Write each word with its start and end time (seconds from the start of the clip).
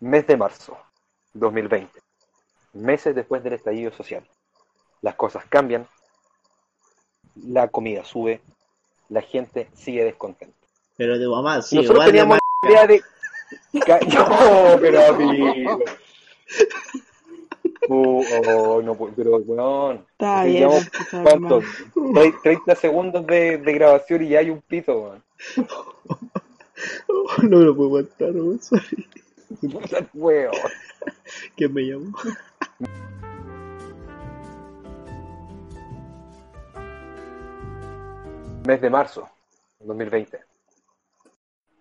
Mes 0.00 0.26
de 0.26 0.36
marzo 0.36 0.76
2020. 1.34 2.00
Meses 2.72 3.14
después 3.14 3.42
del 3.42 3.54
estallido 3.54 3.92
social. 3.92 4.24
Las 5.02 5.14
cosas 5.14 5.44
cambian, 5.48 5.86
la 7.34 7.68
comida 7.68 8.04
sube, 8.04 8.40
la 9.08 9.22
gente 9.22 9.68
sigue 9.74 10.04
descontenta. 10.04 10.56
Pero 10.96 11.18
tu 11.18 11.30
mamá, 11.30 11.62
sí, 11.62 11.76
Nosotros 11.76 11.96
igual 11.96 12.06
de 12.06 12.12
teníamos 12.12 12.38
la 12.62 12.70
idea 12.70 12.86
de... 12.86 13.02
No, 14.14 14.78
pero 14.80 15.06
amigo. 15.06 15.78
Uh, 17.88 18.22
oh, 18.46 18.82
no, 18.82 18.94
puedo, 18.94 19.12
pero 19.16 19.36
weón. 19.38 20.06
Está 20.12 20.44
bien, 20.44 20.58
llevamos, 20.58 20.84
empezar 20.84 21.22
¿cuánto? 21.24 21.60
mal. 21.94 22.14
Tre- 22.14 22.42
30 22.42 22.74
segundos 22.76 23.26
de, 23.26 23.58
de 23.58 23.72
grabación 23.72 24.22
y 24.22 24.28
ya 24.28 24.38
hay 24.40 24.50
un 24.50 24.60
pito, 24.60 25.00
weón. 25.00 25.24
No 27.42 27.58
me 27.58 27.64
lo 27.64 27.74
puedo 27.74 27.88
aguantar, 27.88 28.30
weón, 28.32 28.60
sorry. 28.60 29.08
¿Quién 31.56 31.74
me 31.74 31.82
llamó? 31.82 32.12
Mes 38.66 38.80
de 38.80 38.90
marzo 38.90 39.28
2020. 39.80 40.38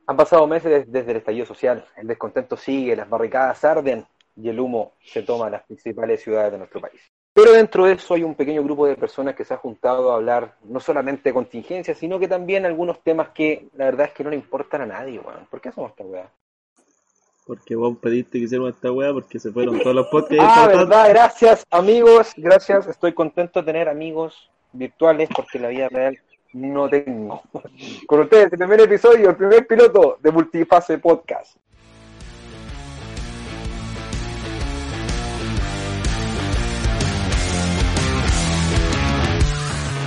Han 0.07 0.17
pasado 0.17 0.47
meses 0.47 0.71
des- 0.71 0.91
desde 0.91 1.11
el 1.11 1.17
estallido 1.17 1.45
social. 1.45 1.85
El 1.97 2.07
descontento 2.07 2.57
sigue, 2.57 2.95
las 2.95 3.09
barricadas 3.09 3.63
arden 3.63 4.05
y 4.35 4.49
el 4.49 4.59
humo 4.59 4.93
se 5.03 5.21
toma 5.23 5.49
las 5.49 5.63
principales 5.63 6.23
ciudades 6.23 6.51
de 6.53 6.57
nuestro 6.57 6.81
país. 6.81 7.01
Pero 7.33 7.51
dentro 7.51 7.85
de 7.85 7.93
eso 7.93 8.13
hay 8.15 8.23
un 8.23 8.35
pequeño 8.35 8.63
grupo 8.63 8.87
de 8.87 8.95
personas 8.95 9.35
que 9.35 9.45
se 9.45 9.53
ha 9.53 9.57
juntado 9.57 10.11
a 10.11 10.15
hablar 10.15 10.55
no 10.63 10.79
solamente 10.79 11.29
de 11.29 11.33
contingencias, 11.33 11.97
sino 11.97 12.17
que 12.19 12.27
también 12.27 12.65
algunos 12.65 13.01
temas 13.03 13.29
que 13.29 13.67
la 13.75 13.85
verdad 13.85 14.07
es 14.07 14.13
que 14.13 14.23
no 14.23 14.31
le 14.31 14.35
importan 14.37 14.81
a 14.81 14.85
nadie, 14.87 15.19
weón. 15.19 15.45
¿Por 15.45 15.61
qué 15.61 15.69
hacemos 15.69 15.91
esta 15.91 16.03
weá? 16.03 16.29
Porque 17.49 17.75
vos 17.75 17.97
pediste 17.97 18.37
que 18.37 18.45
hiciéramos 18.45 18.75
esta 18.75 18.91
weá 18.91 19.11
porque 19.11 19.39
se 19.39 19.51
fueron 19.51 19.79
todos 19.79 19.95
los 19.95 20.05
podcasts. 20.09 20.53
Ah, 20.55 20.67
verdad, 20.67 21.09
gracias 21.09 21.65
amigos, 21.71 22.31
gracias. 22.37 22.85
Estoy 22.85 23.11
contento 23.13 23.61
de 23.61 23.65
tener 23.65 23.89
amigos 23.89 24.51
virtuales 24.71 25.27
porque 25.35 25.57
la 25.57 25.69
vida 25.69 25.89
real 25.89 26.19
no 26.53 26.87
tengo. 26.87 27.41
Con 28.05 28.19
ustedes, 28.19 28.53
el 28.53 28.59
primer 28.59 28.81
episodio, 28.81 29.31
el 29.31 29.35
primer 29.35 29.65
piloto 29.65 30.19
de 30.21 30.31
Multifase 30.31 30.99
Podcast. 30.99 31.57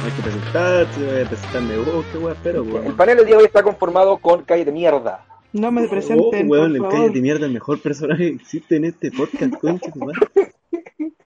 Hay 0.05 0.11
que 0.13 0.23
presentarse, 0.23 1.05
voy 1.05 1.23
a 1.23 1.29
presentarme 1.29 1.77
vos, 1.79 2.05
qué 2.13 2.19
weá, 2.19 2.37
pero 2.41 2.63
El 2.63 2.73
weón. 2.73 2.97
panel 2.97 3.17
del 3.17 3.27
día 3.27 3.35
de 3.35 3.41
hoy 3.41 3.47
está 3.47 3.65
conformado 3.65 4.17
con 4.19 4.45
Calle 4.45 4.65
de 4.65 4.71
Mierda. 4.71 5.25
No 5.53 5.71
me 5.71 5.85
Oh, 5.85 5.89
presenten, 5.91 6.51
weón, 6.51 6.73
el 6.73 6.79
por 6.79 6.89
calle 6.89 6.99
favor. 7.03 7.13
de 7.15 7.21
mierda, 7.21 7.47
el 7.47 7.53
mejor 7.53 7.81
personaje 7.81 8.29
que 8.31 8.35
existe 8.37 8.77
en 8.77 8.85
este 8.87 9.11
podcast, 9.13 9.55
concha. 9.61 9.93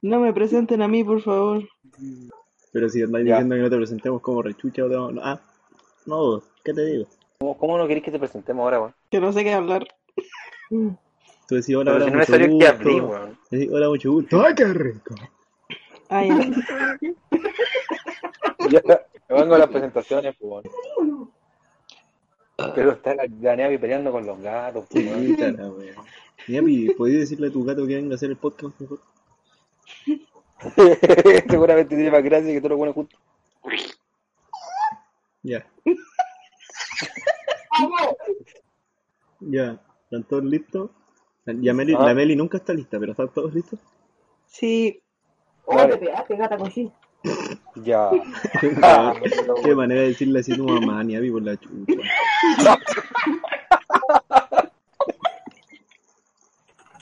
No 0.02 0.20
me 0.20 0.32
presenten 0.32 0.82
a 0.82 0.88
mí, 0.88 1.02
por 1.02 1.20
favor. 1.20 1.64
Pero 2.72 2.88
si 2.88 3.02
andáis 3.02 3.24
diciendo 3.24 3.56
que 3.56 3.60
no 3.62 3.70
te 3.70 3.77
presentemos 3.77 4.20
como 4.22 4.42
rechucha 4.42 4.84
o 4.84 4.88
te 4.88 4.94
vamos- 4.94 5.20
Ah, 5.24 5.41
no, 6.06 6.42
¿qué 6.64 6.72
te 6.74 6.84
digo? 6.84 7.06
¿Cómo, 7.41 7.56
cómo 7.58 7.78
no 7.78 7.86
queréis 7.88 8.04
que 8.04 8.10
te 8.12 8.19
presentemos 8.19 8.62
ahora, 8.62 8.78
weón? 8.80 8.94
Que 9.10 9.20
no 9.20 9.32
sé 9.32 9.42
qué 9.42 9.52
hablar. 9.52 9.86
Tú 10.69 11.54
decís 11.54 11.74
hola, 11.74 11.92
Pero 11.92 12.04
hola, 12.04 12.04
si 12.04 12.10
no 12.10 12.19
mucho 12.19 12.19
necesario 12.19 12.47
que 12.47 12.52
gusto. 12.52 12.69
hablé, 12.70 13.00
weón. 13.00 13.38
Decís 13.50 13.69
hola, 13.72 13.88
mucho 13.88 14.12
gusto. 14.12 14.42
¡Ay, 14.42 14.54
qué 14.54 14.64
rico! 14.64 15.14
Ya. 18.70 18.80
Ya, 18.86 19.00
me 19.28 19.41
vengo 19.41 19.54
a 19.54 19.58
las 19.58 19.69
presentaciones, 19.69 20.36
pues, 20.38 20.64
weón. 20.97 21.30
Pero 22.75 22.93
está 22.93 23.15
la, 23.15 23.27
la 23.27 23.79
peleando 23.79 24.11
con 24.11 24.25
los 24.25 24.41
gatos. 24.41 24.87
Puta 24.87 25.53
la 25.53 25.71
wea. 25.71 25.95
¿podías 26.97 27.21
decirle 27.21 27.49
a 27.49 27.53
tu 27.53 27.65
gato 27.65 27.87
que 27.87 27.97
venga 27.97 28.12
a 28.12 28.17
hacer 28.17 28.31
el 28.31 28.37
podcast 28.37 28.81
mejor? 28.81 29.01
Seguramente 31.51 31.95
tiene 31.95 32.11
más 32.11 32.25
gracia 32.25 32.53
que 32.53 32.61
todos 32.61 32.71
los 32.71 32.79
buenos 32.79 32.95
juntos. 32.95 33.21
Ya. 35.43 35.66
ya, 39.41 39.78
¿están 40.05 40.25
todos 40.25 40.45
listos? 40.45 40.91
Ya 41.45 41.75
Meli, 41.75 41.95
Ah. 41.95 42.06
La 42.06 42.15
Meli 42.15 42.34
nunca 42.34 42.56
está 42.56 42.72
lista, 42.72 42.99
pero 42.99 43.12
¿están 43.12 43.33
todos 43.33 43.55
listos? 43.55 43.78
Sí, 44.47 45.00
Vale, 45.66 45.99
pegaste, 45.99 46.37
gata 46.37 46.56
cochina. 46.56 46.93
Ya. 47.84 48.10
Ah, 48.82 49.15
Qué 49.65 49.75
manera 49.75 50.00
de 50.03 50.09
decirle 50.09 50.41
así 50.41 50.53
a 50.53 50.56
tu 50.56 50.65
mamá, 50.65 51.03
Niapi, 51.04 51.31
por 51.31 51.43
la 51.43 51.56
chucha. 51.56 51.94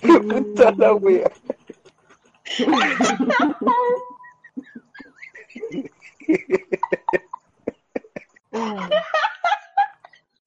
Puta 0.02 0.72
la 0.76 0.94
wea. 0.94 1.30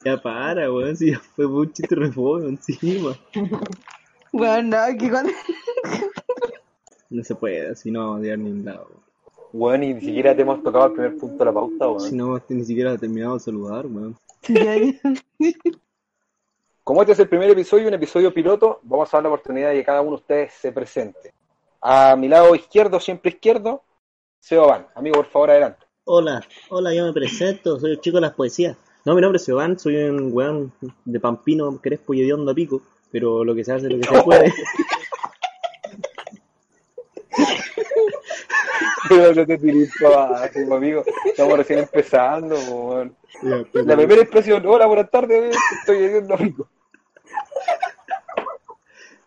Ya 0.05 0.21
para, 0.21 0.71
weón, 0.71 0.95
si 0.95 1.11
ya 1.11 1.19
fue 1.19 1.45
un 1.45 1.73
chiste 1.73 1.95
refugio 1.95 2.47
encima. 2.47 3.17
bueno, 4.31 4.77
que 4.97 5.09
con... 5.09 5.27
No 7.09 7.23
se 7.23 7.35
puede, 7.35 7.71
así 7.71 7.91
no 7.91 7.99
vamos 7.99 8.19
a 8.19 8.21
llegar 8.21 8.35
a 8.35 8.41
ningún 8.41 8.65
lado. 8.65 8.89
Weón, 8.89 9.06
y 9.53 9.93
ni 9.93 10.01
siquiera 10.01 10.35
te 10.35 10.41
hemos 10.41 10.63
tocado 10.63 10.87
el 10.87 10.93
primer 10.93 11.17
punto 11.17 11.37
de 11.37 11.45
la 11.45 11.53
pauta, 11.53 11.87
weón. 11.87 12.01
Si 12.01 12.15
no 12.15 12.41
ni 12.49 12.63
siquiera 12.63 12.97
terminado 12.97 13.35
de 13.35 13.39
saludar, 13.39 13.85
weón. 13.85 14.17
Como 16.83 17.01
este 17.01 17.13
es 17.13 17.19
el 17.19 17.29
primer 17.29 17.49
episodio, 17.49 17.87
un 17.87 17.93
episodio 17.93 18.33
piloto, 18.33 18.79
vamos 18.83 19.13
a 19.13 19.17
dar 19.17 19.23
la 19.23 19.29
oportunidad 19.29 19.69
de 19.69 19.75
que 19.75 19.83
cada 19.83 20.01
uno 20.01 20.11
de 20.11 20.15
ustedes 20.15 20.53
se 20.53 20.71
presente. 20.71 21.33
A 21.81 22.15
mi 22.15 22.27
lado 22.27 22.55
izquierdo, 22.55 22.99
siempre 22.99 23.31
izquierdo, 23.31 23.83
Seoban. 24.39 24.87
Amigo, 24.95 25.17
por 25.17 25.25
favor, 25.25 25.51
adelante. 25.51 25.85
Hola, 26.05 26.41
hola, 26.69 26.93
yo 26.93 27.05
me 27.05 27.11
presento, 27.11 27.77
soy 27.79 27.91
el 27.91 27.99
chico 27.99 28.17
de 28.17 28.21
las 28.21 28.33
poesías. 28.33 28.77
No, 29.03 29.13
mi 29.13 29.21
nombre 29.21 29.37
es 29.37 29.47
Iván, 29.49 29.77
soy 29.77 29.95
un 29.97 30.29
weón 30.31 30.71
de 31.03 31.19
Pampino, 31.19 31.79
Crespo 31.81 32.13
y 32.13 32.21
hediondo 32.21 32.51
a 32.51 32.55
pico, 32.55 32.81
pero 33.11 33.43
lo 33.43 33.53
que 33.53 33.63
se 33.65 33.73
hace, 33.73 33.89
lo 33.89 33.99
que 33.99 34.07
se 34.07 34.23
puede. 34.23 34.53
Pero 39.09 39.33
no 39.33 39.45
te 39.45 39.57
tirís 39.57 39.91
para 40.01 40.49
amigo. 40.75 41.03
Estamos 41.25 41.57
recién 41.57 41.79
empezando, 41.79 42.55
weón. 42.55 43.15
La 43.41 43.95
primera 43.95 44.21
impresión, 44.21 44.65
hola, 44.65 44.85
buenas 44.85 45.09
tardes, 45.11 45.55
estoy 45.79 46.09
viendo 46.09 46.33
amigo. 46.33 46.67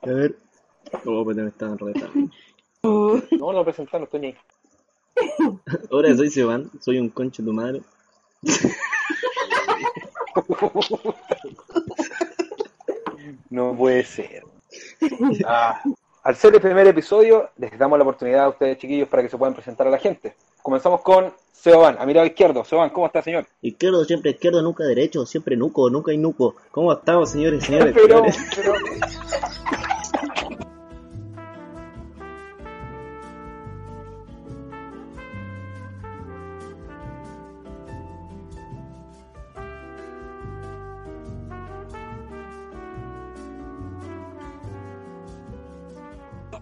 A 0.02 0.10
ver. 0.10 0.36
Oh, 1.04 1.24
pero 1.24 1.42
me 1.42 1.48
estaban 1.48 1.78
retando. 1.78 2.30
No, 2.82 3.52
no 3.52 3.64
presentarlo, 3.64 4.04
estoy 4.04 4.26
ahí. 4.26 4.36
Hola, 5.90 6.16
soy 6.16 6.30
Seban, 6.30 6.70
soy 6.80 6.98
un 6.98 7.10
concho 7.10 7.42
de 7.42 7.46
tu 7.46 7.52
madre. 7.52 7.82
No 13.50 13.76
puede 13.76 14.04
ser. 14.04 14.44
Ah, 15.46 15.82
al 16.22 16.36
ser 16.36 16.54
el 16.54 16.60
primer 16.60 16.86
episodio, 16.86 17.48
les 17.56 17.78
damos 17.78 17.98
la 17.98 18.02
oportunidad 18.04 18.44
a 18.44 18.48
ustedes, 18.50 18.78
chiquillos, 18.78 19.08
para 19.08 19.22
que 19.22 19.28
se 19.28 19.38
puedan 19.38 19.54
presentar 19.54 19.86
a 19.86 19.90
la 19.90 19.98
gente. 19.98 20.34
Comenzamos 20.62 21.00
con 21.00 21.32
Seoban, 21.52 21.96
a 21.98 22.04
mi 22.06 22.12
lado 22.14 22.26
izquierdo. 22.26 22.64
Seoban, 22.64 22.90
¿cómo 22.90 23.06
está, 23.06 23.22
señor? 23.22 23.46
Izquierdo, 23.62 24.04
siempre 24.04 24.32
izquierdo, 24.32 24.60
nunca 24.62 24.84
derecho, 24.84 25.24
siempre 25.26 25.56
nuco, 25.56 25.88
nunca 25.90 26.10
hay 26.10 26.18
nuco. 26.18 26.56
¿Cómo 26.70 26.92
estamos, 26.92 27.30
señores 27.30 27.62
y 27.62 27.66
señores? 27.66 27.94
Pero, 28.00 28.18
Señores, 28.24 28.50
pero- 28.54 28.74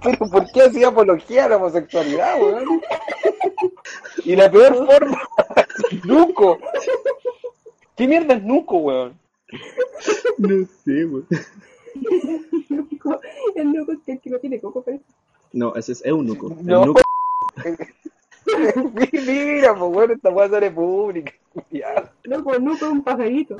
Pero 0.02 0.30
¿por 0.30 0.50
qué 0.52 0.62
hacía 0.62 0.88
apología 0.88 1.44
a 1.44 1.48
la 1.48 1.56
homosexualidad, 1.56 2.40
weón? 2.40 2.80
Y 4.24 4.36
la 4.36 4.50
peor 4.50 4.86
forma, 4.86 5.28
Nuco. 6.04 6.58
¿Qué 7.96 8.06
mierda 8.06 8.34
es 8.34 8.42
Nuco, 8.42 8.78
weón? 8.78 9.18
No 10.38 10.66
sé, 10.84 11.04
weón. 11.04 11.26
El 13.54 13.72
loco 13.72 13.92
es 13.92 13.98
que 14.04 14.12
el 14.12 14.20
que 14.20 14.30
no 14.30 14.38
tiene 14.38 14.60
coco, 14.60 14.82
pero 14.82 15.00
No, 15.52 15.74
ese 15.74 15.92
es 15.92 16.04
eunuco. 16.04 16.54
No. 16.62 16.80
Eunuco. 16.80 17.00
Mira, 19.12 19.74
pues 19.74 19.92
bueno, 19.92 20.14
esta 20.14 20.30
weá 20.30 20.48
sale 20.48 20.70
pública. 20.70 21.32
Ya. 21.70 22.10
loco, 22.22 22.54
el 22.54 22.62
loco 22.64 22.76
es 22.86 22.92
un 22.92 23.02
pajarito. 23.02 23.56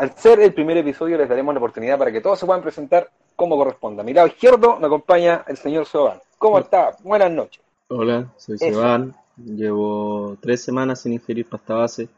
Al 0.00 0.16
ser 0.16 0.40
el 0.40 0.54
primer 0.54 0.78
episodio, 0.78 1.18
les 1.18 1.28
daremos 1.28 1.52
la 1.52 1.58
oportunidad 1.58 1.98
para 1.98 2.10
que 2.10 2.22
todos 2.22 2.38
se 2.38 2.46
puedan 2.46 2.62
presentar 2.62 3.10
como 3.36 3.54
corresponda. 3.58 4.00
A 4.00 4.06
mi 4.06 4.14
lado 4.14 4.28
izquierdo 4.28 4.78
me 4.80 4.86
acompaña 4.86 5.44
el 5.46 5.58
señor 5.58 5.84
Soban. 5.84 6.18
¿Cómo 6.38 6.58
está? 6.58 6.96
Buenas 7.02 7.30
noches. 7.30 7.62
Hola, 7.88 8.32
soy 8.38 8.54
Eso. 8.54 8.64
Seban. 8.64 9.14
Llevo 9.36 10.38
tres 10.40 10.62
semanas 10.62 11.02
sin 11.02 11.12
ingerir 11.12 11.46
pasta 11.46 11.74
base 11.74 12.08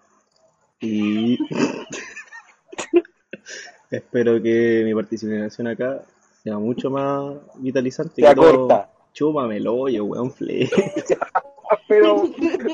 y 0.79 1.37
espero 3.90 4.40
que 4.40 4.82
mi 4.85 4.94
participación 4.94 5.67
acá 5.67 6.02
sea 6.44 6.58
mucho 6.58 6.88
más 6.88 7.35
vitalizante. 7.56 8.23
Sea 8.23 8.31
que 8.31 8.37
todo. 8.37 8.69
corta. 8.69 8.90
Chúpame 9.12 9.56
el 9.56 9.67
hoyo, 9.67 10.05
weón, 10.05 10.31
fle. 10.31 10.70
Pero, 11.89 12.25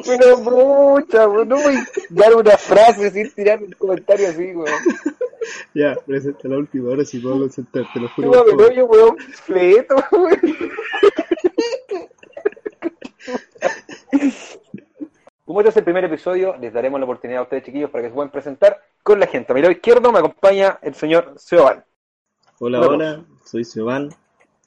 pero 0.07 0.39
mucha. 0.39 1.27
No 1.27 1.57
voy 1.57 1.75
a 1.75 1.87
dar 2.11 2.35
una 2.35 2.57
frase 2.57 3.11
sin 3.11 3.31
tirar 3.33 3.63
un 3.63 3.73
comentario 3.73 4.29
así, 4.29 4.55
weón. 4.55 4.67
ya, 5.75 5.97
presenta 6.07 6.49
la 6.49 6.59
última, 6.59 6.91
ahora 6.91 7.05
sí 7.05 7.19
puedo 7.19 7.41
concentrar, 7.41 7.87
te 7.93 8.01
lo 8.01 8.09
juro. 8.11 8.47
El 8.47 8.61
hoyo, 8.61 8.87
weón. 8.87 9.17
Como 15.45 15.61
este 15.61 15.71
es 15.71 15.77
el 15.79 15.85
primer 15.85 16.05
episodio, 16.05 16.57
les 16.61 16.73
daremos 16.73 17.01
la 17.01 17.05
oportunidad 17.05 17.41
a 17.41 17.45
ustedes, 17.45 17.65
chiquillos, 17.65 17.91
para 17.91 18.03
que 18.03 18.09
se 18.11 18.15
puedan 18.15 18.31
presentar 18.31 18.83
con 19.03 19.19
la 19.19 19.27
gente. 19.27 19.53
A 19.53 19.55
mi 19.55 19.63
lado 19.63 19.73
izquierdo 19.73 20.13
me 20.13 20.19
acompaña 20.19 20.79
el 20.83 20.95
señor 20.95 21.35
Seoban. 21.39 21.85
Hola, 22.61 22.81
Vamos. 22.81 22.95
hola, 22.95 23.25
soy 23.45 23.65
Seban. 23.65 24.11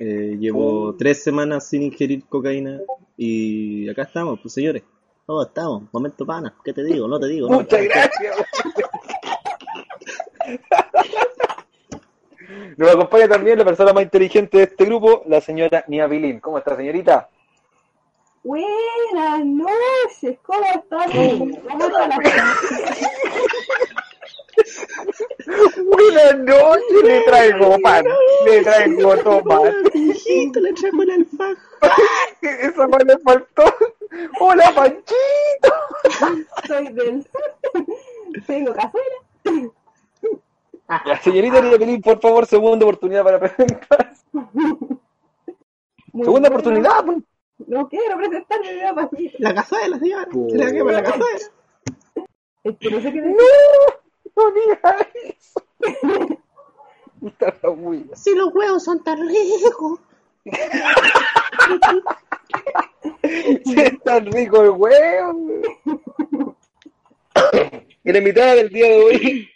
Eh, 0.03 0.35
llevo 0.39 0.95
tres 0.95 1.21
semanas 1.21 1.67
sin 1.67 1.83
ingerir 1.83 2.25
cocaína 2.25 2.79
y 3.15 3.87
acá 3.87 4.01
estamos, 4.01 4.39
pues 4.41 4.51
señores. 4.51 4.81
Todos 5.27 5.45
estamos, 5.45 5.83
momento 5.91 6.25
pana. 6.25 6.55
¿Qué 6.65 6.73
te 6.73 6.83
digo? 6.83 7.07
No 7.07 7.19
te 7.19 7.27
digo. 7.27 7.47
no. 7.47 7.57
Muchas 7.57 7.83
gracias. 7.83 8.35
Nos 12.77 12.89
acompaña 12.89 13.27
también 13.27 13.59
la 13.59 13.65
persona 13.65 13.93
más 13.93 14.01
inteligente 14.01 14.57
de 14.57 14.63
este 14.63 14.85
grupo, 14.85 15.21
la 15.27 15.39
señora 15.39 15.85
Nia 15.87 16.09
Pilín. 16.09 16.39
¿Cómo 16.39 16.57
está, 16.57 16.75
señorita? 16.75 17.29
Buenas 18.43 19.45
noches, 19.45 20.39
¿cómo 20.41 20.65
están? 20.65 21.11
¿Cómo 21.11 21.85
están 21.85 22.09
Buenas 25.91 26.37
noches, 26.39 27.03
le 27.03 27.21
traigo 27.21 27.77
pan, 27.81 28.05
le 28.45 28.63
traigo 28.63 29.17
tomate. 29.23 29.75
Hijito, 29.97 30.59
le 30.59 30.73
trajo 30.73 31.01
el 31.03 31.11
alfaj. 31.11 31.57
Esa 32.41 32.87
más 32.87 33.03
le 33.05 33.17
faltó. 33.19 33.63
Hola, 34.39 34.71
Panchito. 34.75 35.73
Soy 36.67 36.87
del 36.93 37.23
sur. 37.23 37.85
Tengo 38.47 38.73
cazuela. 38.73 39.71
La 41.05 41.21
señorita 41.21 41.61
Nia 41.61 41.77
Pilín, 41.77 42.01
por 42.01 42.19
favor, 42.19 42.45
segunda 42.45 42.85
oportunidad 42.85 43.23
para 43.23 43.39
presentarse. 43.39 44.23
Muy 44.33 46.25
Segunda 46.25 46.29
buena. 46.31 46.47
oportunidad. 46.49 47.05
pues. 47.05 47.17
No 47.67 47.87
quiero 47.87 48.17
presentarme. 48.17 48.81
La 49.39 49.53
cazuela, 49.55 49.99
señora. 49.99 50.27
Se 50.49 50.57
la 50.57 50.71
quema 50.71 50.91
la 50.91 51.03
cazuela. 51.03 51.39
Es 52.63 52.77
que 52.77 52.91
no 52.91 53.01
sé 53.01 53.11
qué 53.13 53.21
No, 53.21 53.27
decir. 53.27 53.37
no 53.37 54.00
digas 54.51 55.07
eso. 55.23 55.63
Está 57.25 57.53
la 57.61 57.69
huella. 57.69 58.15
Si 58.15 58.33
los 58.35 58.53
huevos 58.53 58.83
son 58.83 59.03
tan 59.03 59.19
ricos. 59.27 59.99
Sí, 63.23 63.75
es 63.77 64.01
tan 64.03 64.25
rico 64.31 64.61
el 64.63 64.71
huevo. 64.71 65.61
Y 68.03 68.11
la 68.11 68.17
invitada 68.17 68.55
del 68.55 68.69
día 68.69 68.87
de 68.89 69.03
hoy, 69.03 69.49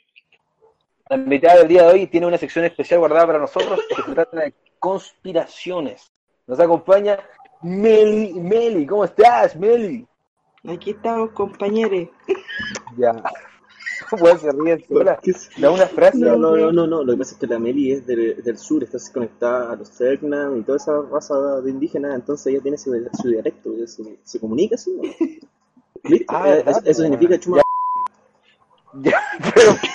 la 1.10 1.16
invitada 1.16 1.57
del 1.57 1.68
día 1.68 1.88
de 1.88 1.94
hoy 1.94 2.07
tiene 2.07 2.27
una 2.27 2.38
sección 2.38 2.63
especial 2.63 3.00
guardada 3.00 3.25
para 3.25 3.39
nosotros 3.39 3.80
que 3.89 3.95
se 3.95 4.13
trata 4.13 4.38
de 4.38 4.54
conspiraciones. 4.77 6.12
Nos 6.45 6.60
acompaña 6.60 7.18
Meli. 7.63 8.33
Meli, 8.36 8.86
¿cómo 8.86 9.06
estás, 9.06 9.56
Meli? 9.56 10.07
Aquí 10.68 10.92
estamos, 10.92 11.31
compañeros. 11.31 12.07
Ya. 12.98 13.16
Pues 14.19 14.42
se 14.42 14.51
ríe 14.51 14.86
sola. 14.88 15.19
Da 15.57 15.71
una 15.71 15.88
frase. 15.88 16.18
No, 16.18 16.36
no, 16.38 16.56
no, 16.56 16.71
no, 16.71 16.88
no. 16.88 17.03
Lo 17.03 17.13
que 17.13 17.18
pasa 17.19 17.33
es 17.33 17.39
que 17.39 17.47
la 17.47 17.59
Meli 17.59 17.92
es 17.92 18.06
del, 18.06 18.42
del 18.44 18.57
sur, 18.57 18.83
está 18.83 18.97
conectada 19.13 19.71
a 19.71 19.75
los 19.75 19.88
Selknam 19.89 20.57
y 20.57 20.63
toda 20.63 20.77
esa 20.77 21.01
raza 21.01 21.62
de 21.62 21.71
indígenas, 21.71 22.15
entonces 22.15 22.47
ella 22.47 22.62
tiene 22.62 22.77
su, 22.77 22.92
su 23.21 23.27
dialecto, 23.30 23.71
se, 23.88 24.18
se 24.24 24.39
comunica 24.39 24.75
así. 24.75 24.92
¿no? 24.95 25.03
¿Listo? 26.03 26.25
Ah, 26.30 26.50
Eh, 26.50 26.63
eso, 26.65 26.81
eso 26.83 27.01
significa 27.03 27.39
chuma. 27.39 27.62
Ya, 29.01 29.19
pero 29.56 29.71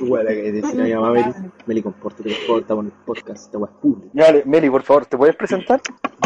Igual 0.00 0.26
que 0.26 0.52
decir 0.52 0.80
a 0.80 0.84
mi 0.84 0.94
mamá 0.94 1.10
Meli, 1.12 1.32
Meli, 1.66 1.82
compórtate, 1.82 2.28
por 2.30 2.38
favor, 2.46 2.60
estamos 2.62 2.84
en 2.84 2.90
el 2.92 2.96
podcast, 3.04 3.44
esta 3.46 3.58
weá 3.58 3.70
es 3.72 3.78
pública. 3.80 4.10
Dale, 4.12 4.42
Meli, 4.44 4.68
por 4.70 4.82
favor, 4.82 5.06
¿te 5.06 5.16
puedes 5.16 5.36
presentar? 5.36 5.80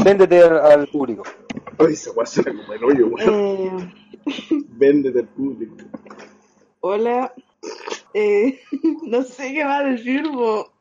Véndete 0.05 0.43
al, 0.43 0.59
al 0.59 0.89
público. 0.89 1.23
Ay, 1.79 1.93
esa 1.93 2.11
weá 2.13 2.27
suena 2.27 2.53
como 2.61 2.73
el 2.73 2.85
hoyo, 2.85 3.07
weón. 3.09 3.93
Véndete 4.71 5.21
al 5.21 5.29
público. 5.29 5.77
hola. 6.81 7.33
Eh, 8.15 8.59
no 9.05 9.23
sé 9.23 9.53
qué 9.53 9.65
más 9.65 9.85
decir, 9.85 10.29
bo. 10.31 10.73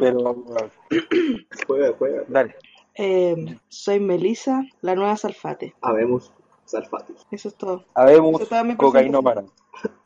Pero, 0.00 0.44
Juega, 1.66 1.92
juega. 1.98 2.22
dale. 2.28 2.54
Eh, 2.96 3.56
soy 3.68 4.00
Melissa, 4.00 4.62
la 4.82 4.94
nueva 4.94 5.16
Salfate. 5.16 5.74
Habemos 5.80 6.32
Salfatus. 6.64 7.26
Eso 7.30 7.48
es 7.48 7.54
todo. 7.56 7.84
Habemos 7.94 8.40
mi 8.64 8.76
cocainómana. 8.76 9.44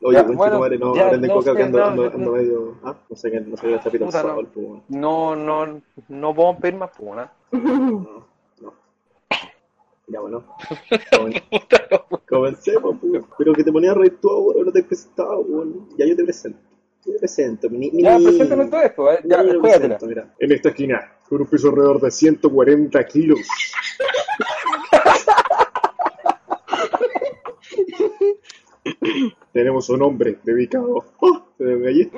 Oye, 0.01 0.17
Ya, 0.17 0.23
buen 0.23 0.37
bueno, 0.37 0.59
madre, 0.59 0.77
no 0.77 0.95
ya, 0.95 1.05
hablen 1.05 1.21
de 1.21 1.27
no 1.27 1.33
coca 1.35 1.51
sé, 1.51 1.57
que 1.57 1.63
ando, 1.63 1.77
no, 1.77 1.85
ando, 1.85 2.03
no, 2.09 2.15
ando 2.15 2.31
medio. 2.31 2.75
Ah, 2.83 2.95
no 3.09 3.15
sé 3.15 3.31
qué, 3.31 3.39
no 3.41 3.55
sé 3.55 3.67
qué 3.67 3.75
al 3.75 3.99
Puta, 4.07 4.23
no. 4.23 4.81
No, 4.89 5.35
no, 5.35 5.81
no 6.09 6.35
podemos 6.35 6.61
pedir 6.61 6.75
más, 6.75 6.89
pues, 6.97 7.29
¿no? 7.51 8.25
Ya 10.11 10.19
bueno. 10.21 10.43
Comen- 11.11 11.41
Comencemos, 12.27 12.95
pues. 13.01 13.23
Pero 13.37 13.53
que 13.53 13.63
te 13.63 13.71
ponías 13.71 13.95
a 13.95 13.99
reír 13.99 14.17
tú 14.21 14.29
ahora, 14.29 14.61
no 14.65 14.71
te 14.71 14.83
presentaba, 14.83 15.37
weón. 15.39 15.89
Ya 15.97 16.05
yo 16.05 16.15
te 16.15 16.23
presento. 16.23 16.59
Yo 17.05 17.13
te 17.13 17.19
presento, 17.19 17.69
mi, 17.69 17.91
mi 17.91 18.03
Ya, 18.03 18.17
preséntame 18.17 18.65
todo 18.65 18.81
esto, 18.81 19.11
¿eh? 19.11 19.19
ya, 19.23 19.43
Yo 19.43 19.61
presento, 19.61 20.05
mira. 20.05 20.33
En 20.39 20.51
esta 20.51 20.69
esquina, 20.69 21.13
con 21.29 21.41
un 21.41 21.47
peso 21.47 21.69
alrededor 21.69 22.01
de 22.01 22.11
140 22.11 23.03
kilos. 23.05 23.39
Tenemos 29.53 29.89
un 29.89 30.01
hombre 30.01 30.39
dedicado. 30.43 31.03
¡Oh! 31.19 31.41
¿Se 31.57 31.63
ve 31.63 31.89
allí? 31.89 32.11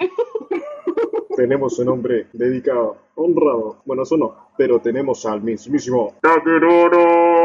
tenemos 1.36 1.80
un 1.80 1.90
hombre 1.90 2.28
dedicado, 2.34 2.98
honrado. 3.16 3.78
Bueno, 3.86 4.04
eso 4.04 4.18
no, 4.18 4.36
pero 4.58 4.80
tenemos 4.80 5.26
al 5.26 5.42
mismísimo 5.42 6.16
Takerono. 6.22 7.41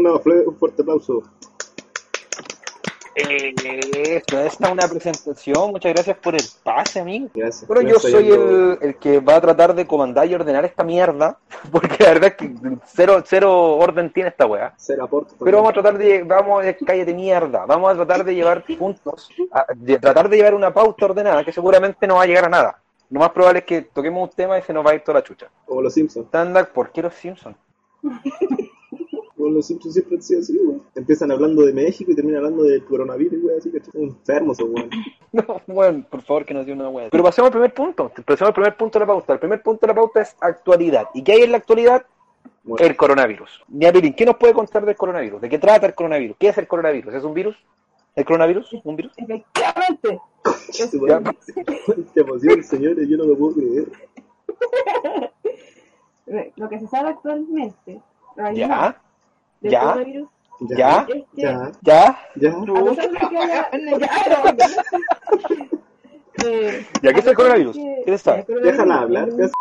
Una 0.00 0.14
un 0.14 0.56
fuerte 0.58 0.80
aplauso. 0.82 1.22
Eh, 3.14 3.52
Esto, 4.16 4.38
esta 4.40 4.66
es 4.66 4.72
una 4.72 4.88
presentación. 4.88 5.72
Muchas 5.72 5.92
gracias 5.92 6.16
por 6.16 6.34
el 6.34 6.44
pase, 6.62 7.00
amigo. 7.00 7.28
Gracias. 7.34 7.66
Bueno, 7.66 7.82
yo 7.88 7.98
soy 7.98 8.30
el, 8.30 8.78
el 8.80 8.96
que 8.96 9.20
va 9.20 9.36
a 9.36 9.40
tratar 9.42 9.74
de 9.74 9.86
comandar 9.86 10.26
y 10.26 10.34
ordenar 10.34 10.64
esta 10.64 10.84
mierda, 10.84 11.38
porque 11.72 12.02
la 12.02 12.10
verdad 12.14 12.28
es 12.30 12.34
que 12.36 12.54
cero, 12.86 13.22
cero 13.26 13.76
orden 13.76 14.10
tiene 14.10 14.30
esta 14.30 14.46
weá. 14.46 14.74
Aporte. 15.02 15.34
Pero 15.38 15.58
vamos 15.58 15.70
a 15.70 15.74
tratar 15.74 15.98
de, 15.98 16.22
vamos, 16.22 16.64
cállate 16.86 17.12
mierda, 17.12 17.66
vamos 17.66 17.92
a 17.92 17.96
tratar 17.96 18.24
de 18.24 18.34
llevar 18.34 18.64
puntos, 18.78 19.28
a- 19.52 19.66
de 19.74 19.98
tratar 19.98 20.28
de 20.30 20.36
llevar 20.38 20.54
una 20.54 20.72
pauta 20.72 21.04
ordenada 21.04 21.44
que 21.44 21.52
seguramente 21.52 22.06
no 22.06 22.14
va 22.14 22.22
a 22.22 22.26
llegar 22.26 22.46
a 22.46 22.48
nada. 22.48 22.80
Lo 23.10 23.20
más 23.20 23.30
probable 23.30 23.58
es 23.58 23.64
que 23.66 23.82
toquemos 23.82 24.30
un 24.30 24.34
tema 24.34 24.56
y 24.58 24.62
se 24.62 24.72
nos 24.72 24.86
va 24.86 24.92
a 24.92 24.94
ir 24.94 25.02
toda 25.02 25.18
la 25.18 25.24
chucha. 25.24 25.50
Como 25.66 25.82
los 25.82 25.92
Simpsons. 25.92 26.28
¿por 26.72 26.90
qué 26.90 27.02
los 27.02 27.12
Simpsons? 27.12 27.56
Como 29.50 29.58
los 29.58 29.66
Simpsons 29.66 29.94
siempre 29.94 30.14
han 30.14 30.22
sido 30.22 30.40
así, 30.40 30.56
weón. 30.56 30.82
Empiezan 30.94 31.32
hablando 31.32 31.66
de 31.66 31.72
México 31.72 32.12
y 32.12 32.14
terminan 32.14 32.44
hablando 32.44 32.62
del 32.62 32.84
coronavirus, 32.84 33.42
weón. 33.42 33.58
Así 33.58 33.68
que 33.68 33.82
enfermos, 33.94 34.60
weón. 34.60 34.88
No, 35.32 35.60
bueno, 35.66 36.04
por 36.08 36.22
favor, 36.22 36.44
que 36.44 36.54
nos 36.54 36.66
dio 36.66 36.74
una 36.74 36.88
hueá. 36.88 37.08
Pero 37.10 37.24
pasemos 37.24 37.46
al 37.48 37.52
primer 37.52 37.74
punto. 37.74 38.12
Pasemos 38.24 38.48
al 38.48 38.54
primer 38.54 38.76
punto 38.76 38.98
de 38.98 39.04
la 39.04 39.12
pauta. 39.12 39.32
El 39.32 39.38
primer 39.40 39.60
punto 39.60 39.80
de 39.80 39.86
la 39.88 39.94
pauta 39.94 40.22
es 40.22 40.36
actualidad. 40.40 41.06
¿Y 41.14 41.22
qué 41.22 41.32
hay 41.32 41.42
en 41.42 41.50
la 41.50 41.58
actualidad? 41.58 42.06
Bueno, 42.62 42.86
El 42.86 42.96
coronavirus. 42.96 43.62
Niabilin, 43.68 44.14
¿qué 44.14 44.24
nos 44.24 44.36
puede 44.36 44.54
contar 44.54 44.84
del 44.84 44.94
coronavirus? 44.94 45.40
¿De 45.40 45.48
qué 45.48 45.58
trata 45.58 45.86
el 45.86 45.94
coronavirus? 45.94 46.36
¿Qué 46.38 46.48
es 46.48 46.58
el 46.58 46.68
coronavirus? 46.68 47.14
¿Es 47.14 47.24
un 47.24 47.34
virus? 47.34 47.56
¿El 48.14 48.24
coronavirus? 48.24 48.76
¿Un 48.84 48.96
virus? 48.96 49.12
Efectivamente. 49.16 50.20
Cuánta 50.98 51.34
emoción, 52.20 52.62
señores, 52.62 53.08
yo 53.08 53.16
no 53.16 53.24
lo 53.24 53.36
puedo 53.36 53.54
creer. 53.54 53.86
Lo 56.56 56.68
que 56.68 56.78
se 56.78 56.86
sabe 56.86 57.08
actualmente 57.08 58.00
¿Ya? 58.54 59.00
Del 59.60 59.72
¿Ya? 59.72 59.80
coronavirus 59.80 60.28
¿Ya? 60.60 61.00
es 61.00 61.06
que 61.06 61.26
Ya, 61.32 61.72
¿Ya? 61.82 62.18
ya. 62.36 62.36
Ya, 62.36 62.70
eh, 66.44 66.86
¿Ya 67.02 67.12
qué 67.12 67.20
es 67.20 67.26
el 67.26 67.34
coronavirus? 67.34 67.76
que- 67.76 68.02
¿Qué 68.06 68.18
coronavirus 68.18 68.62
Déjala 68.62 69.00
hablar, 69.00 69.28
es. 69.38 69.52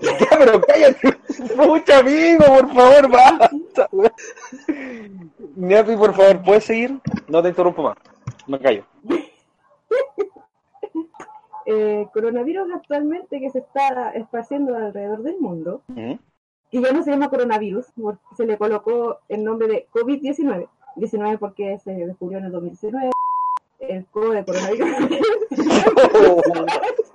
Ya, 0.00 0.10
pero 0.38 0.60
cállate. 0.60 1.18
Mucha 1.56 1.98
amigo, 1.98 2.44
por 2.46 2.72
favor, 2.74 3.10
basta. 3.10 3.88
Niapi, 5.56 5.96
por 5.96 6.14
favor, 6.14 6.40
¿puedes 6.42 6.64
seguir? 6.64 7.00
No 7.28 7.42
te 7.42 7.48
interrumpo 7.48 7.82
más. 7.82 7.96
Me 8.46 8.58
callo. 8.60 8.84
eh, 11.66 12.06
coronavirus 12.12 12.68
actualmente 12.74 13.40
que 13.40 13.50
se 13.50 13.58
está 13.60 14.10
esparciendo 14.10 14.76
alrededor 14.76 15.22
del 15.22 15.38
mundo 15.40 15.80
¿Mm? 15.88 16.12
Que 16.74 16.80
ya 16.80 16.92
no 16.92 17.04
se 17.04 17.12
llama 17.12 17.30
coronavirus, 17.30 17.86
porque 17.94 18.20
se 18.36 18.46
le 18.46 18.58
colocó 18.58 19.20
el 19.28 19.44
nombre 19.44 19.68
de 19.68 19.86
COVID-19. 19.92 20.68
19 20.96 21.38
porque 21.38 21.78
se 21.78 21.92
descubrió 21.92 22.38
en 22.38 22.46
el 22.46 22.52
2019. 22.52 23.10
El 23.78 24.06
COVID 24.06 24.32
de 24.32 24.44
coronavirus. 24.44 24.88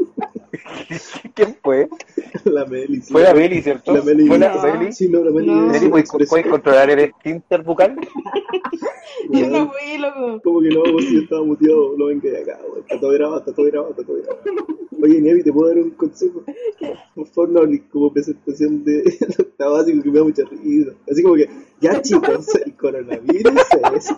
¿Quién 1.33 1.57
fue? 1.61 1.89
La 2.45 2.65
Meli. 2.65 3.01
sí. 3.01 3.11
Fue 3.11 3.23
la 3.23 3.33
Meli, 3.33 3.61
¿cierto? 3.61 3.93
La 3.93 4.01
Meli. 4.01 4.27
¿Fue 4.27 4.37
la 4.37 4.53
No. 4.55 4.61
Meli? 4.61 4.93
Sí, 4.93 5.09
no, 5.09 5.23
la 5.23 5.31
Meli. 5.31 5.47
No. 5.47 5.61
Meli, 5.67 5.89
¿puedes, 5.89 6.09
puedes 6.29 6.47
controlar 6.47 6.89
el 6.89 6.99
esfínter 6.99 7.63
bucal? 7.63 7.95
Yo 9.31 9.47
no 9.47 9.71
fui, 9.71 9.97
loco. 9.97 10.41
Como 10.43 10.61
que 10.61 10.69
no, 10.69 10.81
pues 10.91 11.05
si 11.05 11.15
yo 11.15 11.21
estaba 11.21 11.43
muteado, 11.43 11.95
lo 11.97 12.05
ven 12.07 12.21
que 12.21 12.29
hay 12.35 12.43
acá, 12.43 12.59
weón. 12.67 12.79
Está 12.79 12.99
todo 12.99 13.11
grabado, 13.11 13.39
está 13.39 13.53
todo 13.53 13.65
grabado, 13.65 13.91
está 13.91 14.03
todo 14.03 14.17
grabado. 14.17 14.41
Oye, 15.01 15.21
Nevi, 15.21 15.43
¿te 15.43 15.53
puedo 15.53 15.69
dar 15.69 15.77
un 15.77 15.91
consejo? 15.91 16.43
Por 17.15 17.27
favor, 17.27 17.49
no 17.49 17.61
como 17.91 18.11
presentación 18.11 18.83
de 18.85 19.03
octavo 19.37 19.73
básico 19.73 20.01
que 20.01 20.09
me 20.09 20.19
da 20.19 20.23
mucha 20.23 20.43
risa. 20.45 20.91
Así 21.09 21.21
como 21.21 21.35
que, 21.35 21.49
ya 21.79 22.01
chicos, 22.01 22.47
el 22.65 22.75
coronavirus 22.75 23.53
es 23.95 24.09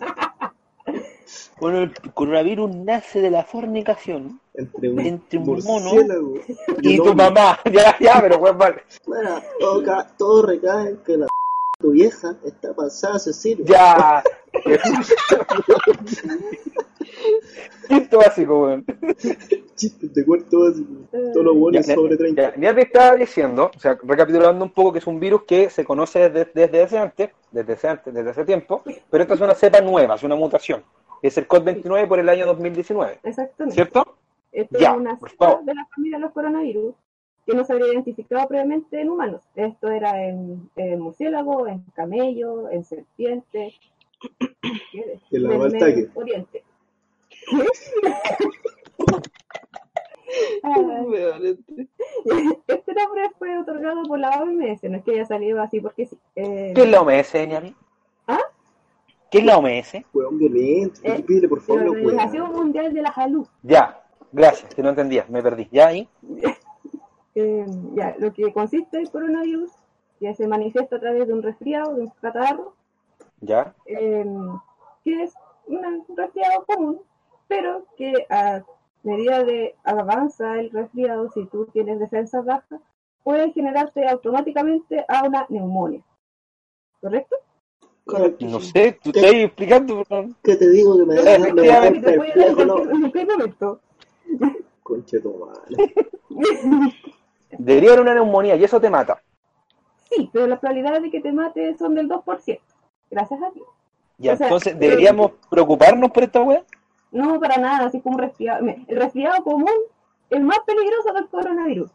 Bueno, 1.60 1.80
el 1.84 1.94
coronavirus 2.14 2.76
nace 2.76 3.22
de 3.22 3.30
la 3.32 3.44
fornicación 3.44 4.40
entre 4.54 4.90
un, 4.90 5.00
Entre 5.00 5.40
un 5.40 5.60
mono 5.64 5.92
y 6.82 6.98
tu 6.98 7.14
mamá. 7.16 7.60
Ya, 7.72 7.96
ya, 8.00 8.20
pero 8.22 8.40
pues 8.40 8.58
vale. 8.58 8.84
Bueno, 9.06 9.42
todo, 9.60 9.84
ca- 9.84 10.08
todo 10.18 10.42
recae 10.46 10.90
en 10.90 10.98
que 10.98 11.18
la 11.18 11.28
tu 11.80 11.92
vieja 11.92 12.36
está 12.46 12.74
pasada 12.76 13.18
Cecilia. 13.20 13.66
Ya. 13.66 14.24
Quinto 17.88 18.18
básico, 18.20 18.64
weón. 18.64 18.86
Chistes 19.76 20.14
de 20.14 20.26
cuarto 20.26 20.60
básico. 20.62 20.90
Todos 21.34 21.46
los 21.46 21.56
buenos 21.58 21.86
sobre 21.86 22.18
30. 22.18 22.42
Ya, 22.42 22.62
ya 22.62 22.76
te 22.76 22.82
estaba 22.82 23.16
diciendo, 23.16 23.72
o 23.76 23.80
sea, 23.80 23.98
recapitulando 24.04 24.64
un 24.64 24.72
poco, 24.72 24.94
que 24.94 25.00
es 25.00 25.08
un 25.08 25.20
virus 25.20 25.44
que 25.44 25.70
se 25.70 25.84
conoce 25.84 26.30
desde, 26.30 26.52
desde 26.54 26.84
hace 26.84 26.98
antes, 26.98 27.30
desde 27.52 27.74
hace 27.74 27.88
antes, 27.88 28.14
desde 28.14 28.30
hace 28.30 28.46
tiempo, 28.46 28.84
pero 29.10 29.24
esta 29.24 29.34
es 29.36 29.42
una 29.42 29.56
cepa 29.56 29.82
nueva, 29.82 30.16
es 30.16 30.24
una 30.24 30.36
mutación. 30.36 30.84
Es 31.22 31.38
el 31.38 31.48
COD29 31.48 32.08
por 32.08 32.20
el 32.20 32.30
año 32.30 32.46
2019, 32.46 33.20
Exactamente. 33.24 33.75
¿cierto? 33.75 34.18
Esto 34.51 34.80
Ya, 34.80 34.92
es 34.92 34.98
una 34.98 35.20
de 35.63 35.74
la 35.74 35.86
familia 35.96 36.18
de 36.18 36.22
los 36.22 36.32
coronavirus 36.32 36.96
que 37.46 37.54
no 37.56 37.63
se 37.63 37.74
habría 37.74 37.94
identificado 37.94 38.48
previamente 38.48 39.01
en 39.01 39.10
humanos. 39.10 39.42
Esto 39.56 39.90
era 39.90 40.24
en, 40.24 40.70
en 40.75 41.00
murciélago, 41.00 41.68
en 41.68 41.84
camello, 41.96 42.70
en 42.70 42.84
serpiente, 42.84 43.74
¿qué? 44.92 45.20
En 45.32 45.44
la. 45.44 45.58
Medio 45.58 46.10
Oriente. 46.16 46.63
Este. 51.44 51.88
este 52.68 52.94
nombre 52.94 53.30
fue 53.38 53.58
otorgado 53.58 54.04
por 54.04 54.18
la 54.18 54.30
OMS, 54.42 54.84
no 54.84 54.98
es 54.98 55.04
que 55.04 55.12
haya 55.12 55.25
salido 55.25 55.62
así 55.62 55.82
porque 55.82 56.06
sí. 56.06 56.18
Eh, 56.36 56.72
¿Qué 56.74 56.84
es 56.84 56.90
la 56.90 57.01
OMS, 57.01 57.34
Ñami? 57.48 57.75
¿Ah? 58.28 58.40
¿Qué 59.32 59.38
es 59.38 59.46
la 59.46 59.58
OMS? 59.58 59.94
Weón 60.14 60.38
violento. 60.38 61.00
Eh, 61.04 61.24
Pídele 61.26 61.48
por 61.48 61.60
la 61.60 61.66
favor, 61.66 61.86
no 61.86 61.92
Organización 61.92 62.52
Mundial 62.52 62.94
de 62.94 63.02
la 63.02 63.14
Salud. 63.14 63.48
Ya, 63.64 64.04
gracias, 64.30 64.76
que 64.76 64.84
no 64.84 64.90
entendía, 64.90 65.26
me 65.30 65.42
perdí. 65.42 65.68
¿Ya 65.72 65.88
ahí? 65.88 66.08
Eh, 67.34 67.66
ya, 67.94 68.14
lo 68.20 68.34
que 68.34 68.52
consiste 68.52 68.98
el 68.98 69.10
coronavirus, 69.10 69.72
que 70.20 70.36
se 70.36 70.50
manifiesta 70.50 70.98
a 70.98 71.00
través 71.00 71.26
de 71.26 71.34
un 71.34 71.42
resfriado, 71.42 71.96
de 71.96 72.02
un 72.02 72.10
catarro, 72.22 72.76
¿Ya? 73.40 73.74
eh, 73.86 74.26
que 75.06 75.24
es 75.24 75.34
un 75.66 76.04
resfriado 76.18 76.66
común, 76.66 77.00
pero 77.48 77.86
que 77.96 78.12
a 78.30 78.66
medida 79.04 79.46
de 79.46 79.78
avanza 79.86 80.60
el 80.60 80.72
resfriado, 80.72 81.32
si 81.32 81.46
tú 81.46 81.68
tienes 81.68 82.00
defensas 82.00 82.44
bajas, 82.44 82.82
puede 83.24 83.54
generarte 83.54 84.06
automáticamente 84.10 85.06
a 85.08 85.24
una 85.26 85.46
neumonía. 85.48 86.04
¿Correcto? 87.00 87.38
No 88.39 88.60
sé, 88.60 89.00
tú 89.03 89.12
estás 89.13 89.32
explicando, 89.34 90.03
pero... 90.08 90.30
¿Qué 90.44 90.56
te 90.56 90.70
digo 90.70 90.98
que 90.98 91.06
me 91.06 91.15
dejas 91.15 91.53
me 91.53 91.62
dejas 91.62 91.91
perplejo, 91.91 92.65
no? 92.65 93.80
Conche 94.84 95.20
tu 95.20 95.34
madre. 95.34 95.94
Debería 97.58 97.89
haber 97.89 98.01
una 98.01 98.13
neumonía 98.13 98.56
y 98.56 98.63
eso 98.63 98.80
te 98.80 98.89
mata. 98.89 99.22
Sí, 100.10 100.30
pero 100.32 100.48
las 100.48 100.60
probabilidades 100.60 101.03
de 101.03 101.12
que 101.12 101.22
te 101.22 101.32
mate 101.32 101.77
son 101.77 101.96
del 101.96 102.10
2%. 102.10 102.60
Gracias 103.10 103.41
a 103.41 103.48
O 103.48 103.53
sea, 104.20 104.34
entonces, 104.48 104.74
eh, 104.74 104.77
¿deberíamos 104.77 105.32
preocuparnos 105.50 106.12
por 106.12 106.24
esta 106.24 106.41
wea? 106.41 106.63
No, 107.12 107.39
para 107.39 107.58
nada, 107.58 107.88
así 107.88 108.01
como 108.01 108.15
un 108.15 108.22
resfriado. 108.22 108.65
El 108.65 108.98
resfriado 108.98 109.44
común 109.44 109.72
es 110.30 110.41
más 110.41 110.60
peligroso 110.65 111.13
que 111.13 111.20
el 111.20 111.27
coronavirus. 111.27 111.91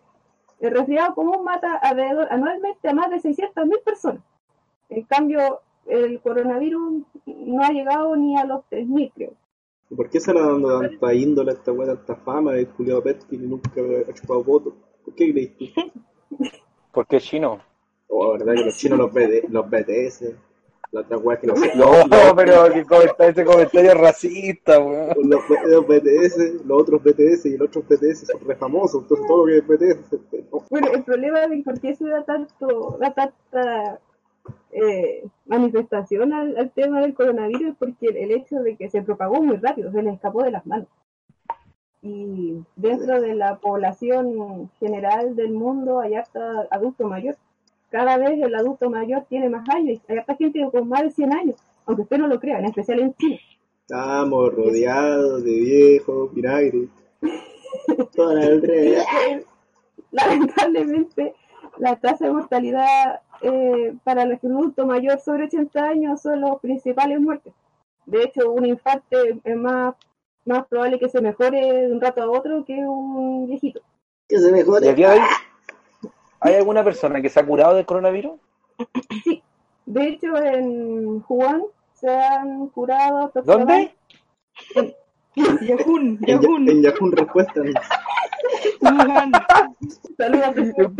El 0.61 0.71
resfriado 0.73 1.15
común 1.15 1.45
mata 1.45 1.75
alrededor 1.77 2.29
anualmente 2.31 2.89
a 2.89 2.95
más 2.95 3.11
de 3.11 3.17
600.000 3.17 3.83
personas. 3.83 4.23
En 4.89 5.03
cambio, 5.03 5.61
el 5.89 6.21
coronavirus 6.21 7.05
no 7.27 7.63
ha 7.63 7.71
llegado 7.71 8.17
ni 8.17 8.37
a 8.37 8.45
los 8.45 8.61
3.000, 8.71 9.13
creo. 9.15 9.33
¿Por 9.95 10.11
qué 10.11 10.19
se 10.19 10.35
le 10.35 10.41
dando 10.41 10.81
tanta 10.81 11.15
índole 11.15 11.53
a 11.53 11.55
esta 11.55 11.73
weá, 11.73 11.95
tanta 11.95 12.17
fama 12.17 12.53
de 12.53 12.67
Julio 12.67 13.03
Petkin 13.03 13.45
y 13.45 13.47
nunca 13.47 13.71
ha 14.09 14.13
chupado 14.13 14.43
voto? 14.43 14.75
¿Por 15.05 15.15
qué 15.15 15.33
crees 15.33 15.57
tú? 15.57 15.67
Porque 16.93 17.17
es 17.17 17.25
chino. 17.25 17.61
Oh, 18.09 18.33
verdad 18.33 18.55
que 18.55 18.65
los 18.65 18.77
chinos 18.77 18.99
los, 18.99 19.13
BD, 19.13 19.49
los 19.49 19.69
BTS, 19.69 20.35
la 20.93 21.01
otra 21.01 21.19
weá 21.19 21.39
que 21.39 21.47
no 21.47 21.57
sé. 21.57 21.73
No, 21.77 22.35
pero 22.35 22.73
que 22.73 22.85
comenta- 22.85 23.29
ese 23.29 23.45
comentario 23.45 23.91
es 23.93 23.99
racista, 23.99 24.81
weón. 24.81 25.09
Los, 25.29 25.41
los 25.67 25.87
BTS, 25.87 26.65
los 26.65 26.83
otros 26.83 27.03
BTS 27.03 27.47
y 27.47 27.57
los 27.57 27.69
otros 27.69 27.85
BTS 27.89 28.27
son 28.27 28.41
re 28.47 28.57
famosos, 28.57 29.03
entonces 29.03 29.27
todo 29.27 29.47
lo 29.47 29.53
que 29.53 29.59
es 29.59 29.67
BTS 29.67 30.13
no. 30.51 30.65
Bueno, 30.71 30.89
el 30.93 31.05
problema 31.05 31.47
de 31.47 31.63
por 31.63 31.81
qué 31.81 31.95
se 31.95 32.09
da 32.09 32.25
tanto, 32.25 32.97
da 33.01 33.13
tanta 33.13 34.01
eh, 34.73 35.27
manifestación 35.47 36.33
al, 36.33 36.57
al 36.57 36.71
tema 36.71 37.01
del 37.01 37.15
coronavirus 37.15 37.77
porque 37.79 38.07
el, 38.09 38.17
el 38.17 38.31
hecho 38.33 38.57
de 38.57 38.77
que 38.77 38.91
se 38.91 39.03
propagó 39.03 39.43
muy 39.43 39.57
rápido, 39.57 39.91
se 39.93 40.03
le 40.03 40.11
escapó 40.11 40.43
de 40.43 40.51
las 40.51 40.67
manos. 40.67 40.89
Y 42.03 42.63
dentro 42.77 43.21
de 43.21 43.35
la 43.35 43.57
población 43.59 44.71
general 44.79 45.35
del 45.35 45.53
mundo 45.53 46.01
hay 46.01 46.15
harta 46.15 46.69
adulto 46.71 47.09
mayor. 47.09 47.37
Cada 47.91 48.17
vez 48.19 48.41
el 48.41 48.55
adulto 48.55 48.91
mayor 48.91 49.25
tiene 49.29 49.49
más 49.49 49.69
años. 49.71 50.01
Hay 50.09 50.19
harta 50.19 50.37
gente 50.37 50.69
con 50.71 50.89
más 50.89 51.03
de 51.03 51.11
100 51.11 51.33
años, 51.33 51.57
aunque 51.85 52.03
usted 52.03 52.19
no 52.19 52.29
lo 52.29 52.39
crea, 52.39 52.59
en 52.59 52.67
especial 52.67 53.01
en 53.01 53.15
China. 53.15 53.39
Estamos 53.81 54.55
rodeados 54.55 55.45
de 55.45 55.51
viejos, 55.51 56.35
vinagre. 56.35 56.89
Todo 58.15 58.31
alrededor. 58.37 59.05
lamentablemente 60.11 61.35
la 61.79 61.97
tasa 61.97 62.27
de 62.27 62.33
mortalidad 62.33 63.21
eh, 63.43 63.95
para 64.05 64.23
el 64.25 64.33
adulto 64.33 64.87
mayor 64.87 65.19
sobre 65.21 65.45
80 65.45 65.83
años 65.85 66.23
son 66.23 66.41
los 66.41 66.61
principales 66.61 67.21
muertes. 67.21 67.53
De 68.07 68.23
hecho, 68.23 68.51
un 68.53 68.67
infarto 68.67 69.17
es 69.45 69.57
más, 69.57 69.95
más 70.45 70.67
probable 70.67 70.99
que 70.99 71.09
se 71.09 71.21
mejore 71.21 71.61
de 71.61 71.93
un 71.93 72.01
rato 72.01 72.23
a 72.23 72.31
otro 72.31 72.65
que 72.65 72.75
un 72.75 73.47
viejito. 73.49 73.81
Que 74.29 74.39
se 74.39 74.49
¿Y 74.49 74.53
mejore. 74.53 74.95
hay 76.41 76.55
alguna 76.55 76.85
persona 76.85 77.21
que 77.21 77.29
se 77.29 77.41
ha 77.41 77.47
curado 77.47 77.75
del 77.75 77.87
coronavirus? 77.87 78.39
De 79.87 80.09
hecho, 80.09 80.37
en 80.37 81.25
Wuhan 81.29 81.63
se 81.95 82.11
han 82.11 82.69
curado 82.69 83.31
¿Dónde? 83.45 83.95
Yahun, 85.35 86.19
En, 86.23 86.27
Ya- 86.27 86.41
Yahun, 86.41 86.69
en 86.69 86.83
Yahoo 86.83 87.11
respuesta. 87.11 87.61
Saludos. 90.17 90.55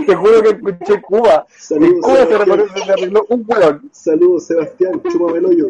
Te 0.07 0.15
juro 0.15 0.43
que 0.43 0.49
escuché 0.51 1.01
Cuba. 1.03 1.47
En 1.49 1.61
Saludos, 1.61 2.01
Cuba 2.03 2.17
se, 2.17 2.27
Sebastián. 2.27 2.59
reconoce- 2.59 2.85
se 2.85 2.93
arregló 2.93 3.27
un 3.29 3.45
weón. 3.49 3.89
Saludos, 3.93 4.47
Sebastián. 4.47 5.03
Chúpame 5.11 5.39
el 5.39 5.47
hoyo. 5.47 5.69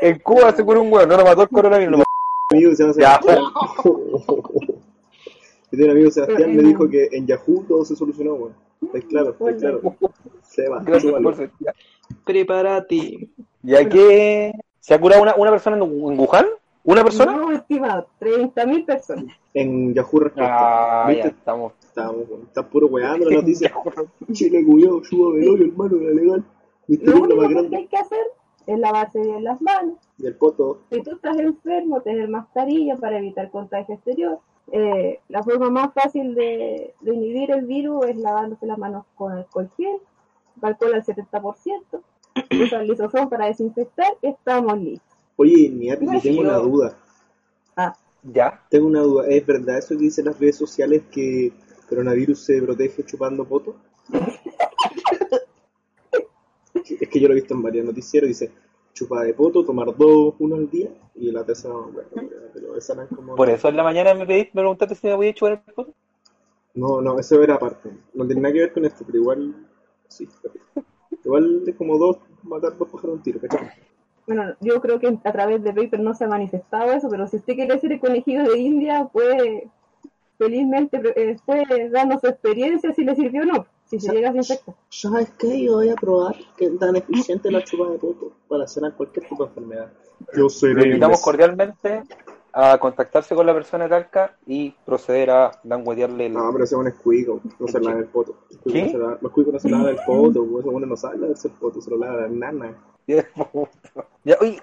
En 0.00 0.18
Cuba 0.20 0.52
se 0.52 0.64
curó 0.64 0.82
un 0.82 0.92
weón, 0.92 1.08
no 1.08 1.16
lo 1.16 1.24
mató 1.24 1.42
el 1.42 1.48
coronavirus. 1.48 1.92
lo 1.92 1.98
mató- 1.98 2.10
amigo 2.50 2.70
que 2.70 2.76
se 2.76 2.82
llama. 2.84 2.94
Yo 3.24 3.32
tengo 5.70 5.84
un 5.86 5.90
amigo 5.90 6.10
Sebastián 6.10 6.56
me 6.56 6.62
dijo 6.62 6.88
que 6.88 7.08
en 7.12 7.26
Yahoo 7.26 7.64
todo 7.66 7.84
se 7.84 7.96
solucionó, 7.96 8.34
weón. 8.34 8.54
Está 8.92 9.08
claro, 9.08 9.30
está 9.30 9.56
claro. 9.56 9.80
Seba, 10.42 10.82
Gracias 10.84 11.12
por. 11.12 11.50
Prepárate. 12.24 13.28
¿Ya 13.62 13.88
que 13.88 14.52
se 14.78 14.94
ha 14.94 15.00
curado 15.00 15.22
una, 15.22 15.34
una 15.36 15.50
persona 15.50 15.76
en, 15.78 15.82
en 15.84 16.18
Wuhan? 16.20 16.46
¿Una 16.84 17.02
persona? 17.02 17.34
No, 17.36 17.50
estimado, 17.50 18.08
30.000 18.20 18.84
personas. 18.84 19.36
En 19.54 19.94
Yahoo 19.94 20.20
respuesta. 20.20 21.06
Ah, 21.06 21.12
ya 21.12 21.24
estamos. 21.24 21.72
Estamos. 21.80 22.24
Está 22.46 22.68
puro 22.68 22.88
weando 22.88 23.30
la 23.30 23.36
noticia. 23.40 23.72
Chile, 24.32 24.64
cuidado, 24.64 25.00
el 25.34 25.48
hoyo, 25.48 25.64
hermano, 25.64 25.96
era 26.00 26.12
legal. 26.12 26.44
Lo 26.88 27.26
lo 27.26 27.36
más 27.36 27.46
único 27.46 27.48
que 27.48 27.54
grande 27.54 27.76
hay 27.78 27.86
que 27.86 27.96
hacer 27.96 28.24
es 28.66 28.78
lavarse 28.78 29.20
bien 29.20 29.44
las 29.44 29.60
manos. 29.62 29.96
del 30.18 30.36
poto. 30.36 30.80
si 30.90 31.02
tú 31.02 31.12
estás 31.12 31.38
enfermo, 31.38 32.02
tener 32.02 32.28
mascarilla 32.28 32.96
para 32.96 33.18
evitar 33.18 33.50
contagio 33.50 33.94
exterior. 33.94 34.38
Eh, 34.72 35.20
la 35.28 35.42
forma 35.42 35.70
más 35.70 35.92
fácil 35.94 36.34
de, 36.34 36.94
de 37.00 37.14
inhibir 37.14 37.50
el 37.50 37.64
virus 37.66 38.06
es 38.06 38.16
lavándose 38.16 38.66
las 38.66 38.78
manos 38.78 39.04
con 39.14 39.32
alcohol 39.32 39.70
gel, 39.76 39.98
alcohol 40.62 40.94
al 40.94 41.04
70%, 41.04 42.00
usar 42.64 42.84
lisosón 42.84 43.28
para 43.28 43.46
desinfectar, 43.46 44.12
estamos 44.22 44.78
listos. 44.78 45.13
Oye, 45.36 45.68
Niati, 45.68 46.04
No, 46.06 46.20
tengo 46.20 46.40
una 46.40 46.58
yo- 46.58 46.62
duda. 46.64 46.98
Ah, 47.76 47.94
¿Ya? 48.22 48.62
Tengo 48.70 48.86
una 48.86 49.00
duda. 49.00 49.26
¿Es 49.28 49.44
verdad 49.46 49.78
eso 49.78 49.88
que 49.96 50.04
dicen 50.04 50.26
las 50.26 50.38
redes 50.38 50.56
sociales 50.56 51.02
que 51.10 51.52
coronavirus 51.88 52.38
se 52.38 52.62
protege 52.62 53.04
chupando 53.04 53.44
poto. 53.44 53.76
es 56.74 57.08
que 57.08 57.20
yo 57.20 57.28
lo 57.28 57.34
he 57.34 57.36
visto 57.36 57.54
en 57.54 57.62
varios 57.62 57.84
noticieros, 57.86 58.28
dice 58.28 58.50
chupa 58.92 59.22
de 59.24 59.34
poto, 59.34 59.64
tomar 59.64 59.96
dos, 59.96 60.34
uno 60.38 60.54
al 60.54 60.70
día, 60.70 60.88
y 61.16 61.30
la 61.32 61.44
tercera 61.44 61.74
no 61.74 61.86
acuerdo, 61.86 62.10
pero 62.52 62.76
esa 62.76 62.92
eran 62.92 63.08
como... 63.08 63.34
Por 63.34 63.50
eso 63.50 63.68
en 63.68 63.76
la 63.76 63.82
mañana 63.82 64.14
me 64.14 64.24
pediste, 64.24 64.52
me 64.54 64.60
preguntaste 64.62 64.94
si 64.94 65.06
me 65.08 65.14
voy 65.14 65.28
a 65.28 65.34
chupar 65.34 65.52
el 65.52 65.74
poto. 65.74 65.92
No, 66.74 67.00
no, 67.00 67.18
eso 67.18 67.42
era 67.42 67.54
aparte. 67.54 67.90
No 68.14 68.24
tiene 68.26 68.40
nada 68.40 68.52
que 68.52 68.60
ver 68.60 68.72
con 68.72 68.84
esto, 68.84 69.04
pero 69.04 69.18
igual. 69.18 69.66
Sí, 70.08 70.28
igual 71.24 71.62
es 71.66 71.74
como 71.76 71.98
dos, 71.98 72.18
matar 72.44 72.76
dos 72.78 72.88
pájaros 72.88 73.16
un 73.16 73.22
tiro, 73.22 73.40
¿cachai? 73.40 73.68
Bueno, 74.26 74.54
yo 74.60 74.80
creo 74.80 74.98
que 74.98 75.18
a 75.22 75.32
través 75.32 75.62
de 75.62 75.72
Paper 75.72 76.00
no 76.00 76.14
se 76.14 76.24
ha 76.24 76.28
manifestado 76.28 76.92
eso, 76.92 77.08
pero 77.10 77.26
si 77.26 77.36
usted 77.36 77.54
quiere 77.54 77.78
ser 77.78 77.92
el 77.92 78.00
conejillo 78.00 78.44
de 78.44 78.58
India, 78.58 79.08
puede 79.12 79.68
felizmente 80.38 81.00
eh, 81.16 81.36
puede 81.44 81.90
darnos 81.90 82.20
su 82.20 82.26
experiencia 82.26 82.92
si 82.92 83.04
le 83.04 83.14
sirvió 83.14 83.42
o 83.42 83.46
no, 83.46 83.66
si 83.84 84.00
se 84.00 84.12
llega 84.12 84.30
a 84.30 84.36
infectar. 84.36 84.74
¿Sabes 84.88 85.30
qué? 85.38 85.64
Yo 85.64 85.74
voy 85.74 85.90
a 85.90 85.94
probar 85.94 86.36
que 86.56 86.66
es 86.66 86.78
tan 86.78 86.96
eficiente 86.96 87.50
la 87.50 87.62
chupa 87.62 87.90
de 87.90 87.98
poto 87.98 88.32
para 88.48 88.66
sanar 88.66 88.94
cualquier 88.94 89.28
tipo 89.28 89.44
de 89.44 89.50
enfermedad. 89.50 89.92
Yo 90.36 90.48
soy 90.48 90.74
Lo 90.74 90.84
invitamos 90.84 91.20
cordialmente 91.22 92.02
a 92.56 92.78
contactarse 92.78 93.34
con 93.34 93.46
la 93.46 93.52
persona 93.52 93.84
de 93.84 93.90
Talca 93.90 94.36
y 94.46 94.70
proceder 94.86 95.30
a 95.30 95.50
languetearle 95.64 96.26
el... 96.26 96.34
No, 96.34 96.52
pero 96.52 96.62
ese 96.64 96.76
es 96.76 96.80
un 96.80 96.86
escuico, 96.86 97.40
no 97.58 97.66
se 97.66 97.80
lava 97.80 97.98
el 97.98 98.06
poto. 98.06 98.36
¿Qué? 98.64 98.92
Los 99.20 99.32
cuicos 99.32 99.54
no 99.54 99.58
se 99.58 99.68
lava 99.70 99.90
el 99.90 99.96
poto, 100.06 100.46
pues, 100.46 100.60
ese 100.64 100.70
bueno 100.70 100.86
no 100.86 100.96
sabe 100.96 101.18
lavarse 101.18 101.48
el 101.48 101.54
poto, 101.54 101.80
se 101.80 101.90
lo 101.90 101.96
lava 101.98 102.20
la 102.22 102.28
nana. 102.28 102.74
Ya, 104.24 104.36
oye, 104.40 104.62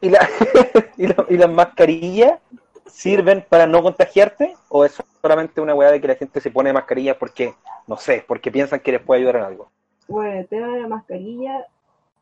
¿y, 0.00 0.08
la, 0.10 0.26
y, 0.96 1.06
la- 1.08 1.26
y 1.28 1.36
las 1.36 1.50
mascarillas 1.50 2.40
sirven 2.86 3.44
para 3.48 3.66
no 3.66 3.82
contagiarte? 3.82 4.54
¿O 4.68 4.84
es 4.84 4.96
solamente 5.20 5.60
una 5.60 5.74
weá 5.74 5.90
de 5.90 6.00
que 6.00 6.08
la 6.08 6.14
gente 6.14 6.40
se 6.40 6.50
pone 6.50 6.72
mascarillas 6.72 7.16
porque, 7.16 7.54
no 7.86 7.96
sé, 7.96 8.24
porque 8.26 8.50
piensan 8.50 8.80
que 8.80 8.92
les 8.92 9.02
puede 9.02 9.20
ayudar 9.20 9.36
en 9.36 9.42
algo? 9.42 9.70
Bueno, 10.06 10.38
el 10.38 10.46
tema 10.48 10.68
de 10.68 10.80
la 10.82 10.88
mascarilla, 10.88 11.66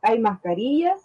hay 0.02 0.18
mascarillas 0.18 1.00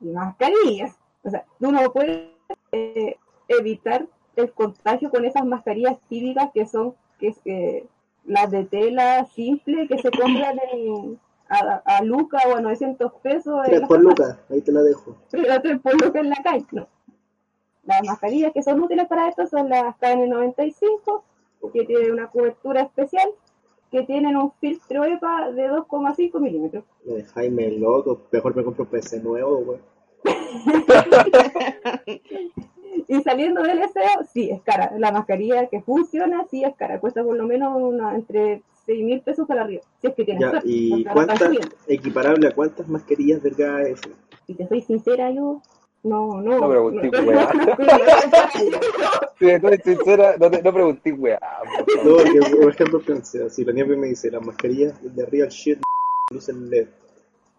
y 0.00 0.06
mascarillas. 0.06 0.96
O 1.22 1.30
sea, 1.30 1.44
uno 1.60 1.92
puede 1.92 2.32
eh, 2.72 3.16
evitar 3.48 4.06
el 4.36 4.52
contagio 4.52 5.10
con 5.10 5.24
esas 5.24 5.44
mascarillas 5.44 5.98
típicas 6.08 6.50
que 6.52 6.66
son 6.66 6.94
que 7.18 7.28
es, 7.28 7.40
eh, 7.44 7.86
las 8.24 8.50
de 8.50 8.64
tela 8.64 9.24
simple 9.26 9.88
que 9.88 9.98
se 9.98 10.10
compran 10.10 10.58
en, 10.72 11.18
a, 11.48 11.82
a 11.84 12.02
Luca 12.02 12.38
o 12.48 12.56
a 12.56 12.60
900 12.60 13.12
pesos. 13.22 13.58
en 13.64 13.70
Tres 13.70 13.88
por 13.88 14.00
lucas, 14.00 14.38
ahí 14.50 14.60
te 14.60 14.72
la 14.72 14.82
dejo. 14.82 15.16
Pero 15.30 15.60
tres 15.62 15.80
por 15.80 16.00
Luca 16.00 16.20
en 16.20 16.30
la 16.30 16.42
calle. 16.42 16.66
No. 16.72 16.88
Las 17.84 18.02
mascarillas 18.04 18.52
que 18.52 18.62
son 18.62 18.82
útiles 18.82 19.06
para 19.06 19.28
esto 19.28 19.46
son 19.46 19.68
las 19.68 19.94
KN95, 20.00 21.22
que 21.72 21.84
tienen 21.84 22.12
una 22.12 22.26
cobertura 22.28 22.82
especial, 22.82 23.28
que 23.92 24.02
tienen 24.02 24.36
un 24.36 24.52
filtro 24.60 25.04
EPA 25.04 25.52
de 25.52 25.70
2,5 25.70 26.40
milímetros. 26.40 26.84
Me 27.04 27.14
dejáis 27.14 27.52
me 27.52 27.70
loco, 27.70 28.22
mejor 28.32 28.56
me 28.56 28.64
compro 28.64 28.84
un 28.84 28.90
PC 28.90 29.20
nuevo, 29.20 29.58
güey. 29.58 29.78
Y 33.08 33.22
saliendo 33.22 33.62
del 33.62 33.78
SEO, 33.78 34.24
sí, 34.32 34.50
es 34.50 34.60
cara. 34.62 34.92
La 34.98 35.12
mascarilla 35.12 35.66
que 35.68 35.80
funciona, 35.82 36.44
sí, 36.50 36.64
es 36.64 36.74
cara. 36.76 36.98
Cuesta 37.00 37.22
por 37.22 37.36
lo 37.36 37.44
menos 37.44 37.76
una, 37.80 38.14
entre 38.14 38.62
6 38.86 39.04
mil 39.04 39.20
pesos 39.20 39.46
para 39.46 39.62
arriba. 39.62 39.82
Si 40.00 40.08
es 40.08 40.14
que 40.14 40.24
tienes 40.24 40.40
Ya, 40.42 40.50
suerte, 40.50 40.68
¿y 40.68 40.90
porque 40.90 41.12
cuántas, 41.12 41.50
equiparable 41.88 42.48
a 42.48 42.52
cuántas 42.52 42.88
mascarillas 42.88 43.42
delgadas 43.42 43.86
es? 43.88 44.00
Y 44.48 44.54
te 44.54 44.66
soy 44.66 44.80
sincera, 44.82 45.30
yo. 45.30 45.62
No, 46.02 46.40
no. 46.40 46.58
No 46.60 46.68
pregunté, 46.70 47.10
no, 47.10 47.28
weá. 47.28 47.50
no, 47.52 47.76
Si 49.38 49.48
estoy 49.50 49.78
sincera, 49.84 50.36
no, 50.38 50.50
te, 50.50 50.62
no 50.62 50.72
pregunté, 50.72 51.12
weá. 51.12 51.38
por 51.84 52.04
No, 52.04 52.16
favor. 52.18 52.32
que, 52.32 52.56
por 52.56 52.70
ejemplo, 52.70 53.00
pensé, 53.00 53.50
si 53.50 53.64
la 53.64 53.72
nieve 53.72 53.96
me 53.96 54.08
dice, 54.08 54.30
las 54.30 54.44
mascarillas 54.44 54.94
de 55.02 55.26
Real 55.26 55.48
Shit 55.48 55.80
lucen 56.32 56.70
LED 56.70 56.86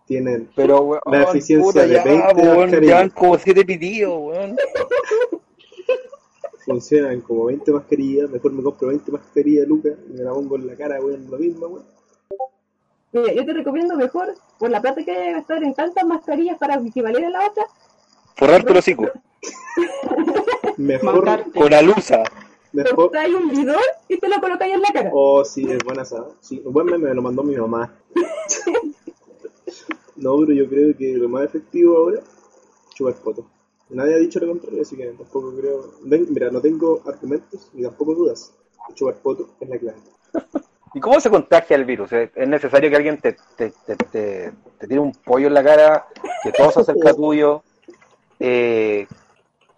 tienen 0.06 0.50
Pero, 0.56 0.80
weón, 0.82 1.02
La 1.12 1.24
eficiencia 1.24 1.66
puta, 1.66 1.86
de 1.86 1.94
ya, 1.96 2.04
20 2.06 2.34
weón, 2.42 2.58
mascarillas. 2.60 2.90
ya 2.90 2.96
van 3.00 3.10
como 3.10 3.38
siete 3.38 3.66
pitidos, 3.66 4.18
weón. 4.18 4.56
Funcionan 6.68 7.22
como 7.22 7.46
20 7.46 7.72
mascarillas, 7.72 8.30
mejor 8.30 8.52
me 8.52 8.62
compro 8.62 8.90
20 8.90 9.12
mascarillas, 9.12 9.68
Lucas, 9.68 9.94
y 10.10 10.14
me 10.14 10.24
la 10.24 10.34
pongo 10.34 10.58
en 10.58 10.68
la 10.68 10.76
cara, 10.76 11.00
weón, 11.02 11.32
lo 11.32 11.38
mismo, 11.40 11.68
weón. 11.68 11.86
Mira, 13.14 13.34
yo 13.34 13.46
te 13.46 13.54
recomiendo 13.54 13.96
mejor, 13.96 14.36
por 14.60 14.70
la 14.70 14.82
plata 14.82 15.04
que 15.04 15.12
hay 15.12 15.28
que 15.28 15.32
gastar 15.32 15.64
en 15.64 15.74
tantas 15.74 16.06
mascarillas 16.06 16.58
para 16.58 16.76
equivaler 16.76 17.26
a 17.26 17.30
la 17.30 17.48
otra, 17.48 17.66
Forrarte 18.36 18.72
el 18.72 18.78
hocico. 18.78 19.04
Mejor, 20.78 21.26
Mancarte. 21.26 21.60
Con 21.60 21.74
alusa. 21.74 22.24
mejor, 22.72 22.96
cortáis 22.96 23.34
un 23.34 23.50
bidón 23.50 23.82
y 24.08 24.18
te 24.20 24.30
lo 24.30 24.40
colocáis 24.40 24.76
en 24.76 24.82
la 24.82 24.90
cara. 24.94 25.10
oh, 25.12 25.44
sí, 25.44 25.66
es 25.68 25.84
buena 25.84 26.04
esa, 26.04 26.24
sí, 26.40 26.62
un 26.64 26.72
buen 26.72 26.86
meme 26.86 27.10
me 27.10 27.16
lo 27.16 27.22
mandó 27.22 27.44
mi 27.44 27.56
mamá. 27.56 27.92
No, 30.18 30.36
pero 30.40 30.52
yo 30.52 30.68
creo 30.68 30.98
que 30.98 31.14
lo 31.14 31.30
más 31.30 31.44
efectivo 31.44 31.96
ahora, 31.96 32.22
chupar 32.96 33.14
fotos. 33.14 33.46
Nadie 33.90 34.16
ha 34.16 34.18
dicho 34.18 34.40
lo 34.40 34.48
contrario, 34.50 34.82
así 34.82 34.98
que 34.98 35.06
tampoco 35.08 35.54
creo. 35.58 35.92
Ven, 36.02 36.28
mira, 36.30 36.50
no 36.52 36.60
tengo 36.62 37.02
argumentos 37.06 37.70
ni 37.74 37.84
tampoco 37.84 38.14
dudas. 38.16 38.54
Chupar 38.94 39.16
fotos 39.16 39.48
es 39.60 39.70
la 39.70 39.78
clave. 39.78 39.98
¿Y 40.94 41.00
cómo 41.00 41.20
se 41.20 41.30
contagia 41.30 41.76
el 41.76 41.86
virus? 41.86 42.12
¿Es 42.14 42.32
es 42.36 42.48
necesario 42.48 42.90
que 42.90 42.96
alguien 42.96 43.20
te, 43.20 43.38
te, 43.56 43.72
te, 43.86 43.96
te- 43.96 44.54
te 44.80 44.88
tire 44.88 45.00
un 45.00 45.12
pollo 45.12 45.48
en 45.48 45.54
la 45.54 45.64
cara, 45.64 46.08
que 46.44 46.52
todo 46.52 46.72
se 46.72 46.80
acerca 46.82 47.14
tuyo? 47.16 47.64
Eh, 48.40 49.08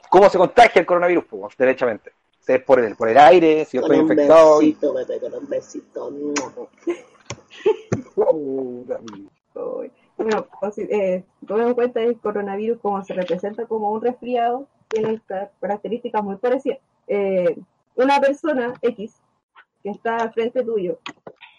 ¿Cómo 0.10 0.30
se 0.30 0.38
contagia 0.38 0.80
el 0.80 0.86
coronavirus? 0.86 1.26
Pues, 1.30 1.58
derechamente. 1.58 2.14
¿Es 2.48 2.64
por 2.64 2.80
el, 2.80 2.96
por 2.96 3.10
el 3.10 3.18
aire? 3.18 3.66
Si 3.66 3.78
yo 3.78 3.82
estoy 3.82 3.98
infectado. 3.98 4.62
y- 4.62 4.68
besito, 4.70 4.94
bebé, 4.94 5.20
con 5.20 5.34
un 5.36 5.48
besito. 5.50 6.10
Uy. 9.56 9.92
Bueno, 10.20 10.46
eh, 10.78 11.24
en 11.50 11.74
cuenta 11.74 12.02
el 12.02 12.20
coronavirus 12.20 12.80
como 12.82 13.04
se 13.04 13.14
representa 13.14 13.66
como 13.66 13.90
un 13.92 14.02
resfriado, 14.02 14.68
tiene 14.90 15.20
ca- 15.26 15.50
características 15.62 16.24
muy 16.24 16.36
parecidas. 16.36 16.80
Eh, 17.08 17.58
una 17.96 18.20
persona 18.20 18.74
X 18.82 19.16
que 19.82 19.90
está 19.92 20.18
al 20.18 20.34
frente 20.34 20.64
tuyo 20.64 21.00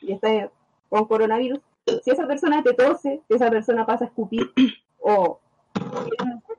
y 0.02 0.12
está 0.12 0.50
con 0.90 1.06
coronavirus, 1.06 1.60
si 2.04 2.10
esa 2.10 2.26
persona 2.26 2.62
te 2.62 2.74
tose, 2.74 3.20
si 3.26 3.34
esa 3.34 3.48
persona 3.50 3.86
pasa 3.86 4.04
a 4.04 4.08
escupir 4.08 4.50
o 5.00 5.40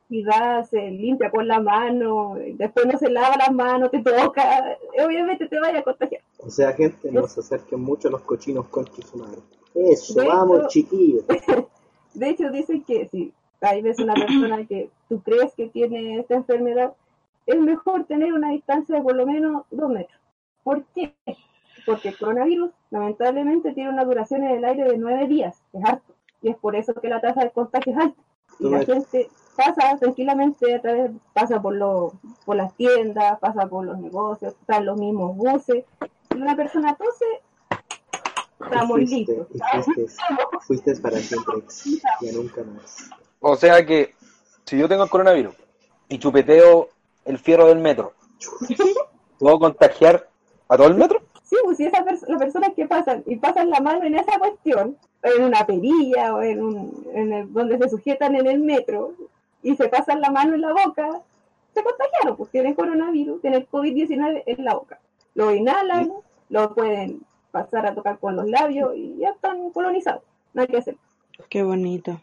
necesidad, 0.09 0.65
se 0.65 0.89
limpia 0.89 1.29
con 1.29 1.47
la 1.47 1.59
mano, 1.59 2.35
después 2.55 2.85
no 2.85 2.97
se 2.97 3.09
lava 3.09 3.37
las 3.37 3.51
manos, 3.53 3.91
te 3.91 3.99
toca, 4.01 4.77
obviamente 5.05 5.47
te 5.47 5.59
vaya 5.59 5.79
a 5.79 5.83
contagiar. 5.83 6.21
O 6.39 6.49
sea, 6.49 6.73
gente, 6.73 7.11
no 7.11 7.27
se 7.27 7.41
acerquen 7.41 7.79
mucho 7.81 8.07
a 8.07 8.11
los 8.11 8.21
cochinos 8.21 8.67
con 8.69 8.85
su 8.87 9.17
madre. 9.17 9.39
Eso, 9.75 10.19
De 10.19 10.27
vamos, 10.27 10.59
hecho- 10.59 10.67
chiquillos. 10.69 11.23
De 12.13 12.29
hecho, 12.29 12.49
dicen 12.49 12.83
que 12.83 13.07
si 13.09 13.33
hay 13.61 13.81
ves 13.81 13.99
una 13.99 14.13
persona 14.13 14.65
que 14.65 14.89
tú 15.07 15.21
crees 15.21 15.53
que 15.55 15.67
tiene 15.67 16.19
esta 16.19 16.35
enfermedad, 16.35 16.93
es 17.45 17.59
mejor 17.59 18.05
tener 18.05 18.33
una 18.33 18.49
distancia 18.49 18.95
de 18.95 19.01
por 19.01 19.15
lo 19.15 19.25
menos 19.25 19.63
dos 19.71 19.89
metros. 19.89 20.19
¿Por 20.63 20.83
qué? 20.95 21.13
Porque 21.85 22.09
el 22.09 22.17
coronavirus, 22.17 22.71
lamentablemente, 22.91 23.73
tiene 23.73 23.89
una 23.89 24.03
duración 24.03 24.43
en 24.43 24.57
el 24.57 24.65
aire 24.65 24.85
de 24.85 24.97
nueve 24.97 25.27
días, 25.27 25.61
es 25.73 25.83
harto. 25.83 26.13
Y 26.41 26.49
es 26.49 26.57
por 26.57 26.75
eso 26.75 26.93
que 26.93 27.09
la 27.09 27.21
tasa 27.21 27.41
de 27.41 27.51
contagio 27.51 27.93
es 27.93 27.99
alta. 27.99 28.21
Y 28.59 28.69
la 28.69 28.83
gente 28.83 29.29
pasa 29.55 29.97
tranquilamente 29.97 30.75
a 30.75 30.81
través, 30.81 31.11
pasa 31.33 31.61
por, 31.61 31.75
lo, 31.75 32.13
por 32.45 32.55
las 32.55 32.73
tiendas, 32.75 33.39
pasa 33.39 33.67
por 33.67 33.85
los 33.85 33.97
negocios, 33.99 34.55
están 34.59 34.85
los 34.85 34.99
mismos 34.99 35.35
buses. 35.35 35.85
Y 36.35 36.37
una 36.37 36.55
persona 36.55 36.95
tose, 36.95 37.25
fuiste, 38.87 39.45
fuiste, 39.83 40.05
fuiste 40.61 40.95
para 41.01 41.17
siempre, 41.17 41.63
ya 42.21 42.31
nunca 42.33 42.63
más. 42.63 43.09
O 43.39 43.55
sea 43.55 43.85
que, 43.85 44.13
si 44.65 44.77
yo 44.77 44.87
tengo 44.87 45.03
el 45.03 45.09
coronavirus 45.09 45.55
y 46.09 46.19
chupeteo 46.19 46.89
el 47.25 47.37
fierro 47.39 47.67
del 47.67 47.79
metro, 47.79 48.13
¿puedo 49.39 49.59
contagiar 49.59 50.27
a 50.67 50.77
todo 50.77 50.87
el 50.87 50.95
metro? 50.95 51.21
Sí, 51.43 51.55
pues 51.63 51.77
si 51.77 51.85
esas 51.85 52.05
pers- 52.05 52.27
las 52.27 52.39
personas 52.39 52.71
que 52.75 52.87
pasan 52.87 53.23
y 53.25 53.35
pasan 53.35 53.69
la 53.69 53.79
mano 53.81 54.03
en 54.05 54.15
esa 54.15 54.39
cuestión, 54.39 54.97
en 55.23 55.43
una 55.43 55.65
perilla 55.65 56.33
o 56.33 56.41
en, 56.41 56.63
un, 56.63 57.07
en 57.13 57.33
el- 57.33 57.53
donde 57.53 57.77
se 57.77 57.89
sujetan 57.89 58.35
en 58.35 58.47
el 58.47 58.59
metro 58.59 59.13
y 59.61 59.75
se 59.75 59.89
pasan 59.89 60.21
la 60.21 60.31
mano 60.31 60.55
en 60.55 60.61
la 60.61 60.71
boca, 60.73 61.21
se 61.73 61.83
contagiaron, 61.83 62.37
pues 62.37 62.49
tienen 62.51 62.73
coronavirus, 62.73 63.41
tienen 63.41 63.67
COVID-19 63.71 64.43
en 64.45 64.63
la 64.65 64.73
boca. 64.75 64.99
Lo 65.35 65.53
inhalan, 65.53 66.11
lo 66.49 66.73
pueden 66.73 67.21
pasar 67.51 67.85
a 67.85 67.93
tocar 67.93 68.19
con 68.19 68.35
los 68.35 68.49
labios 68.49 68.93
y 68.95 69.17
ya 69.17 69.29
están 69.29 69.69
colonizados. 69.71 70.23
No 70.53 70.61
hay 70.61 70.67
que 70.67 70.77
hacer. 70.77 70.95
Qué 71.49 71.63
bonito. 71.63 72.19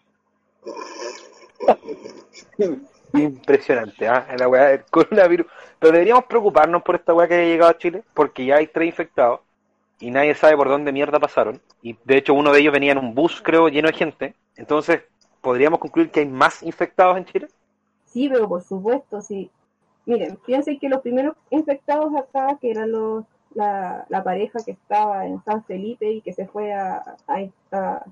Impresionante, 3.14 4.06
¿ah? 4.08 4.26
La 4.38 4.48
weá 4.48 4.68
del 4.68 4.84
coronavirus. 4.84 5.46
Pero 5.78 5.92
deberíamos 5.92 6.24
preocuparnos 6.24 6.82
por 6.82 6.96
esta 6.96 7.14
weá 7.14 7.28
que 7.28 7.34
haya 7.34 7.44
llegado 7.44 7.70
a 7.70 7.78
Chile, 7.78 8.02
porque 8.14 8.44
ya 8.44 8.56
hay 8.56 8.66
tres 8.66 8.88
infectados 8.88 9.40
y 10.00 10.10
nadie 10.10 10.34
sabe 10.34 10.56
por 10.56 10.68
dónde 10.68 10.92
mierda 10.92 11.18
pasaron. 11.18 11.60
Y 11.82 11.96
de 12.04 12.18
hecho, 12.18 12.34
uno 12.34 12.52
de 12.52 12.60
ellos 12.60 12.72
venía 12.72 12.92
en 12.92 12.98
un 12.98 13.14
bus, 13.14 13.40
creo, 13.42 13.68
lleno 13.68 13.88
de 13.88 13.94
gente. 13.94 14.34
Entonces, 14.56 15.02
¿podríamos 15.40 15.78
concluir 15.80 16.10
que 16.10 16.20
hay 16.20 16.26
más 16.26 16.62
infectados 16.62 17.16
en 17.16 17.24
Chile? 17.24 17.48
Sí, 18.04 18.28
pero 18.28 18.48
por 18.48 18.62
supuesto, 18.62 19.20
sí. 19.20 19.50
Miren, 20.06 20.38
piensen 20.46 20.78
que 20.78 20.88
los 20.88 21.00
primeros 21.00 21.36
infectados 21.50 22.14
acá, 22.16 22.56
que 22.60 22.70
eran 22.70 22.92
los 22.92 23.24
la, 23.54 24.06
la 24.08 24.22
pareja 24.22 24.58
que 24.64 24.72
estaba 24.72 25.26
en 25.26 25.42
San 25.44 25.64
Felipe 25.64 26.10
y 26.10 26.20
que 26.20 26.32
se 26.32 26.46
fue 26.46 26.72
a, 26.72 27.16
a, 27.26 27.48
a- 27.72 28.04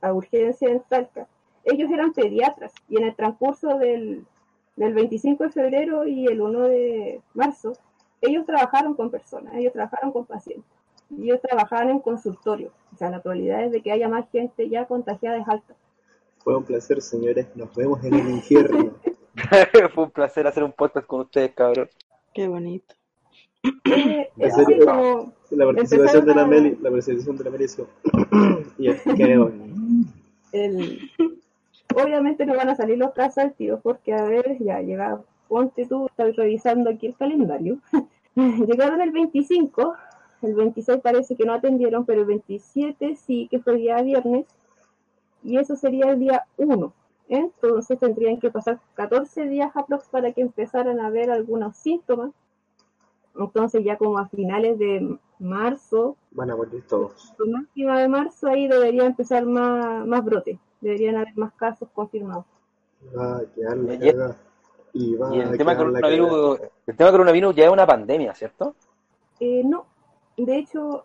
a 0.00 0.12
urgencia 0.12 0.68
en 0.70 0.80
Talca, 0.88 1.26
ellos 1.64 1.90
eran 1.90 2.12
pediatras 2.12 2.72
y 2.88 2.96
en 2.98 3.04
el 3.04 3.14
transcurso 3.16 3.78
del, 3.78 4.24
del 4.76 4.94
25 4.94 5.44
de 5.44 5.50
febrero 5.50 6.06
y 6.06 6.26
el 6.26 6.40
1 6.40 6.60
de 6.68 7.20
marzo, 7.34 7.72
ellos 8.20 8.46
trabajaron 8.46 8.94
con 8.94 9.10
personas, 9.10 9.54
ellos 9.54 9.72
trabajaron 9.72 10.12
con 10.12 10.24
pacientes, 10.24 10.70
y 11.10 11.24
ellos 11.24 11.40
trabajaban 11.40 11.90
en 11.90 11.98
consultorio. 12.00 12.70
O 12.94 12.96
sea, 12.96 13.10
la 13.10 13.20
probabilidad 13.20 13.64
es 13.64 13.72
de 13.72 13.82
que 13.82 13.92
haya 13.92 14.08
más 14.08 14.28
gente 14.30 14.68
ya 14.68 14.86
contagiada 14.86 15.38
es 15.38 15.48
alta. 15.48 15.74
Fue 16.38 16.56
un 16.56 16.64
placer, 16.64 17.02
señores. 17.02 17.48
Nos 17.56 17.74
vemos 17.74 18.02
en 18.04 18.14
el 18.14 18.28
infierno. 18.30 18.92
Fue 19.94 20.04
un 20.04 20.10
placer 20.10 20.46
hacer 20.46 20.62
un 20.64 20.72
podcast 20.72 21.06
con 21.06 21.20
ustedes, 21.22 21.52
cabrón. 21.52 21.88
Qué 22.32 22.48
bonito. 22.48 22.94
Eh, 23.84 24.28
La 25.50 25.64
participación 25.66 26.26
de 26.26 26.34
la 26.34 26.42
a- 26.42 26.46
Meli, 26.46 26.76
la 26.80 26.90
participación 26.90 27.36
de 27.36 27.44
la 27.44 27.50
Meli 27.50 27.64
es 27.64 27.78
y 28.78 28.88
el, 30.52 31.10
obviamente 31.94 32.46
no 32.46 32.56
van 32.56 32.68
a 32.68 32.74
salir 32.76 32.98
los 32.98 33.12
casos 33.12 33.38
al 33.38 33.52
tiro 33.54 33.80
porque 33.82 34.12
a 34.14 34.24
ver, 34.24 34.56
ya 34.60 34.80
llega, 34.80 35.20
ponte 35.48 35.86
tú, 35.86 36.06
estoy 36.06 36.32
revisando 36.32 36.90
aquí 36.90 37.06
el 37.08 37.16
calendario. 37.16 37.78
Llegaron 38.34 39.00
el 39.00 39.12
25, 39.12 39.94
el 40.42 40.54
26 40.54 41.00
parece 41.00 41.36
que 41.36 41.44
no 41.44 41.54
atendieron, 41.54 42.04
pero 42.04 42.20
el 42.22 42.26
27 42.26 43.16
sí 43.16 43.48
que 43.50 43.60
fue 43.60 43.76
día 43.76 44.02
viernes 44.02 44.44
y 45.42 45.56
eso 45.58 45.76
sería 45.76 46.10
el 46.10 46.18
día 46.18 46.42
1. 46.58 46.92
Entonces 47.28 47.98
tendrían 47.98 48.38
que 48.38 48.50
pasar 48.50 48.78
14 48.94 49.46
días 49.48 49.70
aprox 49.74 50.08
para 50.08 50.32
que 50.32 50.42
empezaran 50.42 51.00
a 51.00 51.08
ver 51.10 51.30
algunos 51.30 51.76
síntomas. 51.76 52.30
Entonces 53.38 53.84
ya 53.84 53.96
como 53.96 54.18
a 54.18 54.28
finales 54.28 54.78
de 54.78 55.18
marzo, 55.38 56.16
Van 56.32 56.50
a 56.50 56.56
morir 56.56 56.84
todos. 56.88 57.32
la 57.38 57.60
última 57.60 58.00
de 58.00 58.08
marzo 58.08 58.48
ahí 58.48 58.68
debería 58.68 59.04
empezar 59.06 59.44
más, 59.46 60.06
más 60.06 60.24
brote. 60.24 60.58
Deberían 60.80 61.16
haber 61.16 61.36
más 61.36 61.52
casos 61.54 61.88
confirmados. 61.94 62.44
Va 63.16 63.38
a 63.38 63.42
quedar 63.54 63.76
la 63.76 63.94
Y- 64.92 65.14
va 65.14 65.34
Y 65.34 65.40
a 65.40 65.44
el 65.44 65.58
tema, 65.58 65.72
quedar 65.76 65.88
la 65.88 65.98
el 66.86 66.96
tema 66.96 67.10
coronavirus 67.10 67.54
ya 67.54 67.66
es 67.66 67.70
una 67.72 67.86
pandemia, 67.86 68.34
¿cierto? 68.34 68.74
Eh, 69.40 69.62
no, 69.64 69.84
de 70.38 70.56
hecho, 70.56 71.04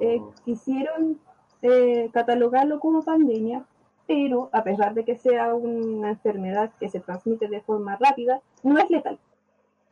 eh, 0.00 0.20
quisieron 0.44 1.18
eh, 1.62 2.10
catalogarlo 2.12 2.78
como 2.78 3.02
pandemia, 3.02 3.64
pero 4.06 4.48
a 4.52 4.62
pesar 4.62 4.94
de 4.94 5.04
que 5.04 5.16
sea 5.16 5.52
una 5.54 6.10
enfermedad 6.10 6.70
que 6.78 6.88
se 6.88 7.00
transmite 7.00 7.48
de 7.48 7.60
forma 7.62 7.96
rápida, 7.96 8.40
no 8.62 8.78
es 8.78 8.88
letal. 8.90 9.18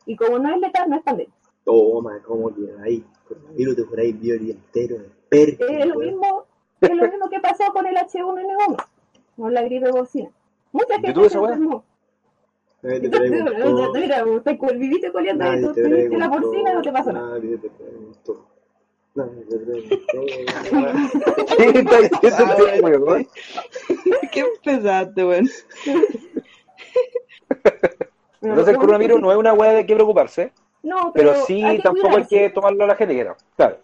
Y 0.05 0.15
como 0.15 0.39
no 0.39 0.53
es 0.53 0.61
letal, 0.61 0.89
no 0.89 0.95
es 0.95 1.03
pandemia. 1.03 1.33
Toma, 1.65 2.21
¿cómo 2.23 2.53
queda 2.53 2.83
ahí? 2.83 3.03
Coronavirus 3.27 3.75
te 3.75 3.83
juráis 3.83 4.19
vivo 4.21 4.35
el 4.35 4.45
día 4.45 4.53
entero. 4.53 4.97
de 4.99 5.09
perco, 5.27 5.65
Es 5.65 5.85
lo 5.87 5.95
mismo, 5.95 6.45
es 6.79 6.89
lo 6.91 7.07
mismo 7.09 7.29
que 7.29 7.39
pasó 7.39 7.73
con 7.73 7.87
el 7.87 7.95
H1N1, 7.95 8.85
con 9.35 9.53
la 9.53 9.63
gripe 9.63 9.89
porcina. 9.89 10.29
Mucha 10.71 10.99
gente 10.99 11.29
se 11.29 11.37
enfermó. 11.37 11.83
Nadie 12.83 12.99
te 12.99 13.09
preguntó. 13.09 13.93
Mira, 13.99 14.23
viviste 14.23 15.11
coleando 15.11 15.53
y 15.53 15.61
tú 15.61 15.73
te 15.73 15.83
tuviste 15.83 16.17
la 16.17 16.29
porcina 16.29 16.71
y 16.71 16.75
no 16.75 16.81
te 16.83 16.91
pasó 16.91 17.11
nada. 17.13 17.29
Nadie 17.29 17.57
te 17.57 17.69
preguntó. 17.69 18.45
Nadie 19.15 19.45
te 19.45 19.57
preguntó. 19.57 19.95
¿Qué 22.21 22.27
este 22.27 22.99
weón? 22.99 23.27
Qué 24.31 24.45
pesaste, 24.63 25.25
weón. 25.25 25.49
Entonces 28.41 28.67
el 28.67 28.77
coronavirus 28.77 29.19
no 29.19 29.31
es 29.31 29.37
una 29.37 29.53
weá 29.53 29.73
de 29.73 29.85
qué 29.87 29.95
preocuparse, 29.95 30.53
No, 30.85 31.11
pero 31.13 31.31
pero 31.33 31.45
sí 31.45 31.63
hay 31.63 31.77
que 31.77 31.83
tampoco 31.83 32.07
hay 32.07 32.13
cuidarse. 32.13 32.35
que 32.39 32.49
tomarlo 32.51 32.83
a 32.83 32.87
la 32.87 32.95
gente. 32.95 33.27
Claro. 33.55 33.77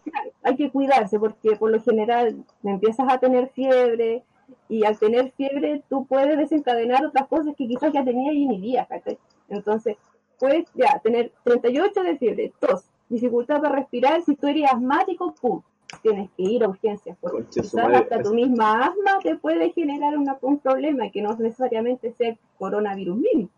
hay 0.43 0.55
que 0.55 0.69
cuidarse 0.71 1.19
porque 1.19 1.55
por 1.55 1.71
lo 1.71 1.81
general 1.81 2.35
empiezas 2.63 3.07
a 3.11 3.17
tener 3.17 3.49
fiebre 3.49 4.23
y 4.69 4.85
al 4.85 4.97
tener 4.99 5.31
fiebre 5.31 5.81
tú 5.89 6.05
puedes 6.05 6.37
desencadenar 6.37 7.05
otras 7.05 7.27
cosas 7.27 7.55
que 7.57 7.67
quizás 7.67 7.91
ya 7.93 8.03
tenías 8.03 8.35
inhibidas, 8.35 8.87
¿cachai? 8.87 9.17
Entonces, 9.49 9.97
puedes 10.39 10.65
ya 10.75 10.99
tener 10.99 11.31
38 11.43 12.03
de 12.03 12.17
fiebre, 12.17 12.53
tos, 12.59 12.83
dificultad 13.09 13.61
para 13.61 13.75
respirar, 13.75 14.21
si 14.23 14.35
tú 14.35 14.47
eres 14.47 14.71
asmático, 14.71 15.33
pum, 15.41 15.61
tienes 16.01 16.29
que 16.37 16.43
ir 16.43 16.63
a 16.63 16.69
urgencias, 16.69 17.17
porque 17.19 17.43
quizás 17.49 17.73
madre. 17.73 17.97
hasta 17.97 18.21
tu 18.23 18.33
misma 18.33 18.85
asma 18.85 19.19
te 19.23 19.35
puede 19.37 19.71
generar 19.71 20.17
una- 20.17 20.37
un 20.41 20.59
problema 20.59 21.09
que 21.11 21.21
no 21.21 21.35
necesariamente 21.35 22.13
sea 22.13 22.35
coronavirus 22.57 23.17
mismo. 23.17 23.49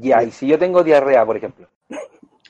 Ya, 0.00 0.22
y 0.22 0.30
si 0.30 0.46
yo 0.46 0.58
tengo 0.58 0.82
diarrea, 0.84 1.24
por 1.24 1.36
ejemplo. 1.36 1.66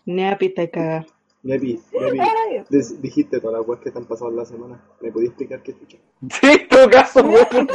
Neapi 0.07 0.49
te 0.51 0.71
caga. 0.71 1.07
Nepi, 1.45 1.81
Nepi, 1.93 2.21
Ay, 2.21 2.65
des- 2.71 3.03
dijiste 3.03 3.41
todas 3.41 3.59
las 3.59 3.69
weas 3.69 3.81
que 3.81 3.91
te 3.91 3.99
han 3.99 4.05
pasado 4.05 4.31
en 4.31 4.37
la 4.37 4.45
semana. 4.45 4.81
¿Me 5.01 5.11
podías 5.11 5.31
explicar 5.31 5.61
qué 5.63 5.73
chucha? 5.77 5.99
Sí, 6.31 6.47
en 6.61 6.69
todo 6.69 6.89
caso, 6.89 7.21
weón. 7.25 7.69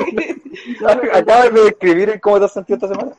Acabas 1.14 1.54
de 1.54 1.62
describir 1.64 2.20
cómo 2.22 2.40
te 2.40 2.46
has 2.46 2.54
sentido 2.54 2.76
esta 2.78 2.88
semana. 2.88 3.12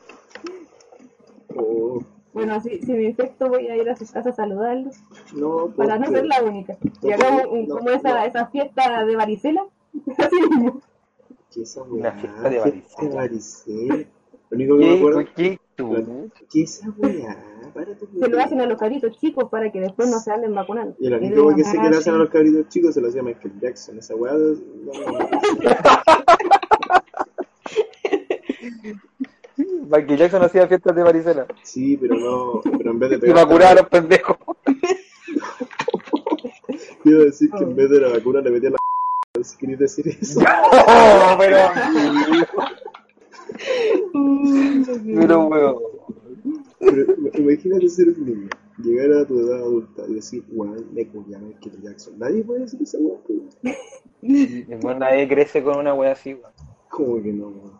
Oh, 1.55 2.01
Bueno, 2.33 2.59
si, 2.61 2.79
si 2.79 2.91
me 2.93 3.03
infecto 3.03 3.47
voy 3.49 3.67
a 3.67 3.75
ir 3.77 3.89
a 3.89 3.95
sus 3.95 4.11
casas 4.11 4.33
a 4.33 4.35
saludarlos. 4.37 4.95
no, 5.33 5.67
para 5.75 5.97
no 5.99 6.07
ser 6.07 6.25
la 6.25 6.41
única. 6.41 6.77
Y 7.01 7.07
No, 7.09 7.13
hagamos 7.13 7.45
un- 7.51 7.67
no, 7.67 7.77
como 7.77 7.89
esa, 7.91 8.09
no. 8.19 8.23
esa 8.23 8.47
fiesta 8.47 9.05
de 9.05 9.15
varicela. 9.15 9.65
Así 10.17 10.35
mismo. 10.49 10.81
¿Qué 11.53 11.61
esa 11.63 11.83
weá? 11.83 12.11
fiesta 12.13 12.49
de 12.49 12.59
Fiesta 12.61 12.69
varicela. 13.03 13.09
de 13.09 13.15
varicela. 13.15 14.05
Lo 14.49 14.55
único 14.57 14.77
que 14.77 14.85
me 14.85 14.91
¿Qué, 14.91 14.97
acuerdo... 14.97 15.23
qué, 15.35 15.59
tú? 15.75 16.29
¿Qué 16.51 16.63
esa 16.63 16.89
weá? 16.97 17.37
Se 18.19 18.27
lo 18.27 18.39
hacen 18.41 18.59
a 18.61 18.65
los 18.65 18.79
caritos 18.79 19.17
chicos 19.19 19.45
para 19.49 19.71
que 19.71 19.79
después 19.79 20.09
no 20.09 20.19
se 20.19 20.31
anden 20.31 20.53
vacunando. 20.55 20.95
Y 20.99 21.07
lo 21.09 21.21
Y 21.21 21.25
único 21.27 21.55
que 21.55 21.63
sé 21.63 21.73
que 21.73 21.77
"Ah, 21.87 21.91
le 21.91 21.97
hacen 21.97 22.13
a 22.13 22.17
sí". 22.17 22.21
los 22.23 22.29
cabritos 22.29 22.67
chicos 22.69 22.93
se 22.95 23.01
lo 23.01 23.09
hacía 23.09 23.21
Michael 23.23 23.53
Jackson. 23.61 23.97
Esa 23.99 24.15
weá... 24.15 24.33
de- 24.35 24.57
no, 24.85 24.93
no, 24.93 25.19
no. 25.19 25.29
Michael 29.89 30.17
Jackson 30.17 30.43
hacía 30.43 30.67
fiestas 30.67 30.95
de 30.95 31.03
varicela. 31.03 31.45
Sí, 31.63 31.97
pero 31.97 32.15
no... 32.15 32.61
Pero 32.77 32.91
en 32.91 32.99
vez 32.99 33.09
de 33.11 33.15
Y 33.17 33.19
pegar... 33.19 33.45
vacunar 33.45 33.71
a 33.71 33.75
los 33.81 33.89
pendejos. 33.89 34.37
Quiero 37.03 37.23
decir 37.25 37.49
que 37.51 37.63
en 37.63 37.75
vez 37.75 37.89
de 37.89 37.99
la 38.01 38.09
vacuna 38.09 38.41
le 38.41 38.51
metía 38.51 38.69
la... 38.71 38.77
Si 39.43 39.57
queréis 39.57 39.79
decir 39.79 40.07
eso. 40.07 40.39
Oh, 40.71 41.35
pero. 41.37 41.57
Pero, 45.15 45.47
weón. 45.47 45.77
Pero 46.79 47.05
imagínate 47.33 47.89
ser 47.89 48.09
un 48.09 48.25
niño, 48.25 48.49
llegar 48.77 49.11
a 49.11 49.25
tu 49.27 49.39
edad 49.39 49.59
adulta 49.59 50.03
y 50.07 50.15
decir, 50.15 50.43
weón, 50.49 50.85
me 50.93 51.07
culié 51.07 51.35
a 51.35 51.39
Michael 51.39 51.81
Jackson. 51.81 52.17
Nadie 52.17 52.43
puede 52.43 52.61
decir 52.61 52.81
esa 52.81 52.97
pues. 53.25 54.81
Bueno, 54.81 54.99
nadie 54.99 55.27
crece 55.27 55.63
con 55.63 55.77
una 55.77 55.93
wea 55.93 56.13
así, 56.13 56.33
weón. 56.33 56.51
¿Cómo 56.89 57.21
que 57.21 57.33
no, 57.33 57.47
weón? 57.47 57.79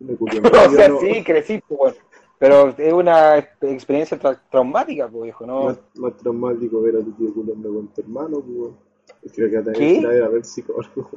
Me 0.00 0.16
culié 0.16 0.40
a 0.40 0.42
O 0.66 0.70
sea, 0.70 0.88
no, 0.88 1.00
sí, 1.00 1.22
crecí, 1.24 1.60
pues, 1.66 1.80
weón. 1.80 1.94
Pero 2.38 2.68
es 2.78 2.92
una 2.92 3.38
experiencia 3.38 4.18
tra- 4.18 4.40
traumática, 4.50 5.08
pues, 5.08 5.24
viejo, 5.24 5.44
¿no? 5.46 5.64
Más, 5.64 5.78
más 5.96 6.16
traumático 6.16 6.80
ver 6.82 6.96
a 6.96 7.00
tu 7.00 7.12
tío 7.12 7.34
culiando 7.34 7.72
con 7.74 7.88
tu 7.88 8.00
hermano, 8.00 8.40
pues. 8.40 8.56
weón. 8.56 8.88
Creo 9.34 9.50
que 9.50 9.56
¿Qué? 9.56 9.62
también 9.62 10.00
ir 10.00 10.22
a 10.22 10.28
ver 10.28 10.44
psicólogo. 10.44 11.10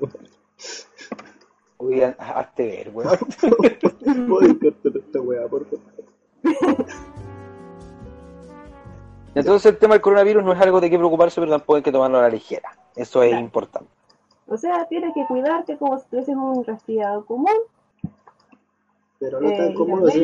Oigan, 1.84 2.15
hazte 2.20 2.65
ver, 2.67 2.91
weón. 2.94 3.17
Puedes 4.30 4.54
cortar 4.60 4.98
esta 4.98 5.22
weá, 5.22 5.48
por 5.48 5.65
favor. 5.65 5.82
Entonces 9.34 9.72
el 9.72 9.78
tema 9.80 9.94
del 9.96 10.02
coronavirus 10.02 10.44
no 10.44 10.52
es 10.54 10.60
algo 10.62 10.82
de 10.82 10.89
qué 10.89 10.98
preocuparse, 10.98 11.39
pero 11.39 11.52
tampoco 11.52 11.76
hay 11.78 11.82
que 11.82 11.91
tomarlo 11.91 12.17
a 12.20 12.24
la 12.24 12.30
ligera. 12.30 12.70
Eso 12.96 13.24
es 13.24 13.30
Claro. 13.30 13.44
importante. 13.46 13.89
O 14.48 14.58
sea, 14.58 14.86
tienes 14.88 15.13
que 15.13 15.26
cuidarte 15.26 15.78
como 15.78 15.98
si 15.98 16.08
tuvieses 16.10 16.36
un 16.36 16.65
resfriado 16.65 17.26
común. 17.26 17.56
Pero 19.20 19.39
no 19.39 19.50
eh, 19.50 19.56
tan 19.58 19.65
médico, 19.67 19.86
morís. 19.86 20.15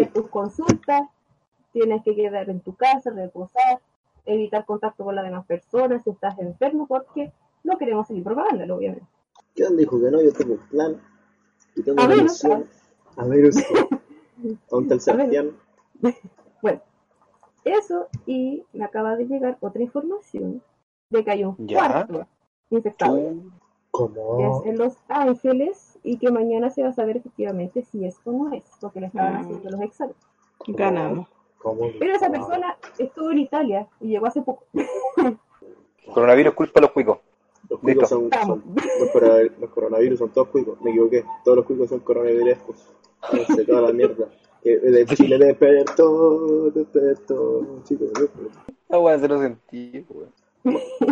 hacer 0.00 0.12
tus 0.12 0.28
consultas. 0.28 1.02
Tienes 1.72 2.02
que 2.02 2.14
quedar 2.14 2.48
en 2.48 2.60
tu 2.60 2.74
casa, 2.74 3.10
reposar, 3.10 3.80
evitar 4.24 4.64
contacto 4.64 5.04
con 5.04 5.14
las 5.14 5.24
demás 5.24 5.44
personas 5.44 6.02
si 6.04 6.10
estás 6.10 6.38
enfermo, 6.38 6.86
porque 6.86 7.32
no 7.64 7.76
queremos 7.76 8.06
seguir 8.06 8.24
propagándolo, 8.24 8.76
obviamente. 8.76 9.06
¿Quién 9.54 9.76
dijo 9.76 10.00
que 10.00 10.10
no? 10.10 10.20
Yo 10.22 10.32
tengo 10.32 10.54
un 10.54 10.60
plan. 10.68 11.00
Y 11.76 11.82
tengo 11.82 12.00
A 12.02 12.06
una 12.06 12.22
misión. 12.22 12.68
A 13.16 13.22
está 13.22 13.34
el 13.34 14.58
A 14.72 14.80
menos. 14.80 15.04
Sebastián. 15.04 15.50
Bueno, 16.62 16.80
eso 17.64 18.08
y 18.26 18.64
me 18.72 18.84
acaba 18.86 19.16
de 19.16 19.26
llegar 19.26 19.58
otra 19.60 19.82
información 19.82 20.62
de 21.10 21.22
que 21.24 21.30
hay 21.30 21.44
un 21.44 21.56
Ya. 21.66 21.76
cuarto 21.88 22.26
infectado. 22.70 23.16
Que 23.16 23.34
¿Cómo? 23.90 24.60
es 24.62 24.66
en 24.66 24.78
Los 24.78 24.96
Ángeles 25.08 25.98
y 26.02 26.16
que 26.18 26.30
mañana 26.30 26.70
se 26.70 26.82
va 26.82 26.88
a 26.88 26.92
saber 26.94 27.18
efectivamente 27.18 27.82
si 27.82 28.04
es 28.06 28.16
o 28.24 28.32
no 28.32 28.52
es, 28.54 28.64
porque 28.80 29.00
le 29.00 29.06
estaban 29.08 29.34
Ah. 29.36 29.40
haciendo 29.40 29.70
los 29.70 29.80
exámenes. 29.82 30.16
Ganamos. 30.68 31.28
¿Cómo? 31.58 31.86
Pero 31.98 32.14
esa 32.16 32.30
persona 32.30 32.76
estuvo 32.98 33.30
en 33.30 33.38
Italia 33.38 33.86
y 34.00 34.08
llegó 34.08 34.26
hace 34.26 34.40
poco. 34.42 34.64
Coronavirus 36.14 36.54
culpa 36.54 36.80
a 36.80 36.82
los 36.82 36.90
cuicos. 36.92 37.18
Los 37.68 37.80
cuicos 37.80 38.08
son, 38.08 38.28
son- 38.44 38.62
los, 39.00 39.10
corona- 39.10 39.50
los 39.60 39.70
coronavirus 39.70 40.18
son 40.18 40.30
todos 40.30 40.48
cuicos, 40.48 40.80
me 40.82 40.90
equivoqué. 40.90 41.24
Todos 41.44 41.56
los 41.58 41.66
cuicos 41.66 41.88
son 41.88 42.00
coronavirus. 42.00 42.58
De 43.56 43.64
toda 43.64 43.80
la 43.82 43.92
mierda. 43.92 44.28
Que 44.62 44.78
de 44.78 45.06
Chile 45.06 45.38
despertó, 45.38 46.70
despertó, 46.70 47.80
chicos. 47.84 48.08
despertó. 48.12 48.60
Esa 48.88 48.98
weá 48.98 49.18
se 49.18 49.28
lo 49.28 49.40
sentí, 49.40 50.04
weón. 50.08 50.30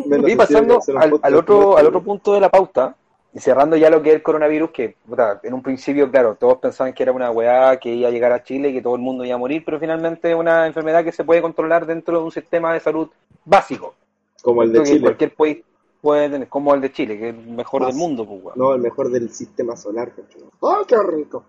Menos 0.07 0.31
Y 0.31 0.37
pasando 0.37 0.79
al, 0.97 1.19
al 1.23 1.35
otro, 1.35 1.77
al 1.77 1.87
otro 1.87 2.03
punto 2.03 2.33
de 2.33 2.41
la 2.41 2.49
pauta, 2.51 2.97
y 3.35 3.39
cerrando 3.41 3.77
ya 3.77 3.91
lo 3.91 4.03
que 4.03 4.11
es 4.11 4.15
el 4.17 4.23
coronavirus, 4.23 4.71
que 4.71 4.97
puta, 5.07 5.41
en 5.43 5.53
un 5.55 5.63
principio, 5.63 6.11
claro, 6.11 6.37
todos 6.39 6.59
pensaban 6.59 6.93
que 6.95 7.03
era 7.03 7.13
una 7.13 7.31
weá 7.31 7.77
que 7.79 7.91
iba 7.95 8.09
a 8.09 8.13
llegar 8.13 8.33
a 8.33 8.43
Chile 8.43 8.71
y 8.71 8.73
que 8.75 8.83
todo 8.83 8.95
el 8.95 9.01
mundo 9.03 9.25
iba 9.25 9.35
a 9.35 9.39
morir, 9.39 9.63
pero 9.65 9.79
finalmente 9.79 10.31
es 10.31 10.37
una 10.37 10.67
enfermedad 10.67 11.05
que 11.05 11.13
se 11.13 11.25
puede 11.25 11.43
controlar 11.43 11.85
dentro 11.87 12.19
de 12.19 12.25
un 12.25 12.31
sistema 12.31 12.73
de 12.73 12.81
salud 12.81 13.09
básico. 13.45 13.95
Como 14.43 14.63
el 14.63 14.73
de 14.73 14.81
Creo 14.81 14.87
Chile. 14.93 15.01
cualquier 15.03 15.35
país 15.35 15.59
puede 16.03 16.29
tener, 16.29 16.49
como 16.49 16.75
el 16.75 16.83
de 16.83 16.93
Chile, 16.93 17.17
que 17.17 17.31
es 17.31 17.35
el 17.35 17.47
mejor 17.47 17.83
Más. 17.83 17.91
del 17.91 17.99
mundo, 17.99 18.27
pues, 18.27 18.43
weón. 18.43 18.59
No, 18.59 18.75
el 18.75 18.83
mejor 18.83 19.09
del 19.09 19.31
sistema 19.31 19.77
solar. 19.77 20.13
¡Oh, 20.61 20.85
qué 20.87 20.97
rico! 21.03 21.45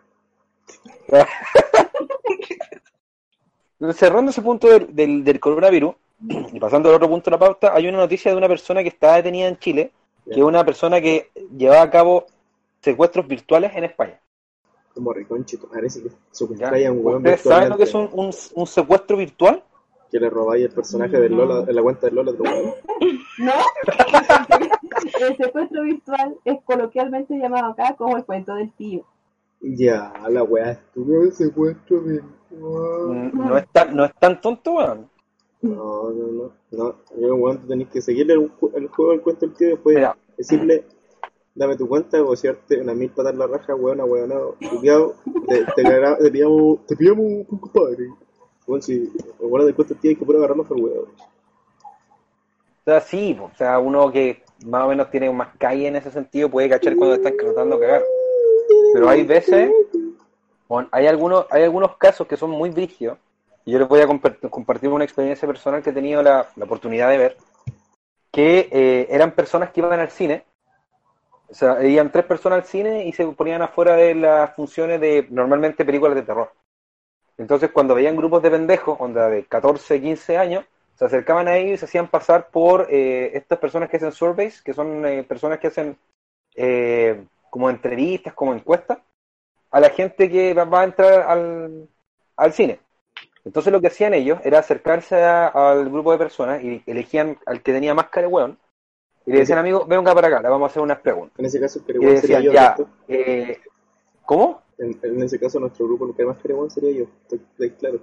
Cerrando 3.93 4.31
ese 4.31 4.41
punto 4.41 4.69
del, 4.69 4.95
del, 4.95 5.23
del 5.25 5.39
coronavirus, 5.41 5.93
y 6.29 6.59
pasando 6.59 6.87
al 6.87 6.95
otro 6.95 7.09
punto 7.09 7.29
de 7.29 7.31
la 7.31 7.39
pauta, 7.39 7.73
hay 7.73 7.87
una 7.87 7.97
noticia 7.97 8.31
de 8.31 8.37
una 8.37 8.47
persona 8.47 8.81
que 8.81 8.89
está 8.89 9.15
detenida 9.15 9.47
en 9.47 9.57
Chile, 9.57 9.91
que 10.23 10.39
es 10.39 10.43
una 10.43 10.63
persona 10.63 11.01
que 11.01 11.31
llevaba 11.57 11.81
a 11.81 11.89
cabo 11.89 12.25
secuestros 12.79 13.27
virtuales 13.27 13.71
en 13.75 13.85
España. 13.85 14.19
Como 14.93 15.11
riconche, 15.11 15.57
parece 15.57 16.03
que 16.03 16.07
un 16.07 17.15
¿Ustedes 17.15 17.41
saben 17.41 17.69
lo 17.69 17.77
que 17.77 17.83
es 17.83 17.93
un, 17.93 18.31
un 18.53 18.67
secuestro 18.67 19.17
virtual? 19.17 19.63
Que 20.13 20.19
le 20.19 20.29
robáis 20.29 20.65
el 20.65 20.71
personaje 20.71 21.19
de 21.19 21.27
Lola, 21.27 21.65
en 21.67 21.75
la 21.75 21.81
cuenta 21.81 22.05
de 22.07 22.13
Lola 22.13 22.29
a 22.31 22.33
otro 22.35 22.43
weón. 22.45 22.73
¿No? 23.39 23.51
El 25.19 25.35
secuestro 25.37 25.83
virtual 25.83 26.35
es 26.45 26.61
coloquialmente 26.63 27.35
llamado 27.37 27.71
acá 27.71 27.95
como 27.97 28.15
el 28.15 28.23
cuento 28.25 28.53
del 28.55 28.71
tío. 28.73 29.03
Ya, 29.59 30.13
la 30.29 30.43
weá 30.43 30.71
estuvo 30.73 31.23
el 31.23 31.31
secuestro 31.33 32.01
virtual. 32.01 32.31
Mm, 32.51 33.47
No 33.47 33.57
es 33.57 33.67
tan, 33.71 33.95
no 33.95 34.05
es 34.05 34.13
tan 34.19 34.39
tonto, 34.39 34.73
weón. 34.73 35.09
No, 35.61 36.11
no, 36.11 36.27
no. 36.27 36.51
No, 36.71 36.95
yo, 37.19 37.35
weón, 37.35 37.61
tú 37.61 37.67
tenés 37.67 37.87
que 37.89 38.01
seguirle 38.01 38.33
el, 38.35 38.51
ju- 38.57 38.71
el 38.75 38.87
juego 38.89 39.11
del 39.11 39.21
cuento 39.21 39.45
del 39.47 39.55
tío 39.55 39.67
y 39.67 39.71
después 39.71 39.95
Mira. 39.95 40.15
decirle, 40.37 40.85
dame 41.55 41.75
tu 41.75 41.87
cuenta, 41.87 42.21
bocearte 42.21 42.79
una 42.81 42.93
mil 42.93 43.09
patas 43.09 43.33
en 43.33 43.39
la 43.39 43.47
raja, 43.47 43.73
weón, 43.75 43.99
weón, 44.01 44.31
culiao, 44.69 45.13
te, 45.47 45.65
te, 45.75 45.83
te 46.21 46.31
pillamos, 46.31 46.85
te 46.85 46.95
pillamos 46.95 47.25
un 47.25 47.43
compadre. 47.45 48.09
Bueno, 48.65 48.81
si 48.81 49.07
tío 50.01 50.09
hay 50.09 50.15
que 50.15 50.25
puro 50.25 50.37
agarrarlo 50.37 50.63
por 50.63 50.77
weón. 50.77 51.05
O 52.85 52.85
sea, 52.85 52.99
sí, 53.01 53.37
o 53.41 53.55
sea, 53.57 53.79
uno 53.79 54.11
que 54.11 54.43
más 54.65 54.83
o 54.83 54.89
menos 54.89 55.09
tiene 55.09 55.29
más 55.31 55.49
calle 55.57 55.87
en 55.87 55.95
ese 55.95 56.11
sentido 56.11 56.49
puede 56.49 56.69
cachar 56.69 56.95
cuando 56.95 57.15
están 57.15 57.37
tratando 57.37 57.77
de 57.77 57.85
cagar. 57.85 58.03
Pero 58.93 59.09
hay 59.09 59.23
veces, 59.23 59.71
bueno, 60.67 60.89
hay 60.91 61.07
algunos, 61.07 61.45
hay 61.49 61.63
algunos 61.63 61.97
casos 61.97 62.27
que 62.27 62.37
son 62.37 62.49
muy 62.51 62.69
brígidos. 62.69 63.17
Y 63.65 63.71
yo 63.71 63.79
les 63.79 63.87
voy 63.87 64.01
a 64.01 64.07
compart- 64.07 64.49
compartir 64.49 64.89
una 64.89 65.05
experiencia 65.05 65.47
personal 65.47 65.81
que 65.81 65.91
he 65.91 65.93
tenido 65.93 66.21
la, 66.21 66.49
la 66.57 66.65
oportunidad 66.65 67.09
de 67.09 67.17
ver, 67.17 67.37
que 68.31 68.67
eh, 68.71 69.07
eran 69.09 69.31
personas 69.31 69.71
que 69.71 69.79
iban 69.79 69.97
al 69.97 70.09
cine, 70.09 70.43
o 71.47 71.53
sea, 71.53 71.81
iban 71.85 72.11
tres 72.11 72.25
personas 72.25 72.59
al 72.59 72.65
cine 72.65 73.05
y 73.05 73.13
se 73.13 73.25
ponían 73.27 73.61
afuera 73.61 73.95
de 73.95 74.15
las 74.15 74.53
funciones 74.55 74.99
de 74.99 75.27
normalmente 75.29 75.85
películas 75.85 76.15
de 76.15 76.23
terror. 76.23 76.51
Entonces, 77.37 77.71
cuando 77.71 77.95
veían 77.95 78.15
grupos 78.15 78.41
de 78.43 78.51
pendejos, 78.51 78.97
onda 78.99 79.29
de 79.29 79.45
14, 79.45 79.99
15 80.01 80.37
años, 80.37 80.65
se 80.95 81.05
acercaban 81.05 81.47
a 81.47 81.57
ellos 81.57 81.73
y 81.73 81.77
se 81.77 81.85
hacían 81.85 82.07
pasar 82.07 82.49
por 82.49 82.87
eh, 82.89 83.31
estas 83.33 83.57
personas 83.59 83.89
que 83.89 83.97
hacen 83.97 84.11
surveys, 84.11 84.61
que 84.61 84.73
son 84.73 85.05
eh, 85.05 85.23
personas 85.23 85.59
que 85.59 85.67
hacen 85.67 85.97
eh, 86.55 87.23
como 87.49 87.69
entrevistas, 87.69 88.33
como 88.33 88.53
encuestas, 88.53 88.99
a 89.71 89.79
la 89.79 89.89
gente 89.89 90.29
que 90.29 90.53
va, 90.53 90.65
va 90.65 90.81
a 90.81 90.85
entrar 90.85 91.21
al, 91.21 91.87
al 92.37 92.53
cine. 92.53 92.79
Entonces 93.45 93.73
lo 93.73 93.81
que 93.81 93.87
hacían 93.87 94.13
ellos 94.13 94.39
era 94.43 94.59
acercarse 94.59 95.21
a- 95.23 95.47
al 95.47 95.89
grupo 95.89 96.11
de 96.11 96.17
personas 96.17 96.63
y 96.63 96.81
elegían 96.85 97.37
al 97.45 97.61
que 97.61 97.73
tenía 97.73 97.93
máscara 97.93 98.27
de 98.27 98.33
hueón 98.33 98.57
y 99.25 99.31
le 99.31 99.39
decían, 99.39 99.59
amigo, 99.59 99.85
venga 99.85 100.13
para 100.13 100.27
acá, 100.27 100.41
le 100.41 100.49
vamos 100.49 100.67
a 100.67 100.71
hacer 100.71 100.83
unas 100.83 100.99
preguntas. 100.99 101.39
En 101.39 101.45
ese 101.45 101.59
caso, 101.59 101.81
el 101.87 101.95
Y 101.95 101.99
le 102.05 102.13
decían, 102.13 102.43
yo, 102.43 102.53
ya, 102.53 102.75
eh, 103.07 103.59
¿cómo? 104.25 104.61
En, 104.77 104.97
en 105.03 105.21
ese 105.23 105.39
caso, 105.39 105.59
nuestro 105.59 105.85
grupo, 105.85 106.05
lo 106.05 106.15
que 106.15 106.25
más 106.25 106.37
Pereguán 106.37 106.69
sería 106.69 106.91
yo. 106.91 107.05
Estoy, 107.23 107.41
estoy 107.51 107.69
claro. 107.71 107.99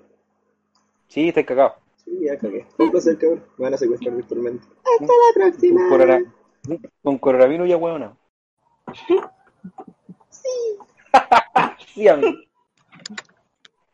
Sí, 1.09 1.29
estoy 1.29 1.45
cagado. 1.45 1.75
Sí, 2.05 2.19
ya 2.23 2.39
cagué. 2.39 2.67
Fue 2.77 2.87
un 2.87 2.91
placer, 2.93 3.19
cabrón. 3.19 3.45
Me 3.59 3.65
van 3.65 3.75
a 3.75 3.77
secuestrar 3.79 4.15
virtualmente. 4.15 4.67
Hasta 4.79 5.05
la 5.13 5.35
próxima. 5.35 5.81
Con, 5.81 5.99
corona- 5.99 6.35
con 7.03 7.19
coronavirus 7.19 7.69
ya 7.69 7.77
hueona. 7.77 8.17
Sí. 9.09 9.19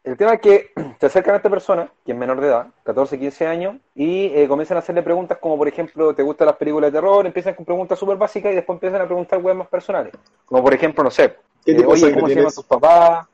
El 0.05 0.17
tema 0.17 0.35
es 0.35 0.41
que 0.41 0.71
se 1.01 1.07
acercan 1.07 1.35
a 1.35 1.39
esta 1.39 1.51
persona, 1.51 1.91
que 2.05 2.13
es 2.13 2.19
menor 2.19 2.41
de 2.41 2.47
edad, 2.47 2.69
14, 2.85 3.19
15 3.19 3.47
años, 3.49 3.77
y 3.93 4.27
eh, 4.27 4.47
comienzan 4.47 4.77
a 4.77 4.79
hacerle 4.81 5.03
preguntas 5.03 5.39
como, 5.39 5.59
por 5.59 5.67
ejemplo, 5.67 6.15
¿te 6.15 6.23
gustan 6.23 6.47
las 6.47 6.55
películas 6.57 6.93
de 6.93 6.99
terror? 6.99 7.27
Empiezan 7.27 7.55
con 7.55 7.65
preguntas 7.65 7.99
súper 7.99 8.17
básicas 8.17 8.53
y 8.53 8.55
después 8.55 8.77
empiezan 8.77 9.01
a 9.01 9.07
preguntar 9.07 9.43
weas 9.43 9.57
más 9.59 9.67
personales. 9.67 10.13
Como, 10.45 10.63
por 10.63 10.73
ejemplo, 10.73 11.03
no 11.03 11.11
sé, 11.11 11.35
¿Qué 11.67 11.73
eh, 11.73 11.75
tipo 11.75 11.89
de 11.89 11.93
oye, 11.95 12.01
sangre 12.01 12.15
¿cómo 12.15 12.29
se 12.29 12.35
llaman 12.35 12.37
tienes? 12.37 12.55
tus 12.55 12.65
papás? 12.65 13.27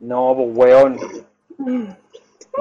No, 0.00 0.34
pues 0.34 0.56
weón. 0.56 0.98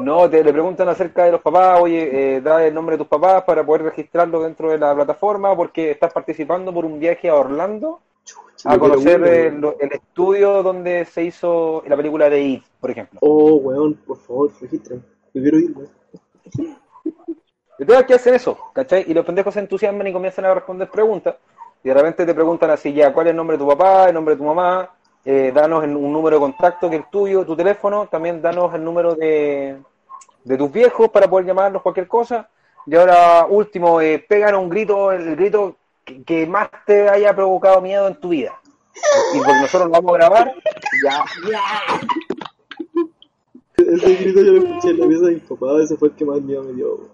No, 0.01 0.29
te 0.29 0.43
le 0.43 0.51
preguntan 0.51 0.89
acerca 0.89 1.23
de 1.23 1.31
los 1.31 1.41
papás, 1.41 1.79
oye, 1.81 2.35
eh, 2.35 2.41
da 2.41 2.65
el 2.65 2.73
nombre 2.73 2.95
de 2.95 2.97
tus 2.97 3.07
papás 3.07 3.43
para 3.43 3.65
poder 3.65 3.83
registrarlo 3.83 4.41
dentro 4.41 4.69
de 4.69 4.77
la 4.77 4.93
plataforma 4.93 5.55
porque 5.55 5.91
estás 5.91 6.11
participando 6.11 6.73
por 6.73 6.83
un 6.83 6.99
viaje 6.99 7.29
a 7.29 7.35
Orlando 7.35 8.01
a 8.65 8.77
conocer 8.77 9.23
el, 9.23 9.63
estudio 9.91 10.61
donde 10.61 11.05
se 11.05 11.23
hizo 11.23 11.83
la 11.87 11.95
película 11.95 12.29
de 12.29 12.41
It, 12.41 12.63
por 12.81 12.91
ejemplo. 12.91 13.19
Oh, 13.21 13.55
weón, 13.55 13.93
por 14.05 14.17
favor, 14.17 14.51
registran. 14.59 15.01
Yo 15.33 15.41
quiero 15.41 15.57
ir, 15.57 15.73
weón. 15.75 15.89
Que 18.07 18.13
hacen 18.13 18.33
eso, 18.33 18.57
¿cachai? 18.73 19.05
Y 19.07 19.13
los 19.13 19.25
pendejos 19.25 19.53
se 19.53 19.61
entusiasman 19.61 20.07
y 20.07 20.13
comienzan 20.13 20.45
a 20.45 20.53
responder 20.53 20.89
preguntas. 20.89 21.35
Y 21.83 21.89
de 21.89 21.93
repente 21.93 22.25
te 22.25 22.33
preguntan 22.33 22.71
así, 22.71 22.93
ya, 22.93 23.13
¿cuál 23.13 23.27
es 23.27 23.31
el 23.31 23.37
nombre 23.37 23.57
de 23.57 23.63
tu 23.63 23.67
papá, 23.67 24.07
el 24.07 24.13
nombre 24.13 24.35
de 24.35 24.39
tu 24.39 24.45
mamá? 24.45 24.89
Eh, 25.25 25.51
danos 25.53 25.83
un 25.83 26.11
número 26.11 26.35
de 26.37 26.41
contacto 26.41 26.89
que 26.89 26.97
es 26.97 27.03
el 27.03 27.09
tuyo, 27.09 27.45
tu 27.45 27.55
teléfono. 27.55 28.07
También 28.07 28.41
danos 28.41 28.73
el 28.73 28.83
número 28.83 29.15
de, 29.15 29.77
de 30.43 30.57
tus 30.57 30.71
viejos 30.71 31.09
para 31.09 31.29
poder 31.29 31.45
llamarlos 31.45 31.81
cualquier 31.81 32.07
cosa. 32.07 32.49
Y 32.85 32.95
ahora, 32.95 33.45
último, 33.45 34.01
eh, 34.01 34.23
pegan 34.27 34.55
un 34.55 34.69
grito, 34.69 35.11
el 35.11 35.35
grito 35.35 35.77
que, 36.03 36.23
que 36.23 36.45
más 36.45 36.69
te 36.85 37.07
haya 37.07 37.33
provocado 37.33 37.79
miedo 37.79 38.07
en 38.07 38.15
tu 38.15 38.29
vida. 38.29 38.59
Y 39.33 39.37
porque 39.37 39.61
nosotros 39.61 39.87
lo 39.87 39.91
vamos 39.91 40.13
a 40.13 40.17
grabar, 40.17 40.53
ya, 41.03 41.25
Ese 43.77 44.15
grito 44.15 44.41
yo 44.41 44.51
lo 44.51 44.63
escuché 44.63 44.89
en 44.89 44.99
la 44.99 45.07
pieza 45.07 45.25
de 45.25 45.33
mi 45.33 45.39
papá. 45.39 45.81
Ese 45.81 45.97
fue 45.97 46.09
el 46.09 46.15
que 46.15 46.25
más 46.25 46.41
miedo 46.41 46.63
me 46.63 46.73
dio. 46.73 47.09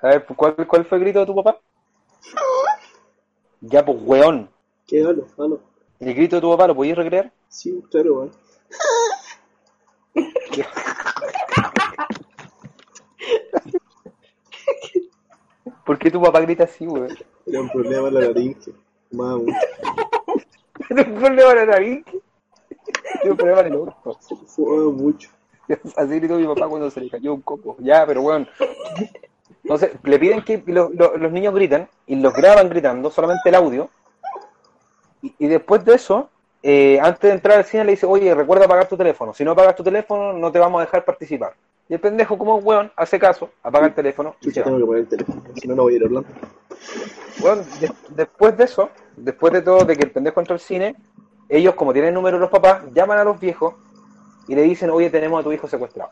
A 0.00 0.08
ver, 0.08 0.26
¿cuál, 0.26 0.54
¿cuál 0.66 0.84
fue 0.84 0.98
el 0.98 1.04
grito 1.04 1.20
de 1.20 1.26
tu 1.26 1.34
papá? 1.34 1.58
Ya, 3.60 3.84
pues, 3.84 3.98
weón. 4.02 4.50
¿Qué? 4.86 5.02
Halo, 5.02 5.26
halo. 5.38 5.60
¿El 6.04 6.14
grito 6.14 6.36
de 6.36 6.42
tu 6.42 6.50
papá 6.50 6.66
lo 6.66 6.74
podías 6.76 6.98
recrear? 6.98 7.32
Sí, 7.48 7.82
claro, 7.90 8.14
weón. 8.14 8.30
¿Por 15.84 15.98
qué 15.98 16.10
tu 16.10 16.20
papá 16.20 16.40
grita 16.40 16.64
así, 16.64 16.86
weón? 16.86 17.16
Era 17.46 17.60
un 17.60 17.70
problema 17.70 18.10
la 18.10 18.20
laringe. 18.20 18.72
Mucho. 19.12 19.46
¿Tiene 20.88 21.02
un 21.02 21.14
problema 21.20 21.54
la 21.54 21.66
nariz? 21.66 22.04
Tiene 22.04 23.30
un 23.30 23.36
problema 23.36 23.60
en 23.60 23.66
el 23.66 23.74
orto. 23.76 24.18
Fumaba 24.46 24.90
mucho. 24.90 25.30
Así 25.96 26.18
gritó 26.18 26.36
mi 26.36 26.46
papá 26.46 26.68
cuando 26.68 26.90
se 26.90 27.00
le 27.00 27.10
cayó 27.10 27.34
un 27.34 27.42
coco. 27.42 27.76
Ya, 27.78 28.04
pero 28.06 28.22
weón. 28.22 28.48
Entonces, 29.62 29.92
le 30.02 30.18
piden 30.18 30.42
que 30.42 30.62
lo- 30.66 30.90
lo- 30.92 31.16
los 31.16 31.32
niños 31.32 31.54
griten 31.54 31.88
y 32.06 32.16
los 32.16 32.34
graban 32.34 32.68
gritando, 32.68 33.10
solamente 33.10 33.48
el 33.48 33.54
audio. 33.54 33.88
Y, 35.24 35.34
y 35.38 35.46
después 35.48 35.82
de 35.84 35.94
eso, 35.94 36.28
eh, 36.62 36.98
antes 37.00 37.22
de 37.22 37.30
entrar 37.32 37.56
al 37.58 37.64
cine 37.64 37.84
le 37.84 37.92
dice, 37.92 38.04
oye, 38.06 38.34
recuerda 38.34 38.66
apagar 38.66 38.86
tu 38.88 38.96
teléfono. 38.96 39.32
Si 39.32 39.42
no 39.42 39.52
apagas 39.52 39.74
tu 39.74 39.82
teléfono, 39.82 40.32
no 40.34 40.52
te 40.52 40.58
vamos 40.58 40.80
a 40.80 40.84
dejar 40.84 41.04
participar. 41.04 41.54
Y 41.88 41.94
el 41.94 42.00
pendejo, 42.00 42.36
como 42.36 42.56
un 42.56 42.66
weón, 42.66 42.92
hace 42.96 43.18
caso, 43.18 43.50
apaga 43.62 43.86
el 43.86 43.94
teléfono 43.94 44.36
y 44.40 44.44
se 44.46 44.50
Chucha, 44.50 44.60
va. 44.60 44.64
tengo 44.66 44.78
que 44.78 44.84
poner 44.86 45.00
el 45.02 45.08
teléfono. 45.08 45.42
Si 45.54 45.66
no, 45.68 45.74
no 45.74 45.82
voy 45.84 45.94
a 45.94 45.96
ir 45.96 46.02
a 46.02 46.06
Orlando. 46.06 46.28
Bueno, 47.40 47.62
de- 47.80 47.92
después 48.10 48.56
de 48.56 48.64
eso, 48.64 48.90
después 49.16 49.52
de 49.52 49.62
todo, 49.62 49.84
de 49.84 49.96
que 49.96 50.04
el 50.04 50.10
pendejo 50.10 50.40
entró 50.40 50.54
al 50.54 50.60
cine, 50.60 50.94
ellos, 51.48 51.74
como 51.74 51.92
tienen 51.92 52.08
el 52.08 52.14
número 52.14 52.36
de 52.36 52.42
los 52.42 52.50
papás, 52.50 52.82
llaman 52.94 53.18
a 53.18 53.24
los 53.24 53.38
viejos 53.40 53.74
y 54.48 54.54
le 54.54 54.62
dicen, 54.62 54.90
oye, 54.90 55.10
tenemos 55.10 55.40
a 55.40 55.44
tu 55.44 55.52
hijo 55.52 55.68
secuestrado. 55.68 56.10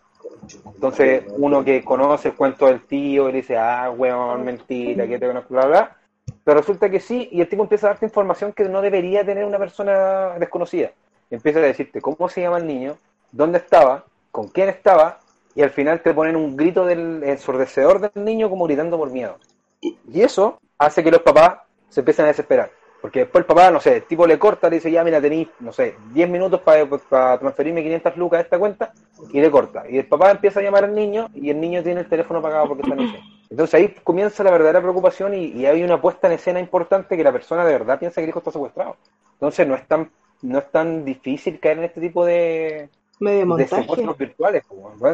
Entonces, 0.75 1.25
uno 1.37 1.65
que 1.65 1.85
conoce 1.85 2.29
el 2.29 2.35
cuento 2.35 2.67
del 2.67 2.83
tío 2.83 3.29
y 3.29 3.33
le 3.33 3.39
dice, 3.39 3.57
ah, 3.57 3.91
weón, 3.97 4.45
mentira, 4.45 5.07
que 5.07 5.19
te 5.19 5.27
conozco, 5.27 5.55
bla, 5.55 5.67
bla. 5.67 5.97
Pero 6.45 6.59
resulta 6.59 6.91
que 6.91 7.01
sí, 7.01 7.29
y 7.31 7.41
el 7.41 7.49
tipo 7.49 7.63
empieza 7.63 7.87
a 7.87 7.91
darte 7.91 8.07
información 8.07 8.53
que 8.53 8.65
no 8.65 8.83
debería 8.83 9.25
tener 9.25 9.45
una 9.45 9.59
persona 9.59 10.31
desconocida. 10.39 10.91
Empieza 11.31 11.61
a 11.61 11.63
decirte 11.63 12.01
cómo 12.01 12.29
se 12.29 12.43
llama 12.43 12.59
el 12.59 12.67
niño, 12.67 12.99
dónde 13.31 13.59
estaba, 13.59 14.05
con 14.31 14.49
quién 14.49 14.69
estaba, 14.69 15.21
y 15.55 15.63
al 15.63 15.71
final 15.71 16.01
te 16.01 16.15
ponen 16.15 16.37
un 16.37 16.57
grito 16.57 16.85
del 16.85 17.23
ensordecedor 17.23 18.01
del 18.01 18.25
niño 18.25 18.51
como 18.51 18.67
gritando 18.67 18.99
por 18.99 19.11
miedo. 19.11 19.39
Y 19.81 20.21
eso 20.21 20.61
hace 20.79 21.03
que 21.03 21.11
los 21.11 21.23
papás 21.23 21.59
se 21.89 22.01
empiecen 22.01 22.25
a 22.25 22.29
desesperar. 22.29 22.71
Porque 23.01 23.21
después 23.21 23.43
el 23.43 23.47
papá, 23.47 23.71
no 23.73 23.81
sé, 23.81 23.97
el 23.97 24.05
tipo 24.05 24.29
le 24.29 24.39
corta, 24.39 24.71
le 24.71 24.77
dice, 24.77 24.91
ya 24.91 25.03
mira, 25.03 25.21
tenéis, 25.21 25.49
no 25.59 25.73
sé, 25.73 25.97
10 26.13 26.31
minutos 26.31 26.61
para 26.61 27.39
transferirme 27.39 27.83
500 27.83 28.17
lucas 28.17 28.39
a 28.39 28.43
esta 28.43 28.59
cuenta, 28.61 28.93
y 29.33 29.41
le 29.41 29.51
corta. 29.51 29.83
Y 29.91 29.99
el 29.99 30.07
papá 30.07 30.31
empieza 30.31 30.61
a 30.61 30.63
llamar 30.63 30.85
al 30.85 30.95
niño, 30.95 31.29
y 31.35 31.51
el 31.51 31.61
niño 31.61 31.83
tiene 31.83 32.03
el 32.03 32.09
teléfono 32.09 32.39
apagado 32.39 32.69
porque 32.69 32.83
está 32.83 32.95
en 32.95 33.01
el. 33.01 33.21
Entonces 33.53 33.75
ahí 33.75 33.95
comienza 34.03 34.43
la 34.43 34.51
verdadera 34.51 34.81
preocupación 34.81 35.35
y, 35.35 35.49
y 35.49 35.67
hay 35.67 35.83
una 35.83 36.01
puesta 36.01 36.27
en 36.27 36.33
escena 36.33 36.59
importante 36.59 37.19
que 37.19 37.23
la 37.23 37.33
persona 37.33 37.67
de 37.67 37.75
verdad 37.75 37.99
piensa 37.99 38.15
que 38.15 38.25
el 38.25 38.31
hijo 38.31 38.39
está 38.39 38.51
secuestrado. 38.51 38.97
Entonces 39.35 39.69
no 39.69 39.75
es 39.75 39.87
tan, 39.87 40.11
no 40.41 40.59
es 40.59 40.71
tan 40.71 41.05
difícil 41.05 41.61
caer 41.61 41.77
en 41.77 41.85
este 41.85 42.01
tipo 42.01 42.25
de, 42.25 42.89
Medio 43.21 43.41
de 43.41 43.45
montaje. 43.45 43.83
secuestros 43.83 44.17
virtuales. 44.17 44.65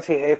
es, 0.08 0.38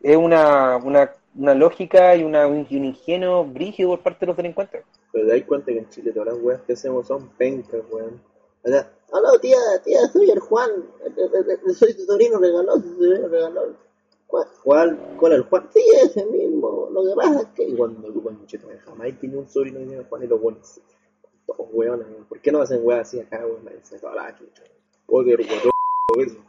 es 0.00 0.16
una, 0.16 0.76
una, 0.76 1.10
una 1.34 1.54
lógica 1.56 2.14
y, 2.14 2.22
una, 2.22 2.46
un 2.46 2.64
ingenio 2.70 3.44
brígido 3.44 3.90
por 3.90 4.00
parte 4.00 4.20
de 4.20 4.26
los 4.26 4.36
delincuentes. 4.36 4.84
Pero 5.10 5.26
te 5.26 5.38
das 5.38 5.48
cuenta 5.48 5.72
que 5.72 5.78
en 5.78 5.88
Chile 5.88 6.12
todas 6.12 6.34
las 6.34 6.38
weas 6.40 6.60
que 6.62 6.74
hacemos 6.74 7.08
son 7.08 7.30
pencas, 7.30 7.80
weón. 7.90 8.22
O 8.62 8.68
sea, 8.68 8.88
hola 9.10 9.30
tía, 9.40 9.58
tía, 9.82 10.06
soy 10.12 10.30
el 10.30 10.38
Juan, 10.38 10.70
soy 11.76 11.94
tu 11.94 12.04
sobrino 12.04 12.38
regalón, 12.38 12.80
tu 12.80 12.94
sobrino 12.94 13.26
regalón. 13.26 13.87
¿Cuál? 14.28 14.46
¿Cuál? 14.62 14.98
¿Cuál 15.18 15.32
el 15.32 15.42
Juan? 15.44 15.68
Sí, 15.72 15.82
ese 16.04 16.24
mismo. 16.26 16.90
Lo 16.92 17.02
que 17.02 17.16
pasa 17.16 17.40
es 17.40 17.46
que 17.48 17.64
y 17.64 17.74
cuando 17.74 18.12
tú 18.12 18.22
con 18.22 18.46
Cheto 18.46 18.68
jamás 18.84 19.18
tiene 19.18 19.38
un 19.38 19.48
sobrino 19.48 19.78
que 19.80 19.86
se 19.86 19.90
llama 19.92 20.06
Juan 20.08 20.22
y 20.22 20.26
lo 20.26 20.40
pones. 20.40 20.80
Todos 21.46 21.66
weones. 21.72 22.06
¿Por 22.28 22.38
qué 22.40 22.52
no 22.52 22.60
hacen 22.60 22.80
weas 22.84 23.08
así 23.08 23.18
acá, 23.18 23.44
weón? 23.46 23.66
Se 23.82 23.98
chucha. 23.98 24.62
Oye, 25.06 25.34
rucotó, 25.36 25.70
eso. 26.18 26.36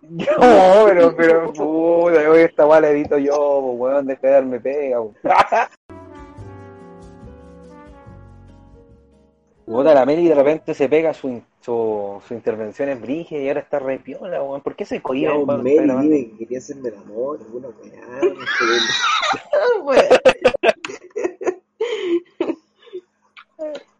No, 0.00 0.84
pero, 0.86 1.16
pero, 1.16 1.52
puta, 1.52 2.30
hoy 2.30 2.42
esta 2.42 2.64
weá 2.68 2.80
la 2.80 2.90
edito 2.90 3.18
yo, 3.18 3.58
weón, 3.58 4.06
deja 4.06 4.28
de 4.28 4.32
darme 4.32 4.60
pega, 4.60 5.00
weón. 5.00 5.16
Puta, 9.68 9.92
la 9.94 10.06
Meli 10.06 10.28
de 10.28 10.34
repente 10.34 10.72
se 10.74 10.88
pega 10.88 11.12
su, 11.12 11.28
in- 11.28 11.44
su, 11.60 12.20
su 12.26 12.34
intervención 12.34 12.88
en 12.88 13.00
Brigia 13.02 13.40
y 13.42 13.48
ahora 13.48 13.60
está 13.60 13.78
re 13.78 13.98
piola, 13.98 14.42
weón. 14.42 14.62
¿Por 14.62 14.74
qué 14.74 14.84
se 14.84 15.02
cohibe, 15.02 15.30
Ya, 15.30 15.36
weón? 15.38 15.62
Meli, 15.62 15.92
dime 16.02 16.30
que 16.30 16.36
quería 16.38 16.58
hacerme 16.58 16.88
el 16.88 16.96
amor, 16.96 17.38
alguna 17.42 17.68
weá. 17.68 18.20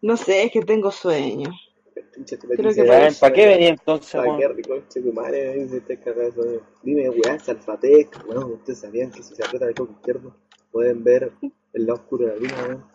no 0.01 0.17
sé. 0.17 0.43
Es 0.43 0.51
que 0.51 0.61
tengo 0.63 0.91
sueño. 0.91 1.49
Creo 1.93 2.69
dice, 2.69 2.83
que 2.83 3.11
¿Para 3.19 3.33
qué 3.33 3.47
venía 3.47 3.69
entonces, 3.69 4.11
¿Para 4.13 4.37
qué 4.37 4.45
weón? 4.45 4.57
rico 4.57 4.81
che 4.89 5.01
tu 5.01 5.13
madre? 5.13 5.55
Me 5.55 5.63
dice, 5.65 5.81
te 5.81 5.99
cagas, 5.99 6.35
weón. 6.35 6.61
Dime, 6.83 7.09
weá, 7.09 7.39
Salfatec, 7.39 8.25
weón. 8.27 8.53
Ustedes 8.53 8.79
sabían 8.79 9.11
que 9.11 9.21
si 9.23 9.35
se 9.35 9.43
aprieta 9.43 9.67
el 9.67 9.75
coco 9.75 9.93
izquierdo 9.93 10.35
pueden 10.71 11.03
ver 11.03 11.31
el 11.73 11.85
lado 11.85 11.99
oscuro 11.99 12.25
de 12.27 12.33
la 12.33 12.39
luna, 12.39 12.55
weón. 12.67 12.85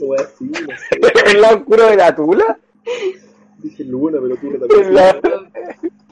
Weá, 0.00 0.22
así, 0.22 0.44
no 0.44 0.58
sé. 0.76 1.30
¿El 1.30 1.40
lado 1.40 1.56
oscuro 1.58 1.86
de 1.86 1.96
la 1.96 2.14
tula? 2.14 2.58
Dije 3.58 3.84
luna, 3.84 4.18
pero 4.20 4.36
tú 4.36 4.50
no 4.50 4.58
también. 4.58 4.94
La- 4.94 5.20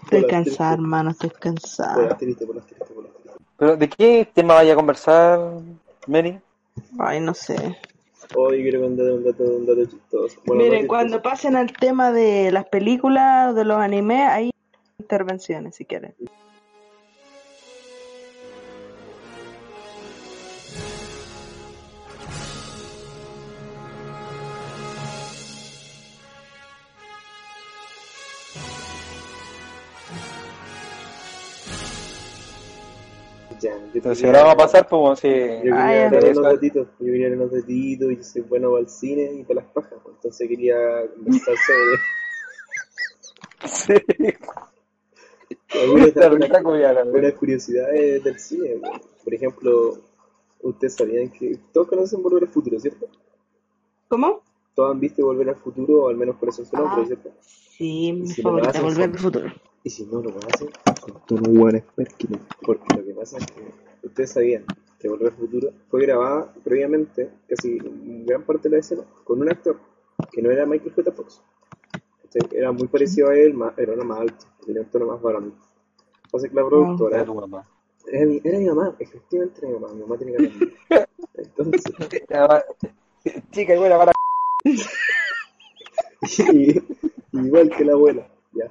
Estoy 0.05 0.27
cansada, 0.29 0.75
hermano, 0.75 1.11
estoy 1.11 1.31
cansada. 1.31 2.17
¿Pero 3.59 3.77
de 3.77 3.89
qué 3.89 4.29
tema 4.33 4.55
vaya 4.55 4.73
a 4.73 4.77
conversar, 4.77 5.41
Meli? 6.07 6.39
Ay, 6.99 7.21
no 7.21 7.35
sé. 7.35 7.77
Hoy 8.35 8.63
quiero 8.63 8.83
contar 8.83 9.11
un 9.11 9.25
dato, 9.25 9.43
un 9.45 9.67
dato 9.67 9.85
chistoso. 9.87 10.41
Bueno, 10.45 10.63
no 10.63 10.65
Miren, 10.65 10.81
chistoso. 10.81 10.89
cuando 10.89 11.23
pasen 11.23 11.57
al 11.57 11.73
tema 11.73 12.13
de 12.13 12.53
las 12.53 12.67
películas, 12.67 13.55
de 13.55 13.65
los 13.65 13.79
animes, 13.79 14.29
hay 14.31 14.51
intervenciones, 14.99 15.75
si 15.77 15.85
quieren. 15.85 16.15
Entonces, 34.07 34.25
ahora 34.27 34.39
vamos 34.45 34.55
a 34.55 34.57
pasar, 34.59 34.87
pues, 34.89 35.01
bueno, 35.01 35.17
si... 35.17 35.29
Yo 35.29 35.35
quería 35.63 36.09
Ah, 36.09 36.17
Eso. 36.17 36.41
unos 36.41 36.53
datitos, 36.55 36.87
yo 37.01 37.07
quería 37.07 37.27
unos 37.29 37.51
datitos, 37.51 38.09
yo 38.17 38.23
soy 38.23 38.43
bueno 38.43 38.71
para 38.71 38.83
el 38.83 38.89
cine 38.89 39.33
y 39.35 39.43
para 39.43 39.63
las 39.63 39.71
pajas, 39.73 39.95
pues, 40.01 40.15
entonces 40.17 40.49
quería 40.49 40.77
conversar 41.17 41.55
sobre 41.67 41.97
Sí. 43.69 43.95
algunas, 45.73 47.33
curiosidades 47.35 48.23
del 48.23 48.39
cine. 48.39 48.77
pues. 48.81 48.93
Por 49.25 49.35
ejemplo, 49.35 49.99
ustedes 50.63 50.95
sabían 50.95 51.29
que 51.31 51.59
todos 51.73 51.89
conocen 51.89 52.23
Volver 52.23 52.45
al 52.45 52.49
Futuro, 52.49 52.79
¿cierto? 52.79 53.09
¿Cómo? 54.07 54.41
Todos 54.77 54.93
han 54.93 55.01
visto 55.01 55.25
Volver 55.25 55.49
al 55.49 55.57
Futuro, 55.57 56.05
o 56.05 56.09
al 56.11 56.17
menos 56.17 56.37
por 56.37 56.51
eso 56.51 56.63
es 56.63 56.69
su 56.69 56.77
nombre, 56.77 57.03
Ah. 57.03 57.07
¿cierto? 57.07 57.33
Sí, 57.41 58.13
mi 58.13 58.29
Si 58.29 58.41
lo 58.43 58.51
favorita, 58.51 58.71
hacen, 58.71 58.83
Volver 58.85 59.11
al 59.11 59.19
futuro. 59.19 59.53
Y 59.83 59.91
si 59.91 60.07
no 60.07 60.23
lo 60.23 60.31
hacen, 60.31 60.69
son 61.01 61.21
todos 61.27 61.41
buenos 61.43 61.83
expertos. 61.83 62.39
Porque 62.65 62.97
lo 62.97 63.05
que 63.05 63.13
pasa 63.15 63.39
es 63.39 63.47
que 63.47 63.86
ustedes 64.07 64.31
sabían 64.33 64.65
que 64.99 65.09
Volver 65.09 65.29
al 65.29 65.39
Futuro 65.39 65.71
fue 65.89 66.03
grabada 66.03 66.53
previamente, 66.65 67.31
casi 67.49 67.79
gran 68.25 68.43
parte 68.43 68.69
de 68.69 68.77
la 68.77 68.81
escena, 68.81 69.03
con 69.25 69.41
un 69.41 69.51
actor 69.51 69.79
que 70.33 70.43
no 70.43 70.51
era 70.51 70.67
Michael 70.67 70.93
J. 70.95 71.13
Fox. 71.13 71.43
¿Cachai? 72.23 72.59
Era 72.59 72.73
muy 72.73 72.89
parecido 72.89 73.29
a 73.29 73.37
él, 73.37 73.55
más, 73.55 73.77
era 73.79 73.95
más 74.05 74.21
alto, 74.21 74.47
tenía 74.65 74.83
un 74.83 74.89
tono 74.91 75.07
más 75.07 75.21
varonil. 75.21 75.55
Entonces 76.25 76.51
que 76.51 76.57
la 76.57 76.67
productora 76.67 77.21
Era 77.21 77.33
era, 78.07 78.27
mi, 78.27 78.41
era 78.45 78.59
mi 78.59 78.67
mamá, 78.67 78.97
efectivamente 78.99 79.61
era 79.61 79.69
mi 79.69 79.75
mamá, 79.81 79.95
mi 79.95 80.01
mamá 80.03 80.17
tenía 80.19 80.39
que 80.39 80.53
Entonces, 81.35 81.83
Chica, 83.51 83.75
y 83.75 83.79
buena 83.79 83.99
para... 83.99 84.13
y- 86.53 86.83
igual 87.33 87.71
que 87.71 87.85
la 87.85 87.93
abuela, 87.93 88.29
ya. 88.53 88.71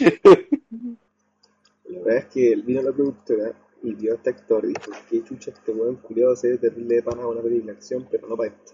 La 1.88 1.98
verdad 2.00 2.16
es 2.18 2.26
que 2.26 2.56
vino 2.56 2.82
la 2.82 2.92
productora 2.92 3.52
y 3.82 3.94
vio 3.94 4.12
a 4.12 4.16
este 4.16 4.30
actor 4.30 4.64
y 4.64 4.68
dijo, 4.68 4.90
qué 5.08 5.22
chucha 5.22 5.50
este 5.52 5.72
weón 5.72 5.96
culiado 5.96 6.34
se 6.34 6.50
ve 6.50 6.58
terrible 6.58 6.96
de 6.96 7.02
pana 7.02 7.22
a 7.22 7.28
una 7.28 7.42
película 7.42 7.72
de 7.72 7.78
acción, 7.78 8.06
pero 8.10 8.26
no 8.28 8.36
para 8.36 8.50
esto. 8.50 8.72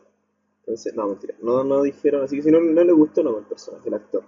Entonces, 0.60 0.94
no, 0.94 1.08
mentira, 1.08 1.34
no, 1.42 1.64
no 1.64 1.82
dijeron, 1.82 2.22
así 2.22 2.36
que 2.36 2.42
si 2.42 2.50
no, 2.50 2.60
no 2.60 2.84
le 2.84 2.92
gustó, 2.92 3.22
no 3.22 3.36
el 3.38 3.44
personaje, 3.44 3.88
el 3.88 3.94
actor. 3.94 4.24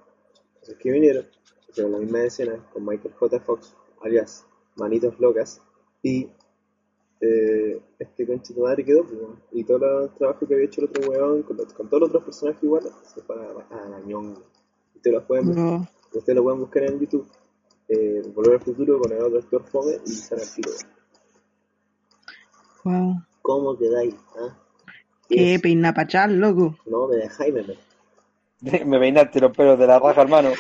Entonces 0.55 0.77
que 0.79 0.91
vinieron, 0.91 1.25
hicieron 1.69 1.93
la 1.93 1.99
misma 1.99 2.25
escena 2.25 2.69
con 2.73 2.85
Michael 2.85 3.15
J. 3.15 3.41
Fox, 3.41 3.75
alias 4.03 4.45
Manitos 4.77 5.19
Locas, 5.21 5.63
y 6.03 6.29
eh, 7.21 7.81
este 7.99 8.27
conchito 8.27 8.61
madre 8.63 8.85
quedó, 8.85 9.05
pues, 9.05 9.17
y 9.53 9.65
todo 9.65 10.03
el 10.05 10.11
trabajo 10.15 10.47
que 10.47 10.55
había 10.55 10.67
hecho 10.67 10.81
el 10.83 10.89
otro 10.89 11.11
weón, 11.11 11.43
con, 11.45 11.57
los- 11.57 11.73
con 11.73 11.89
todos 11.89 12.01
los 12.01 12.09
otros 12.11 12.25
personajes 12.25 12.63
iguales, 12.63 12.93
se 13.15 13.23
fue 13.23 13.37
a, 13.37 13.51
a 13.85 13.89
la 13.89 14.01
ñonga. 14.01 14.41
Ustedes 14.97 15.15
lo 15.17 15.27
pueden, 15.27 15.55
No. 15.55 15.89
ustedes 16.13 16.37
lo 16.37 16.43
pueden 16.43 16.61
buscar 16.61 16.83
en 16.85 16.99
YouTube, 17.01 17.27
eh, 17.89 18.23
Volver 18.35 18.55
al 18.55 18.61
Futuro 18.61 18.99
con 19.01 19.13
el 19.13 19.23
otro 19.23 19.39
actor 19.39 19.65
Fome 19.71 19.99
y 20.07 20.11
sale 20.11 20.43
al 20.43 20.55
tiro. 20.55 20.71
Wow. 22.85 23.15
¿Cómo 23.43 23.79
quedáis? 23.79 24.15
ah? 24.39 24.57
Qué 25.29 25.59
peinapachal, 25.63 26.39
loco. 26.39 26.77
No, 26.87 27.09
me 27.09 27.17
dejáis, 27.17 27.53
me 27.55 27.65
Me 28.85 28.99
peinaste 28.99 29.41
los 29.41 29.57
pelos 29.57 29.79
de 29.79 29.87
la 29.87 29.99
raja, 29.99 30.23
hermano. 30.23 30.53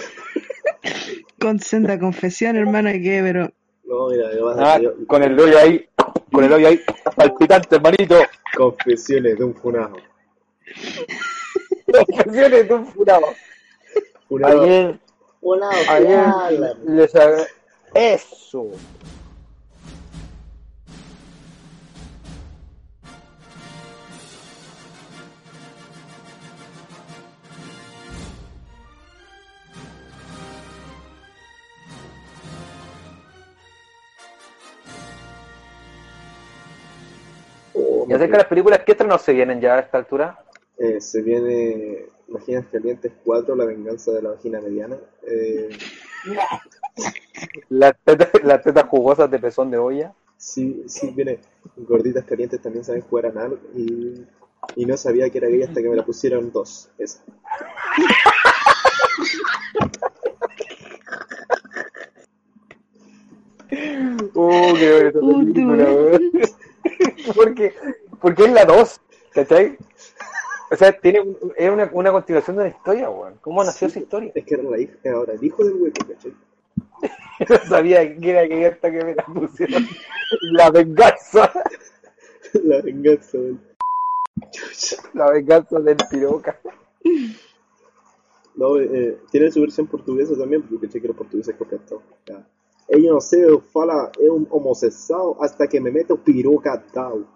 Con 1.40 1.60
senda 1.60 1.98
confesión, 1.98 2.56
hermano, 2.56 2.90
que 2.92 3.20
pero 3.22 3.50
No, 3.84 4.08
mira, 4.08 4.28
me 4.28 4.40
vas 4.40 4.58
Ah, 4.58 4.74
a 4.74 4.80
yo- 4.80 4.94
con 5.06 5.22
el 5.22 5.38
hoyo 5.38 5.58
ahí, 5.58 5.86
con 6.32 6.44
el 6.44 6.52
hoyo 6.52 6.68
ahí, 6.68 6.80
palpitante, 7.16 7.76
hermanito. 7.76 8.16
Confesiones 8.56 9.38
de 9.38 9.44
un 9.44 9.54
funado. 9.54 9.96
Confesiones 11.86 12.68
de 12.68 12.74
un. 12.74 12.86
Funado. 12.86 13.26
Ayer, 14.44 14.98
Fiala. 16.48 16.74
les 16.86 17.14
ag- 17.14 17.46
Eso. 17.94 18.70
Oh, 37.74 38.06
Y 38.08 38.12
acerca 38.12 38.32
de 38.32 38.38
las 38.38 38.46
películas, 38.46 38.80
¿qué 38.84 38.92
estrenos 38.92 39.22
se 39.22 39.32
vienen 39.32 39.60
ya 39.60 39.74
a 39.74 39.80
esta 39.80 39.98
altura? 39.98 40.38
Eh, 40.78 41.00
se 41.00 41.22
viene 41.22 42.06
Maginas 42.28 42.66
Calientes 42.70 43.12
4, 43.24 43.54
La 43.56 43.64
venganza 43.64 44.12
de 44.12 44.22
la 44.22 44.30
vagina 44.30 44.60
mediana. 44.60 44.96
Eh, 45.22 45.68
Las 47.68 47.94
tetas, 48.04 48.30
las 48.42 48.62
tetas 48.62 48.88
jugosas 48.88 49.30
de 49.30 49.38
pezón 49.38 49.70
de 49.70 49.76
olla. 49.78 50.14
sí, 50.36 50.84
sí, 50.86 51.10
viene 51.10 51.40
Gorditas 51.76 52.24
Calientes 52.24 52.60
también 52.60 52.84
saben 52.84 53.02
jugar 53.02 53.26
anal 53.26 53.58
y, 53.74 54.24
y 54.76 54.86
no 54.86 54.96
sabía 54.96 55.30
que 55.30 55.38
era 55.38 55.48
gay 55.48 55.62
hasta 55.62 55.82
que 55.82 55.88
me 55.88 55.96
la 55.96 56.04
pusieron 56.04 56.52
dos. 56.52 56.90
Esa. 56.98 57.22
Uh, 64.34 64.74
qué 64.78 65.62
buena 65.64 65.84
Uh, 65.90 66.18
película, 66.18 66.20
porque, 67.34 67.74
porque 68.20 68.44
es 68.44 68.52
la 68.52 68.64
2, 68.64 69.00
¿cachai? 69.32 69.76
O 70.74 70.76
sea, 70.76 70.92
tiene 70.92 71.22
es 71.56 71.70
una, 71.70 71.88
una 71.92 72.10
continuación 72.10 72.56
de 72.56 72.62
una 72.62 72.70
historia, 72.70 73.08
weón. 73.08 73.34
¿Cómo 73.40 73.62
nació 73.62 73.86
esa 73.86 74.00
historia? 74.00 74.32
Es 74.34 74.44
que 74.44 74.54
era 74.54 74.64
la 74.64 74.80
hija, 74.80 74.94
ahora 75.14 75.34
el 75.34 75.44
hijo 75.44 75.62
del 75.62 75.74
hueco, 75.74 76.04
¿cachai? 76.08 76.34
No 77.48 77.56
sabía 77.68 78.18
que 78.18 78.30
era 78.30 78.48
que 78.48 78.66
hasta 78.66 78.90
que 78.90 79.04
me 79.04 79.14
la 79.14 79.24
pusieron 79.24 79.86
la 80.42 80.70
venganza. 80.70 81.52
La 82.62 82.80
venganza 82.82 83.36
del. 83.36 83.58
La 85.12 85.30
venganza 85.32 85.80
del 85.80 85.96
piroca. 86.08 86.60
No, 88.54 88.78
eh, 88.78 89.18
tiene 89.32 89.50
su 89.50 89.60
versión 89.60 89.88
portuguesa 89.88 90.38
también, 90.38 90.62
porque 90.62 90.88
sé 90.88 91.00
que 91.00 91.08
los 91.08 91.16
portugueses 91.16 91.56
copian 91.56 91.84
todo. 91.84 92.02
Ella 92.86 93.10
no 93.10 93.20
sé, 93.20 93.44
fala, 93.72 94.12
es 94.20 94.30
un 94.30 94.46
homosexual 94.50 95.34
hasta 95.40 95.66
que 95.66 95.80
me 95.80 95.90
meto 95.90 96.16
piroca 96.16 96.80
tau. 96.92 97.26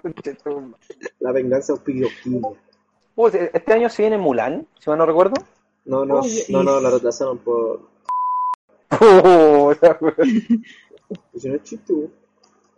La 1.20 1.32
venganza 1.32 1.74
piroquina. 1.82 2.48
Pues, 3.14 3.34
este 3.34 3.72
año 3.72 3.88
se 3.90 4.02
viene 4.02 4.18
Mulan, 4.18 4.66
si 4.78 4.88
mal 4.90 4.98
no 4.98 5.06
recuerdo. 5.06 5.34
No, 5.84 6.04
no, 6.04 6.22
no, 6.48 6.62
no, 6.62 6.80
la 6.80 6.90
retrasaron 6.90 7.38
por. 7.38 7.80
Pues 8.88 9.78
si 11.42 11.48
no 11.48 11.54
es 11.56 11.62
chiste, 11.62 11.92
weón. 11.92 12.12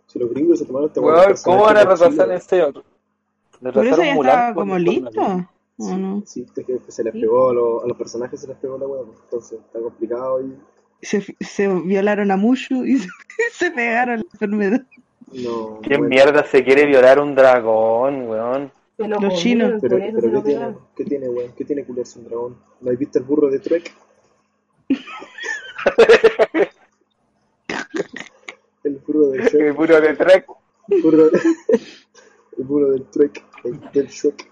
Si 0.07 0.19
los 0.19 0.29
gringos 0.29 0.59
se 0.59 0.65
tomaron 0.65 0.87
este 0.87 0.99
Weón, 0.99 1.35
¿cómo 1.43 1.63
van 1.63 1.77
a 1.77 1.79
retrasar 1.81 2.11
en 2.29 2.31
en 2.31 2.41
serio? 2.41 2.71
Por 2.73 2.81
eso 2.81 3.71
Retrasaron 3.81 4.05
ya 4.05 4.13
Mulan 4.15 4.31
estaba 4.33 4.53
por- 4.53 4.63
como 4.63 4.79
listo. 4.79 5.21
Navidad. 5.21 5.49
¿O 5.77 5.97
no? 5.97 6.23
Sí, 6.25 6.45
es 6.55 6.65
que 6.65 6.79
se 6.91 7.03
les 7.03 7.13
pegó 7.13 7.49
a 7.49 7.53
los, 7.53 7.83
a 7.83 7.87
los 7.87 7.97
personajes, 7.97 8.39
se 8.39 8.47
les 8.47 8.55
pegó 8.57 8.77
la 8.77 8.87
weón. 8.87 9.11
Entonces 9.23 9.59
está 9.59 9.79
complicado 9.79 10.41
y. 10.41 10.55
Se, 11.01 11.21
se 11.41 11.67
violaron 11.67 12.31
a 12.31 12.37
Mushu 12.37 12.85
y 12.85 12.97
se, 12.99 13.09
se 13.51 13.71
pegaron 13.71 14.19
la 14.19 14.25
enfermedad. 14.31 14.85
No. 15.33 15.79
¿Quién 15.81 15.99
bueno. 16.01 16.09
mierda 16.09 16.43
se 16.45 16.63
quiere 16.63 16.85
violar 16.85 17.19
un 17.19 17.35
dragón, 17.35 18.27
weón? 18.29 18.71
Los 18.97 19.09
comieron, 19.09 19.37
chinos. 19.37 19.73
Pero, 19.81 19.97
pero 19.97 20.31
¿qué 20.31 20.41
tiene? 20.49 20.75
¿Qué 20.95 21.03
tiene, 21.05 21.29
weón? 21.29 21.51
¿Qué 21.53 21.65
tiene 21.65 21.83
culiarse 21.83 22.19
un 22.19 22.25
dragón? 22.25 22.57
¿No 22.81 22.91
has 22.91 22.97
visto 22.97 23.19
el 23.19 23.25
burro 23.25 23.49
de 23.49 23.59
Trek? 23.59 23.93
el 28.83 28.97
burro 29.05 29.27
de 29.29 29.39
El 29.39 29.45
Shrek. 29.47 29.75
puro 29.75 29.99
de 30.01 30.13
Trek. 30.15 30.47
El 30.89 31.01
burro, 31.01 31.29
de- 31.29 31.39
el 32.57 32.63
burro 32.63 32.91
del 32.91 33.05
Trek. 33.11 33.43
El, 33.63 33.79
del 33.91 34.07
Shrek. 34.07 34.47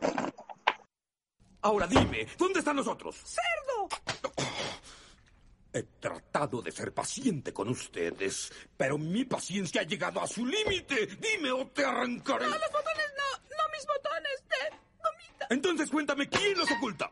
Ahora 1.61 1.88
dime, 1.88 2.28
¿dónde 2.38 2.59
están 2.59 2.76
los 2.76 2.88
otros? 2.88 3.15
¡Cerdo! 3.24 3.72
He 5.74 5.84
tratado 5.99 6.61
de 6.61 6.71
ser 6.71 6.93
paciente 6.93 7.51
con 7.51 7.67
ustedes, 7.67 8.51
pero 8.78 8.97
mi 8.99 9.26
paciencia 9.26 9.82
ha 9.82 9.86
llegado 9.86 10.21
a 10.21 10.28
su 10.28 10.45
límite. 10.45 11.07
Dime 11.07 11.51
o 11.51 11.67
te 11.67 11.84
arrancaré. 11.84 12.45
No, 12.45 12.51
los 12.51 12.71
botones 12.71 13.13
no, 13.17 13.57
no 13.57 13.63
mis 13.71 13.86
botones, 13.88 14.43
Ted. 14.47 14.78
Gomita. 15.03 15.47
Entonces 15.49 15.89
cuéntame 15.89 16.30
quién 16.30 16.57
los 16.59 16.69
oculta. 16.71 17.11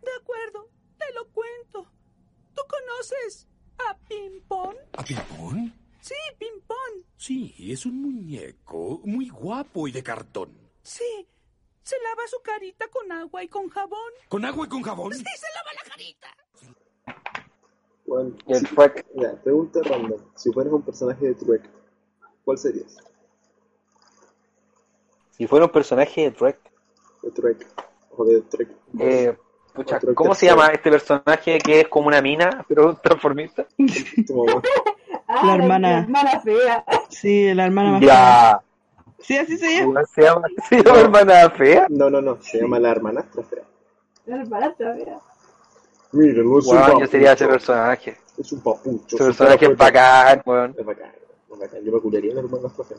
De 0.00 0.10
acuerdo, 0.20 0.70
te 0.96 1.12
lo 1.12 1.26
cuento. 1.32 1.90
¿Tú 2.54 2.62
conoces 2.68 3.48
a 3.88 3.98
Pimpón? 3.98 4.76
¿A 4.92 5.02
Pimpón? 5.02 5.74
Sí, 6.00 6.14
Pimpón. 6.38 7.06
Sí, 7.16 7.54
es 7.58 7.84
un 7.84 8.00
muñeco 8.00 9.00
muy 9.04 9.28
guapo 9.28 9.88
y 9.88 9.92
de 9.92 10.04
cartón. 10.04 10.56
Sí. 10.82 11.26
Se 11.82 11.96
lava 12.00 12.22
su 12.28 12.40
carita 12.42 12.86
con 12.88 13.10
agua 13.10 13.42
y 13.42 13.48
con 13.48 13.68
jabón. 13.68 14.12
¿Con 14.28 14.44
agua 14.44 14.66
y 14.66 14.68
con 14.68 14.82
jabón? 14.82 15.12
Sí, 15.12 15.18
se 15.18 15.52
lava 15.52 15.72
la 15.74 15.90
carita. 15.90 16.36
El 18.20 18.66
si- 18.66 18.74
Trek. 18.74 19.06
ya, 19.14 19.32
pregunta 19.42 19.80
random. 19.84 20.20
Si 20.34 20.50
fueras 20.52 20.72
un 20.72 20.82
personaje 20.82 21.26
de 21.26 21.34
Trek, 21.34 21.62
¿cuál 22.44 22.58
serías? 22.58 22.96
Si 25.30 25.46
fuera 25.46 25.64
un 25.66 25.72
personaje 25.72 26.22
de 26.22 26.30
Trek. 26.30 26.58
De 27.22 27.30
Trek. 27.30 27.66
O 28.16 28.24
de 28.24 28.40
Trek. 28.42 28.68
Eh, 29.00 29.36
pucha, 29.72 29.96
Otro 29.96 30.14
¿Cómo 30.14 30.34
se 30.34 30.46
llama 30.46 30.66
este 30.68 30.90
personaje 30.90 31.58
que 31.58 31.80
es 31.80 31.88
como 31.88 32.08
una 32.08 32.20
mina, 32.20 32.64
pero 32.68 32.90
un 32.90 32.96
transformista? 32.96 33.66
Tu 34.26 34.34
mamá. 34.44 34.62
Ah, 35.26 35.46
La 35.46 35.54
hermana. 35.54 35.90
La 35.90 35.98
hermana 36.00 36.40
fea. 36.40 36.84
Sí, 37.08 37.54
la 37.54 37.64
hermana 37.66 37.90
más 37.92 38.00
fea. 38.00 38.08
Ya. 38.08 38.62
Sí, 39.20 39.36
así 39.38 39.56
se 39.56 39.76
llama. 39.78 39.94
¿Cómo 40.02 40.06
se 40.06 40.22
llama? 40.22 40.42
¿Se 40.68 40.82
llama 40.82 41.00
hermana 41.00 41.50
fea? 41.50 41.86
No, 41.88 42.10
no, 42.10 42.20
no. 42.20 42.38
Se 42.42 42.60
llama 42.60 42.78
la 42.78 42.90
hermanastra 42.90 43.42
fea. 43.44 43.62
La 44.26 44.36
hermana 44.42 44.74
fea. 44.74 45.18
No 46.12 46.22
es 46.22 46.36
un 46.36 46.46
Weón, 46.46 46.64
papucho. 46.86 47.00
yo 47.00 47.06
sería 47.06 47.32
ese 47.32 47.46
personaje. 47.48 48.18
Es 48.38 48.52
un 48.52 48.60
papucho. 48.60 49.06
Ese 49.06 49.16
su 49.18 49.24
personaje 49.24 49.64
es 49.66 49.76
bacán, 49.76 50.42
weón. 50.44 50.74
Es 50.78 50.84
bacán, 50.84 51.10
es 51.52 51.58
bacán. 51.58 51.84
Yo 51.84 51.92
me 51.92 52.00
curaría 52.00 52.34
la 52.34 52.40
hermanastra 52.40 52.84
fea. 52.84 52.98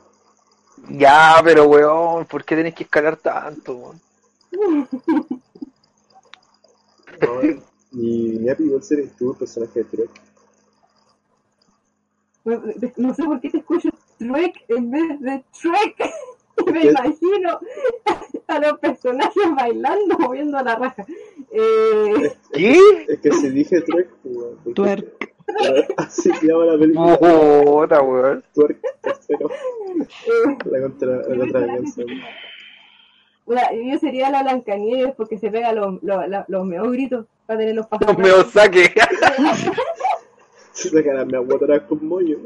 Ya, 0.89 1.39
pero 1.43 1.65
weón, 1.65 2.25
¿por 2.25 2.43
qué 2.43 2.55
tenés 2.55 2.73
que 2.73 2.83
escalar 2.83 3.17
tanto, 3.17 3.75
weón? 3.75 4.01
No, 7.21 7.41
y 7.91 8.39
Neapi, 8.39 8.69
¿cuál 8.69 8.83
serías 8.83 9.15
tú, 9.15 9.31
el 9.31 9.37
personaje 9.37 9.79
de 9.79 9.85
Trek? 9.85 10.09
Bueno, 12.43 12.63
No 12.97 13.13
sé 13.13 13.23
por 13.23 13.39
qué 13.39 13.49
te 13.51 13.57
escucho 13.59 13.89
Trek 14.17 14.65
en 14.69 14.91
vez 14.91 15.21
de 15.21 15.43
Trek. 15.61 16.11
Me 16.71 16.85
imagino 16.85 17.59
a 18.55 18.59
los 18.59 18.79
personajes 18.79 19.43
bailando, 19.55 20.17
moviendo 20.19 20.61
la 20.63 20.75
raja. 20.75 21.05
Eh, 21.51 22.31
¿Qué? 22.53 22.77
Es 23.07 23.19
que 23.19 23.31
si 23.33 23.49
dije 23.49 23.81
pues, 23.89 24.07
weón, 24.23 24.73
Twerk. 24.73 25.33
Así 25.97 26.31
se 26.31 26.47
llama 26.47 26.65
la 26.65 26.77
película. 26.79 27.17
Puta, 27.17 28.01
weón. 28.01 28.43
Twerk, 28.53 28.77
tercero. 29.01 29.49
eh, 29.49 30.57
La 30.65 30.81
contra, 30.81 31.07
la 31.17 31.37
contravenganza. 31.37 32.01
bueno, 33.45 33.61
yo 33.91 33.99
sería 33.99 34.29
la 34.29 34.41
Blancanieves 34.43 35.13
porque 35.15 35.37
se 35.37 35.51
pega 35.51 35.73
los, 35.73 36.01
los, 36.01 36.27
la- 36.29 36.45
los 36.47 36.65
meos 36.65 36.89
gritos 36.91 37.25
para 37.45 37.59
tener 37.59 37.75
los 37.75 37.85
No 37.91 37.99
pájaros. 37.99 38.17
me 38.17 38.31
os 38.31 38.47
saque. 38.51 38.93
Se 40.71 40.89
sacan 40.89 41.17
las 41.17 41.27
meaguataras 41.27 41.81
con 41.83 42.03
mollo. 42.07 42.39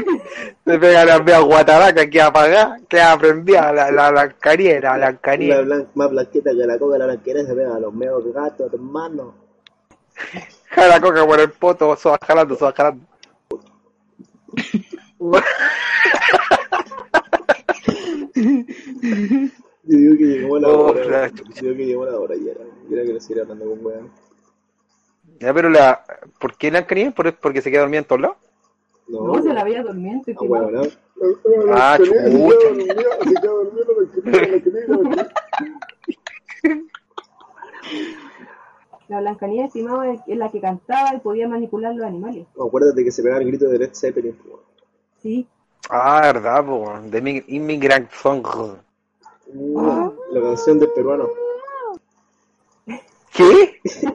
Se 0.64 0.78
pega 0.78 1.04
la 1.04 1.20
mea 1.22 1.40
guataraca 1.40 2.08
que 2.08 2.20
apagá, 2.20 2.78
que 2.88 3.00
aprendía 3.00 3.72
la, 3.72 3.90
la, 3.90 4.10
la 4.10 4.30
cariera, 4.32 4.96
la 4.96 5.12
blan- 5.20 5.88
más 5.94 6.10
blanqueta 6.10 6.50
que 6.50 6.66
la 6.66 6.78
coca, 6.78 6.98
la 6.98 7.06
blanquera 7.06 7.44
se 7.44 7.54
pega 7.54 7.76
a 7.76 7.80
los 7.80 7.92
meos 7.94 8.24
gatos, 8.32 8.72
hermano. 8.72 9.34
Jala 10.70 11.00
coca 11.00 11.24
por 11.26 11.40
el 11.40 11.50
poto, 11.52 11.96
se 11.96 12.08
va 12.08 12.18
jalando, 12.24 12.56
se 12.56 12.64
va 12.64 12.72
jalando. 12.72 13.06
Yo 19.86 19.98
digo 19.98 20.16
que 20.16 20.24
llegó 20.24 20.58
la 20.58 20.68
Oh, 20.68 20.86
hora. 20.90 21.04
la 21.04 21.26
Yo 21.28 21.44
digo 21.62 21.76
que 21.76 21.86
llegó 21.86 22.04
la 22.06 22.18
hora 22.18 22.34
ya. 22.36 22.52
Yo 22.88 22.96
era 22.96 23.04
que 23.04 23.12
no 23.12 23.20
seguir 23.20 23.42
hablando 23.42 23.66
con 23.66 23.84
weón. 23.84 24.10
Ya, 25.40 25.52
pero 25.52 25.68
la. 25.68 26.02
¿Por 26.38 26.56
qué 26.56 26.70
la 26.70 26.86
cariera? 26.86 27.10
¿Por, 27.10 27.34
¿Porque 27.36 27.60
se 27.62 27.70
queda 27.70 27.82
dormida 27.82 28.00
en 28.00 28.04
todos 28.06 28.20
lados? 28.22 28.36
No, 29.08 29.42
se 29.42 29.52
la 29.52 29.64
veía 29.64 29.82
durmiente. 29.82 30.34
Ah, 30.38 30.44
weón, 30.44 30.72
no. 30.72 30.82
Ah, 31.70 31.98
chucha. 31.98 32.24
se 32.24 32.38
la 39.10 39.20
Blancanieves 39.20 39.66
estimaba 39.68 40.12
es 40.12 40.20
la 40.26 40.50
que 40.50 40.60
cantaba 40.60 41.14
y 41.14 41.20
podía 41.20 41.46
manipular 41.46 41.94
los 41.94 42.04
animales. 42.06 42.46
No, 42.56 42.64
Acuérdate 42.64 43.04
que 43.04 43.12
se 43.12 43.22
pegaba 43.22 43.42
el 43.42 43.46
grito 43.48 43.68
de 43.68 43.78
Led 43.78 43.94
Zeppelin. 43.94 44.36
Sí. 45.22 45.46
Ah, 45.90 46.22
verdad, 46.22 46.64
po. 46.64 46.90
De 47.04 47.20
mi 47.20 47.44
Immigrant 47.48 48.10
Song. 48.10 48.46
Uh, 49.54 50.10
La 50.32 50.40
canción 50.40 50.78
del 50.78 50.88
peruano. 50.90 51.28
¿Qué? 53.32 53.80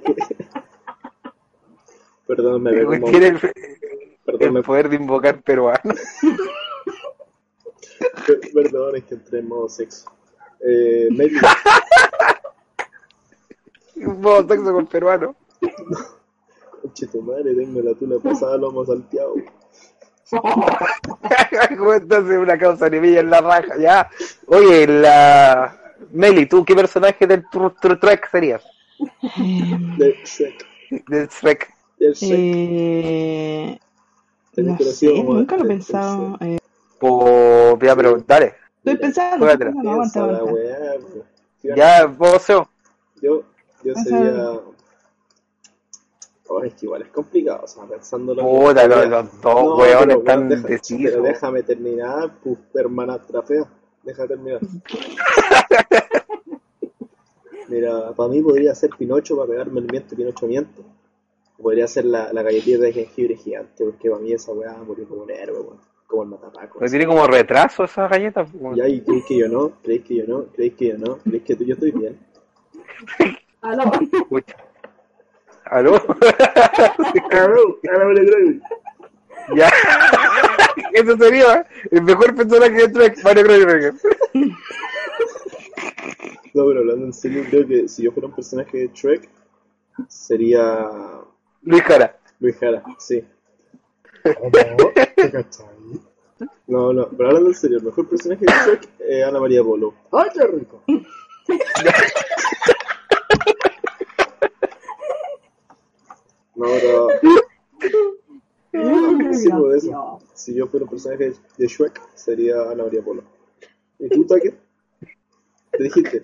Perdón, 2.27 2.63
me 2.63 2.85
un 2.85 3.03
Tiene 3.05 3.27
el, 3.27 3.39
Perdón, 4.37 4.53
me 4.53 4.59
el 4.59 4.65
poder 4.65 4.89
de 4.89 4.95
invocar 4.95 5.41
peruano. 5.41 5.93
Per- 8.25 8.39
Perdón, 8.53 8.95
es 8.97 9.03
que 9.05 9.15
entré 9.15 9.39
en 9.39 9.47
modo 9.47 9.69
sexo. 9.69 10.09
Eh, 10.65 11.07
Meli, 11.11 11.39
Un 13.95 14.21
modo 14.21 14.47
sexo 14.47 14.73
con 14.73 14.87
peruano. 14.87 15.35
conche 16.81 17.07
tu 17.07 17.21
madre, 17.21 17.53
tengo 17.53 17.81
la 17.81 17.93
tula 17.93 18.17
pasada, 18.19 18.57
lomo 18.57 18.85
salteado. 18.85 19.35
Cuéntase 21.79 22.37
una 22.37 22.57
causa 22.57 22.85
animilla 22.85 23.19
en 23.21 23.29
la 23.31 23.41
raja, 23.41 23.77
ya. 23.79 24.09
Oye, 24.47 24.85
la. 24.87 25.75
Meli, 26.11 26.45
¿tú 26.45 26.63
qué 26.63 26.75
personaje 26.75 27.25
del 27.27 27.43
Trek 27.99 28.29
serías? 28.29 28.63
De 29.97 30.15
Shrek. 30.23 30.65
Del 31.07 31.27
Trek. 31.29 31.73
Del 31.97 32.13
Shrek. 32.13 32.39
Eh, 32.39 33.79
no 34.63 34.77
sé, 34.79 35.23
nunca 35.23 35.57
lo 35.57 35.63
he 35.65 35.67
pensado. 35.67 36.37
Eh, 36.41 36.57
O. 37.01 37.77
Ya, 37.81 37.95
pero 37.95 38.17
dale. 38.27 38.53
estoy 38.77 38.97
pensando. 38.97 39.45
No, 39.45 39.83
no, 39.83 39.91
aguanta, 39.91 40.13
Piensa 40.25 40.31
la 40.31 40.37
aguanta. 40.37 40.53
weá, 40.53 40.99
po. 40.99 41.25
Sí, 41.61 41.67
Ya, 41.75 42.05
vos, 42.05 42.41
Seo. 42.41 42.69
Yo, 43.21 43.43
yo 43.83 43.93
sería. 43.95 44.59
Oh, 46.51 46.63
es 46.63 46.73
que 46.73 46.87
igual 46.87 47.03
es 47.03 47.09
complicado, 47.09 47.61
o 47.63 47.67
sea, 47.67 47.83
pensándolo. 47.83 48.41
Puta, 48.43 48.87
los, 48.87 49.07
los 49.07 49.41
dos 49.41 49.53
No, 49.63 49.75
weones 49.77 49.99
pero, 50.07 50.19
están 50.19 50.37
weón, 50.39 50.49
deja- 50.49 50.67
decisos. 50.67 51.11
Pero 51.11 51.21
déjame 51.23 51.63
terminar, 51.63 52.31
pues, 52.43 52.57
hermanastra 52.73 53.41
fea. 53.43 53.65
Deja 54.03 54.25
terminar. 54.27 54.59
Mira, 57.67 58.11
para 58.15 58.29
mí 58.29 58.41
podría 58.41 58.73
ser 58.73 58.89
Pinocho 58.97 59.35
para 59.37 59.49
pegarme 59.49 59.79
el 59.81 59.87
miento 59.91 60.15
y 60.15 60.17
Pinocho 60.17 60.47
miento. 60.47 60.83
Podría 61.61 61.87
ser 61.87 62.05
la, 62.05 62.31
la 62.31 62.41
galletita 62.41 62.79
de 62.79 62.93
jengibre 62.93 63.35
gigante, 63.35 63.83
porque 63.83 64.09
para 64.09 64.21
mí 64.21 64.31
esa 64.31 64.51
weá 64.53 64.73
murió 64.77 65.07
como 65.07 65.23
un 65.23 65.31
héroe, 65.31 65.59
weón. 65.59 65.79
como 66.07 66.23
el 66.23 66.29
matapaco. 66.29 66.79
¿No 66.81 66.87
tiene 66.87 67.05
como 67.05 67.27
retraso 67.27 67.83
esa 67.83 68.07
galleta? 68.07 68.45
po? 68.45 68.73
Ya, 68.75 68.87
¿y 68.87 69.01
creéis 69.01 69.25
que 69.25 69.37
yo 69.37 69.47
no? 69.49 69.71
¿Creéis 69.83 70.03
que 70.05 70.15
yo 70.15 70.23
no? 70.27 70.45
¿Creéis 70.53 70.73
que 70.75 70.87
yo 70.87 70.97
no? 70.97 71.17
¿Creéis 71.17 71.43
que 71.43 71.55
tú- 71.55 71.63
yo 71.65 71.73
estoy 71.73 71.91
bien? 71.91 72.17
Aló. 73.61 73.83
¿Aló? 75.65 75.95
¡Aló! 77.31 77.79
¡Aló, 77.91 78.21
ya. 79.55 79.69
Eso 80.93 81.17
sería 81.17 81.65
el 81.91 82.01
mejor 82.03 82.35
personaje 82.35 82.71
de 82.71 82.87
Trek, 82.89 83.23
Mario 83.23 83.43
Cronenberg. 83.43 83.95
No, 86.53 86.65
pero 86.67 86.79
hablando 86.79 87.05
en 87.05 87.13
serio, 87.13 87.43
creo 87.49 87.67
que 87.67 87.87
si 87.87 88.03
yo 88.03 88.11
fuera 88.11 88.27
un 88.27 88.35
personaje 88.35 88.77
de 88.77 88.87
Trek, 88.89 89.29
sería 90.07 90.89
Luis 91.63 91.83
Jara. 91.83 92.17
Luis 92.39 92.57
Jara, 92.57 92.83
sí. 92.97 93.23
No, 96.67 96.93
no, 96.93 97.09
pero 97.09 97.29
hablando 97.29 97.49
en 97.49 97.55
serio, 97.55 97.77
el 97.77 97.83
mejor 97.83 98.07
personaje 98.07 98.45
de 98.45 98.53
Trek 98.65 98.89
es 98.99 99.25
Ana 99.25 99.39
María 99.39 99.63
Polo. 99.63 99.93
¡Ay, 100.11 100.29
qué 100.33 100.47
rico! 100.47 100.83
No, 106.55 106.65
pero 106.65 107.09
sí, 109.33 109.49
eso. 109.75 110.19
Si 110.33 110.53
yo 110.53 110.67
fuera 110.67 110.83
un 110.83 110.89
personaje 110.89 111.33
de 111.57 111.67
Shrek, 111.67 112.01
sería 112.15 112.69
Ana 112.69 112.83
María 112.83 113.01
Polo. 113.01 113.23
¿Y 113.97 114.09
tú, 114.09 114.25
Take? 114.25 114.57
Te 115.71 115.83
dijiste. 115.83 116.21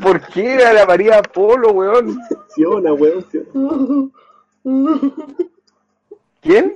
¿Por 0.00 0.20
qué 0.28 0.54
era 0.54 0.72
la 0.72 0.86
María 0.86 1.22
Polo, 1.22 1.70
weón? 1.72 2.18
Fiona, 2.54 2.92
weón, 2.92 3.24
Fiona. 3.24 3.48
¿Quién? 6.40 6.74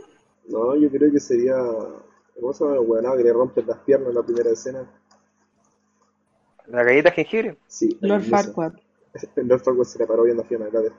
No, 0.49 0.77
yo 0.77 0.91
creo 0.91 1.11
que 1.11 1.21
sería. 1.21 1.57
¿Cómo 2.41 2.53
se 2.53 2.65
llama 2.65 2.77
el 2.77 2.89
weonado 2.89 3.17
que 3.17 3.25
le 3.25 3.33
rompen 3.33 3.67
las 3.67 3.79
piernas 3.79 4.09
en 4.09 4.15
la 4.15 4.23
primera 4.23 4.51
escena? 4.51 4.91
La 6.67 6.83
galleta 6.83 7.11
de 7.11 7.15
jengibre. 7.17 7.59
Sí, 7.67 7.99
Lord. 8.01 8.23
Farquaad. 8.23 8.73
Lord 9.37 9.61
Farquaad 9.61 9.85
se 9.85 9.99
la 9.99 10.07
paró 10.07 10.25
viendo 10.25 10.43
a 10.43 10.47
Fiona, 10.47 10.69
la 10.73 10.81
dejo. 10.81 10.97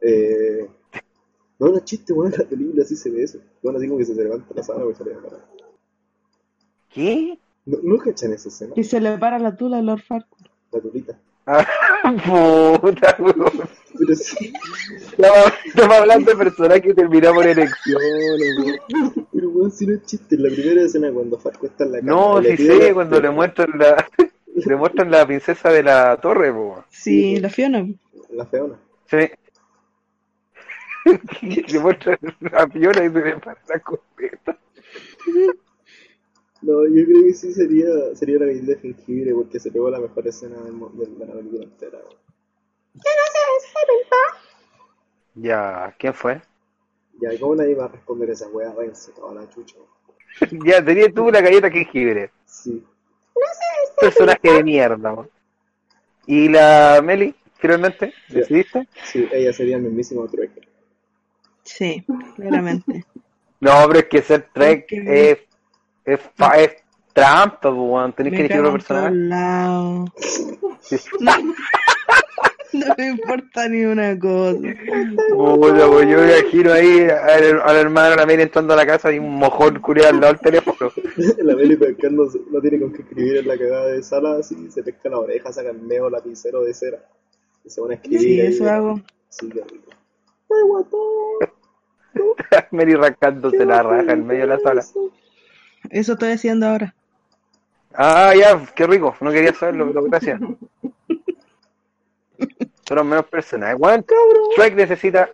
Eh. 0.00 0.68
No, 1.58 1.68
no 1.68 1.76
es 1.76 1.84
chiste, 1.84 2.12
weón, 2.12 2.32
en 2.32 2.40
la 2.40 2.48
película 2.48 2.84
sí 2.84 2.96
se 2.96 3.10
ve 3.10 3.22
eso. 3.22 3.38
Bueno, 3.62 3.78
así 3.78 3.86
como 3.86 3.98
que 3.98 4.04
se 4.04 4.14
levanta 4.14 4.52
la 4.54 4.62
sábana 4.62 4.90
y 4.90 4.94
se 4.94 5.04
le 5.04 5.14
para. 5.14 5.44
¿Qué? 6.88 7.38
¿No, 7.66 7.78
¿No 7.82 7.98
cachan 7.98 8.32
esa 8.32 8.48
escena? 8.48 8.72
Y 8.76 8.84
se 8.84 9.00
le 9.00 9.16
para 9.18 9.38
la 9.38 9.56
tula 9.56 9.78
a 9.78 9.82
Lord 9.82 10.02
Farquaad. 10.02 10.46
La 10.72 10.80
turita. 10.80 11.20
Ah, 11.46 11.66
puta, 12.80 13.16
weón. 13.18 13.68
Pero 13.98 14.14
sí, 14.14 14.52
estaba 15.66 15.98
hablando 15.98 16.30
de 16.30 16.36
personajes 16.36 16.82
que 16.82 16.94
terminamos 16.94 17.42
por 17.42 17.46
elecciones, 17.46 18.80
weón. 18.90 19.26
pero 19.32 19.48
weón, 19.50 19.70
si 19.70 19.86
no 19.86 19.94
es 19.94 20.02
chiste. 20.04 20.36
En 20.36 20.44
la 20.44 20.48
primera 20.50 20.82
escena 20.82 21.10
cuando 21.12 21.38
Farquaad 21.38 21.70
está 21.72 21.84
en 21.84 21.92
la 21.92 21.98
cama. 21.98 22.10
No, 22.12 22.42
sí 22.42 22.56
sé, 22.56 22.88
la- 22.88 22.94
cuando 22.94 23.20
le 23.20 23.30
muestran 23.30 23.70
la, 23.78 24.06
le 24.54 24.76
muestran 24.76 25.10
la 25.10 25.26
princesa 25.26 25.70
de 25.70 25.82
la 25.82 26.16
torre, 26.18 26.50
weón. 26.52 26.84
Sí, 26.90 27.38
la 27.40 27.48
Fiona. 27.50 27.86
La 28.30 28.46
feona. 28.46 28.78
Sí. 29.10 29.28
le 31.72 31.78
muestran 31.80 32.18
la 32.40 32.68
Fiona 32.68 33.04
y 33.04 33.10
se 33.10 33.20
le 33.20 33.36
para 33.38 33.60
la 33.68 33.78
copeta. 33.80 34.56
No, 36.62 36.86
yo 36.86 37.04
creo 37.04 37.24
que 37.24 37.34
sí 37.34 37.52
sería, 37.52 37.88
sería 38.14 38.38
la 38.38 38.46
galleta 38.46 38.66
de 38.66 38.76
jengibre 38.78 39.34
porque 39.34 39.58
se 39.58 39.70
pegó 39.72 39.90
la 39.90 39.98
mejor 39.98 40.26
escena 40.28 40.60
del 40.62 40.72
mo- 40.72 40.90
de 40.90 41.26
la 41.26 41.32
película 41.34 41.64
entera. 41.64 41.98
weón. 41.98 42.16
Ya, 45.34 45.94
¿quién 45.98 46.14
fue? 46.14 46.40
Ya, 47.20 47.30
¿cómo 47.40 47.56
nadie 47.56 47.74
va 47.74 47.86
a 47.86 47.88
responder 47.88 48.30
esa 48.30 48.48
weá? 48.48 48.70
Váyanse 48.72 49.12
toda 49.12 49.34
la 49.34 49.48
chucha. 49.48 49.76
weón. 49.76 50.60
ya, 50.66 50.84
tenías 50.84 51.12
tú 51.14 51.30
la 51.30 51.40
galleta 51.40 51.68
de 51.68 51.72
jengibre. 51.84 52.30
Sí. 52.46 52.84
Personaje 54.00 54.52
de 54.52 54.64
mierda, 54.64 55.12
weón. 55.12 55.30
¿Y 56.26 56.48
la 56.48 57.00
Meli, 57.02 57.34
finalmente? 57.56 58.12
Ya. 58.28 58.40
¿Decidiste? 58.40 58.88
Sí, 59.04 59.28
ella 59.32 59.52
sería 59.52 59.76
el 59.76 59.82
mismísimo 59.82 60.26
Trek. 60.28 60.50
Sí, 61.64 62.04
claramente. 62.36 63.04
No, 63.60 63.70
pero 63.86 64.00
es 64.00 64.06
que 64.06 64.22
ser 64.22 64.48
Trek 64.52 64.86
Porque- 64.90 65.30
es, 65.30 65.38
es, 66.04 66.20
fa- 66.34 66.58
es 66.58 66.76
trampa, 67.12 67.70
weón. 67.70 68.12
Tenés 68.12 68.32
que 68.32 68.38
Me 68.38 68.44
elegir 68.46 68.62
cago 68.62 68.74
otro 68.74 68.86
personaje. 68.86 70.12
No 72.72 72.86
me 72.96 73.06
importa 73.08 73.68
ni 73.68 73.84
una 73.84 74.18
cosa. 74.18 74.58
Puta, 75.30 75.86
pues 75.88 76.08
yo 76.08 76.18
me 76.18 76.38
imagino 76.38 76.72
ahí 76.72 77.00
al, 77.02 77.60
al 77.60 77.76
hermano 77.76 78.16
la 78.16 78.24
Meli 78.24 78.44
entrando 78.44 78.72
a 78.72 78.76
la 78.76 78.86
casa 78.86 79.12
y 79.12 79.18
un 79.18 79.34
mojón 79.34 79.78
culiado 79.80 80.08
al 80.14 80.20
lado 80.20 80.32
del 80.32 80.40
teléfono. 80.40 80.90
la 81.42 81.54
Meli 81.54 81.76
pescando 81.76 82.30
no 82.50 82.60
tiene 82.62 82.80
con 82.80 82.92
qué 82.94 83.02
escribir 83.02 83.36
en 83.36 83.48
la 83.48 83.58
cagada 83.58 83.88
de 83.88 84.02
sala, 84.02 84.36
así 84.40 84.70
se 84.70 84.82
pesca 84.82 85.10
la 85.10 85.18
oreja, 85.18 85.52
saca 85.52 85.68
el 85.68 85.82
meo 85.82 86.08
lapicero 86.08 86.62
de 86.62 86.72
cera. 86.72 86.98
Y 87.62 87.68
se 87.68 87.78
pone 87.82 87.92
a 87.92 87.96
escribir. 87.96 88.20
Sí, 88.20 88.40
ahí. 88.40 88.46
eso 88.46 88.70
hago. 88.70 89.00
Sí, 89.28 89.50
qué 89.50 89.62
rico. 89.70 89.90
¡Ay, 90.50 90.62
guatón! 90.66 91.50
Meli 92.70 92.94
rascándose 92.94 93.66
la 93.66 93.82
raja 93.82 94.12
en 94.12 94.26
medio 94.26 94.42
de 94.42 94.46
la 94.46 94.58
sala. 94.60 94.80
Eso 94.80 95.10
estoy 95.90 96.32
haciendo 96.32 96.66
ahora. 96.66 96.94
Ah, 97.94 98.32
ya, 98.34 98.58
qué 98.74 98.86
rico. 98.86 99.14
No 99.20 99.30
quería 99.30 99.52
saberlo, 99.52 99.86
pero 99.88 100.02
gracias. 100.04 100.40
Son 100.40 100.58
los 102.96 103.04
menos 103.06 103.26
personajes. 103.26 103.76
Weón, 103.78 104.04
Trek 104.56 104.74
necesita. 104.74 105.28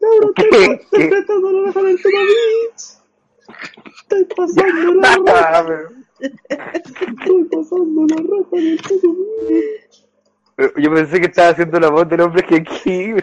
¡Cabrón, 0.00 0.32
¿Qué? 0.34 0.42
estoy 0.44 0.66
¿Qué? 0.68 0.74
estoy 0.82 1.08
tratando 1.08 1.52
la! 1.52 1.70
¡Estoy 4.00 4.24
pasando 4.36 4.94
la 4.94 5.16
raja! 5.26 5.58
Ah, 5.58 5.66
¡Estoy 6.74 7.44
pasando 7.44 8.06
la 8.08 8.16
raja 8.16 8.50
del 8.52 8.80
Tomovich! 8.82 10.06
pero 10.54 10.72
Yo 10.78 10.94
pensé 10.94 11.20
que 11.20 11.26
estaba 11.26 11.48
haciendo 11.50 11.78
la 11.80 11.90
voz 11.90 12.08
del 12.08 12.20
hombre 12.22 12.42
que 12.42 12.56
aquí. 12.56 13.14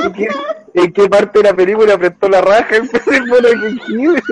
¿En 0.00 0.12
qué, 0.12 0.28
en 0.74 0.92
qué 0.92 1.08
parte 1.08 1.38
de 1.40 1.44
la 1.50 1.54
película 1.54 1.94
apretó 1.94 2.28
la 2.28 2.40
raja? 2.40 2.76
Empecé 2.76 3.22
por 3.22 3.44
el 3.44 3.60
jengibre. 3.60 4.22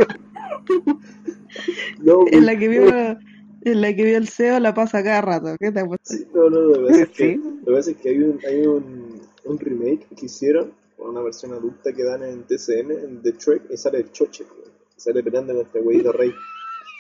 No, 2.01 2.21
pues, 2.21 2.33
En 2.33 2.47
la 2.47 2.59
que 2.59 2.69
vio, 2.69 2.83
en 2.89 3.81
la 3.81 3.95
que 3.95 4.05
vio 4.05 4.17
el 4.17 4.29
CEO 4.29 4.61
la 4.61 4.75
pasa 4.75 5.03
cada 5.03 5.21
rato. 5.21 5.57
¿Qué 5.59 5.71
te 5.73 5.81
ha 5.81 5.85
puesto? 5.87 6.13
Sí, 6.15 6.27
no, 6.35 6.51
no, 6.51 6.61
lo 6.61 6.75
que 6.75 6.87
pasa 6.87 7.03
es 7.03 7.09
que, 7.11 7.33
Sí. 7.33 7.37
lo 7.37 7.65
que, 7.65 7.73
pasa 7.73 7.91
es 7.91 7.97
que 7.99 8.09
hay, 8.11 8.19
un, 8.19 8.41
hay 8.47 8.67
un, 8.67 9.21
un 9.45 9.59
remake 9.59 10.07
que 10.17 10.27
hicieron 10.27 10.73
con 10.97 11.11
una 11.11 11.23
versión 11.23 11.53
adulta 11.53 11.93
que 11.93 12.05
dan 12.05 12.23
en 12.23 12.43
TCN, 12.45 12.91
en 12.93 13.23
The 13.23 13.33
Trek, 13.33 13.63
y 13.71 13.77
sale 13.77 13.99
el 13.99 14.13
Choche, 14.13 14.45
weón. 14.45 14.73
sale 14.97 15.23
peleando 15.23 15.53
con 15.55 15.63
este 15.63 15.81
güeyito 15.81 16.13
rey. 16.13 16.33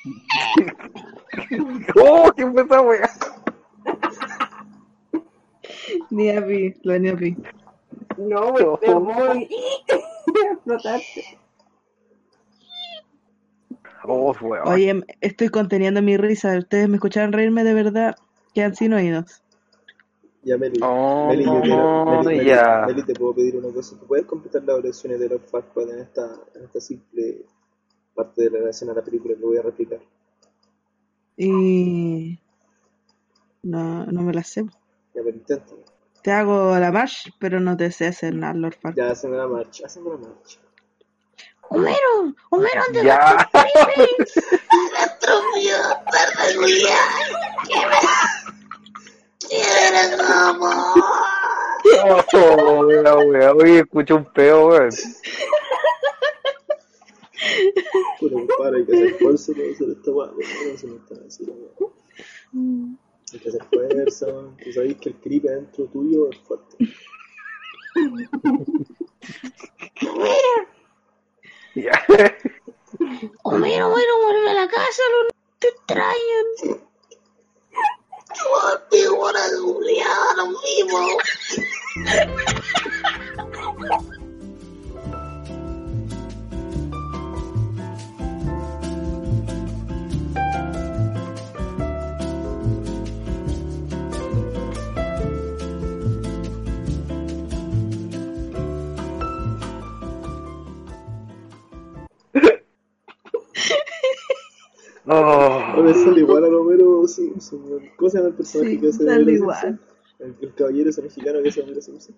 ¡Oh, 2.00 2.30
qué 2.36 2.46
fue 2.46 2.62
esa 2.62 2.80
wea! 2.82 3.10
Ni 6.10 6.30
a 6.30 6.44
pi, 6.46 6.74
lo 6.82 6.98
ni 6.98 7.08
a 7.08 7.16
pi. 7.16 7.36
No, 8.18 8.52
güey, 8.52 8.66
te 8.80 8.94
voy 8.94 9.16
a 9.16 10.52
explotarte. 10.52 11.38
Oh, 14.06 14.34
weón. 14.42 14.68
Oye, 14.68 15.02
estoy 15.20 15.48
conteniendo 15.48 16.02
mi 16.02 16.16
risa. 16.16 16.58
Ustedes 16.58 16.88
me 16.88 16.96
escucharon 16.96 17.32
reírme 17.32 17.64
de 17.64 17.74
verdad. 17.74 18.14
Quedan 18.52 18.74
sin 18.74 18.92
oídos. 18.92 19.42
Ya, 20.42 20.58
Meli, 20.58 20.78
Oh, 20.82 21.26
Meli, 21.28 21.44
yo 21.44 21.62
quiero, 21.62 22.06
Meli, 22.06 22.36
Meli, 22.36 22.44
ya. 22.44 22.84
Meli, 22.86 23.02
te 23.02 23.14
puedo 23.14 23.34
pedir 23.34 23.56
una 23.56 23.72
cosa. 23.72 23.98
¿Tú 23.98 24.06
puedes 24.06 24.26
completar 24.26 24.62
las 24.64 24.76
oraciones 24.76 25.18
de 25.20 25.28
Lord 25.30 25.46
Farquaad 25.50 25.90
en 25.90 26.00
esta, 26.00 26.38
en 26.54 26.64
esta 26.64 26.80
simple 26.80 27.46
parte 28.14 28.42
de 28.42 28.50
la 28.50 28.58
relación 28.58 28.90
a 28.90 28.94
la 28.94 29.02
película 29.02 29.34
que 29.34 29.42
voy 29.42 29.56
a 29.56 29.62
replicar? 29.62 30.00
Y. 31.36 32.38
No, 33.62 34.04
no 34.04 34.22
me 34.22 34.34
la 34.34 34.44
sé. 34.44 34.64
Ya, 35.14 35.22
pero 35.24 35.30
inténtalo. 35.30 35.82
Te 36.22 36.30
hago 36.32 36.78
la 36.78 36.92
march, 36.92 37.32
pero 37.40 37.60
no 37.60 37.76
te 37.76 37.90
sé 37.90 38.06
hacer 38.06 38.34
nada, 38.34 38.52
Lord 38.52 38.74
Farquaad. 38.80 39.06
Ya, 39.06 39.12
haceme 39.12 39.38
la 39.38 39.48
marcha, 39.48 39.86
haceme 39.86 40.10
la 40.10 40.16
marcha. 40.18 40.60
Homero, 41.70 42.34
Homero, 42.50 42.82
¿dónde 42.84 43.04
Ya. 43.04 43.50
Oh, 52.32 52.82
la 52.82 53.16
wea. 53.16 53.52
Oye, 53.52 53.80
escucho 53.80 54.16
un 54.16 54.24
peo, 54.32 54.68
weón. 54.68 54.90
Pero, 58.20 58.34
compadre, 58.34 58.78
hay 58.78 58.86
que 58.86 58.92
hacer 58.92 59.06
esfuerzo 59.06 59.52
para 59.52 59.70
hacer 59.70 59.88
esta 59.90 60.10
weá. 60.10 60.30
No 60.30 60.78
se 60.78 60.86
me 60.86 60.96
está 60.96 61.14
así, 61.26 61.44
weón. 61.44 62.98
Hay 63.32 63.38
que 63.38 63.48
hacer 63.48 63.64
fuerza. 63.64 64.26
Tú 64.62 64.72
sabes 64.72 64.96
que 64.96 65.08
el 65.10 65.16
creep 65.16 65.46
adentro 65.46 65.86
tuyo 65.86 66.30
es 66.30 66.38
fuerte. 66.38 66.76
Ya. 71.74 71.92
Homero, 73.42 73.88
Homero, 73.88 74.22
vuelve 74.22 74.50
a 74.50 74.54
la 74.54 74.68
casa, 74.68 75.02
no 75.10 75.28
te 75.58 75.68
extrañan. 75.68 76.84
Oh, 105.06 105.82
Me 105.82 105.92
sale 105.94 106.20
igual 106.20 106.44
a 106.44 106.48
Homero 106.48 107.06
Simpson. 107.06 107.60
¿Cómo 107.96 108.10
se 108.10 108.16
llama 108.18 108.28
el 108.30 108.34
personaje 108.36 108.70
Sí, 108.70 108.80
que 108.80 108.88
hace 108.88 109.02
Homero 109.04 109.30
igual. 109.30 109.56
Simpson? 109.60 109.80
El, 110.20 110.36
el 110.40 110.54
caballero 110.54 110.90
ese 110.90 111.02
mexicano 111.02 111.42
que 111.42 111.48
hace 111.50 111.60
Homero 111.62 111.80
Simpson. 111.82 112.14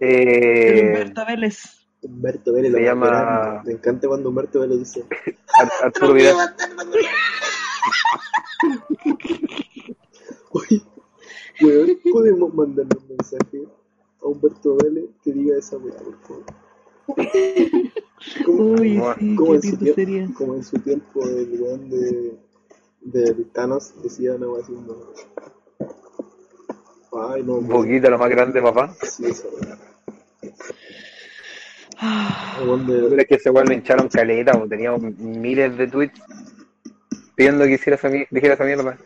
eh, 0.00 0.86
Humberto 0.88 1.26
Vélez. 1.26 1.58
Humberto 2.02 2.52
Vélez, 2.52 2.72
Se 2.72 2.80
llama- 2.82 3.06
grande. 3.08 3.60
Me 3.66 3.72
encanta 3.78 4.08
cuando 4.08 4.28
Humberto 4.30 4.60
Vélez 4.60 4.78
dice: 4.78 5.04
Ar- 5.58 5.72
Arturo 5.82 6.12
Vidal. 6.14 6.36
Oye, 10.50 10.82
weón, 11.60 11.98
podemos 12.12 12.54
mandarle 12.54 12.90
un 13.00 13.08
mensaje 13.08 13.64
a 14.22 14.26
Humberto 14.26 14.76
Vélez 14.76 15.04
que 15.22 15.32
diga 15.32 15.56
esa 15.58 15.76
weá, 15.76 15.96
por 15.96 16.18
favor. 16.22 16.44
¿Cómo, 18.44 18.72
Uy, 18.80 19.02
sí, 19.18 19.36
cómo 19.36 19.52
qué 19.52 19.56
en 19.56 19.62
su 19.62 19.76
tiempo, 19.78 19.94
sería. 19.94 20.28
como 20.34 20.54
en 20.54 20.64
su 20.64 20.78
tiempo 20.80 21.22
el 21.24 21.60
weón 21.60 21.88
de, 21.90 22.38
de 23.00 23.44
Thanos 23.52 23.94
decía 24.02 24.34
una 24.34 24.48
weá 24.48 24.62
así 24.62 24.72
como. 24.72 24.96
Ay, 27.12 27.42
no, 27.42 27.54
Un 27.54 27.68
poquito 27.68 28.10
lo 28.10 28.18
más 28.18 28.30
grande, 28.30 28.60
papá. 28.62 28.94
Sí. 29.02 29.24
Ah, 32.00 32.60
de. 32.86 33.16
es 33.22 33.26
que 33.26 33.34
ese 33.36 33.50
weón 33.50 33.68
lo 33.68 33.74
hincharon 33.74 34.08
caleta, 34.08 34.52
teníamos 34.68 35.00
miles 35.18 35.76
de 35.76 35.88
tweets 35.88 36.20
pidiendo 37.34 37.64
que 37.64 37.74
hiciera 37.74 37.96
esa, 37.96 38.08
dijera 38.08 38.54
esa 38.54 38.64
mierda. 38.64 38.98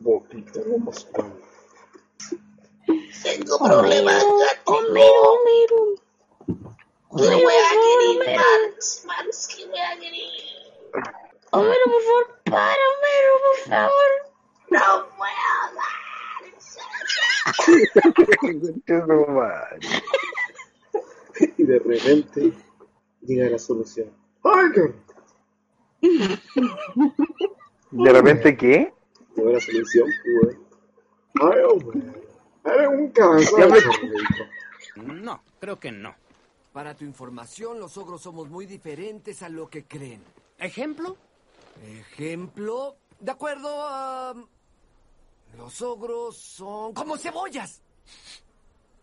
Boquita, 0.00 0.60
vamos, 0.70 1.08
vamos. 1.12 1.32
Tengo 3.22 3.58
problemas, 3.58 4.24
Homero. 4.64 5.94
¿Qué 7.16 7.24
wea 7.44 7.70
querés, 7.82 8.36
Max? 8.36 9.02
Max, 9.06 9.48
¿qué 9.56 9.64
wea 9.66 9.98
querés? 9.98 10.64
Homero, 11.50 11.84
por 11.84 12.02
favor, 12.02 12.40
para, 12.44 12.84
Homero, 12.92 13.32
por 13.44 13.58
favor. 13.70 14.10
No 14.70 15.08
puedo 15.16 15.60
dar. 15.74 16.42
Eso, 16.56 16.80
madre. 18.42 18.57
Y 21.56 21.64
de 21.64 21.78
repente 21.78 22.52
llega 23.22 23.50
la 23.50 23.58
solución. 23.58 24.10
¡Ay, 24.42 24.66
qué! 24.74 24.94
¿De 27.90 28.12
repente 28.12 28.56
qué? 28.56 28.92
Llegó 29.36 29.50
la 29.50 29.60
solución, 29.60 30.08
pues, 30.22 30.56
weón. 30.56 30.68
¡Ay, 31.40 31.60
hombre! 31.64 32.00
Eres 32.64 32.88
un 32.88 33.12
rico. 34.12 34.44
No, 34.96 35.42
creo 35.60 35.78
que 35.78 35.92
no. 35.92 36.14
Para 36.72 36.94
tu 36.94 37.04
información, 37.04 37.78
los 37.78 37.96
ogros 37.96 38.22
somos 38.22 38.48
muy 38.48 38.66
diferentes 38.66 39.42
a 39.42 39.48
lo 39.48 39.68
que 39.68 39.84
creen. 39.84 40.22
¿Ejemplo? 40.58 41.16
Ejemplo, 41.82 42.96
de 43.20 43.30
acuerdo 43.30 43.68
a... 43.86 44.34
Los 45.56 45.80
ogros 45.82 46.36
son 46.36 46.92
como 46.92 47.16
cebollas. 47.16 47.80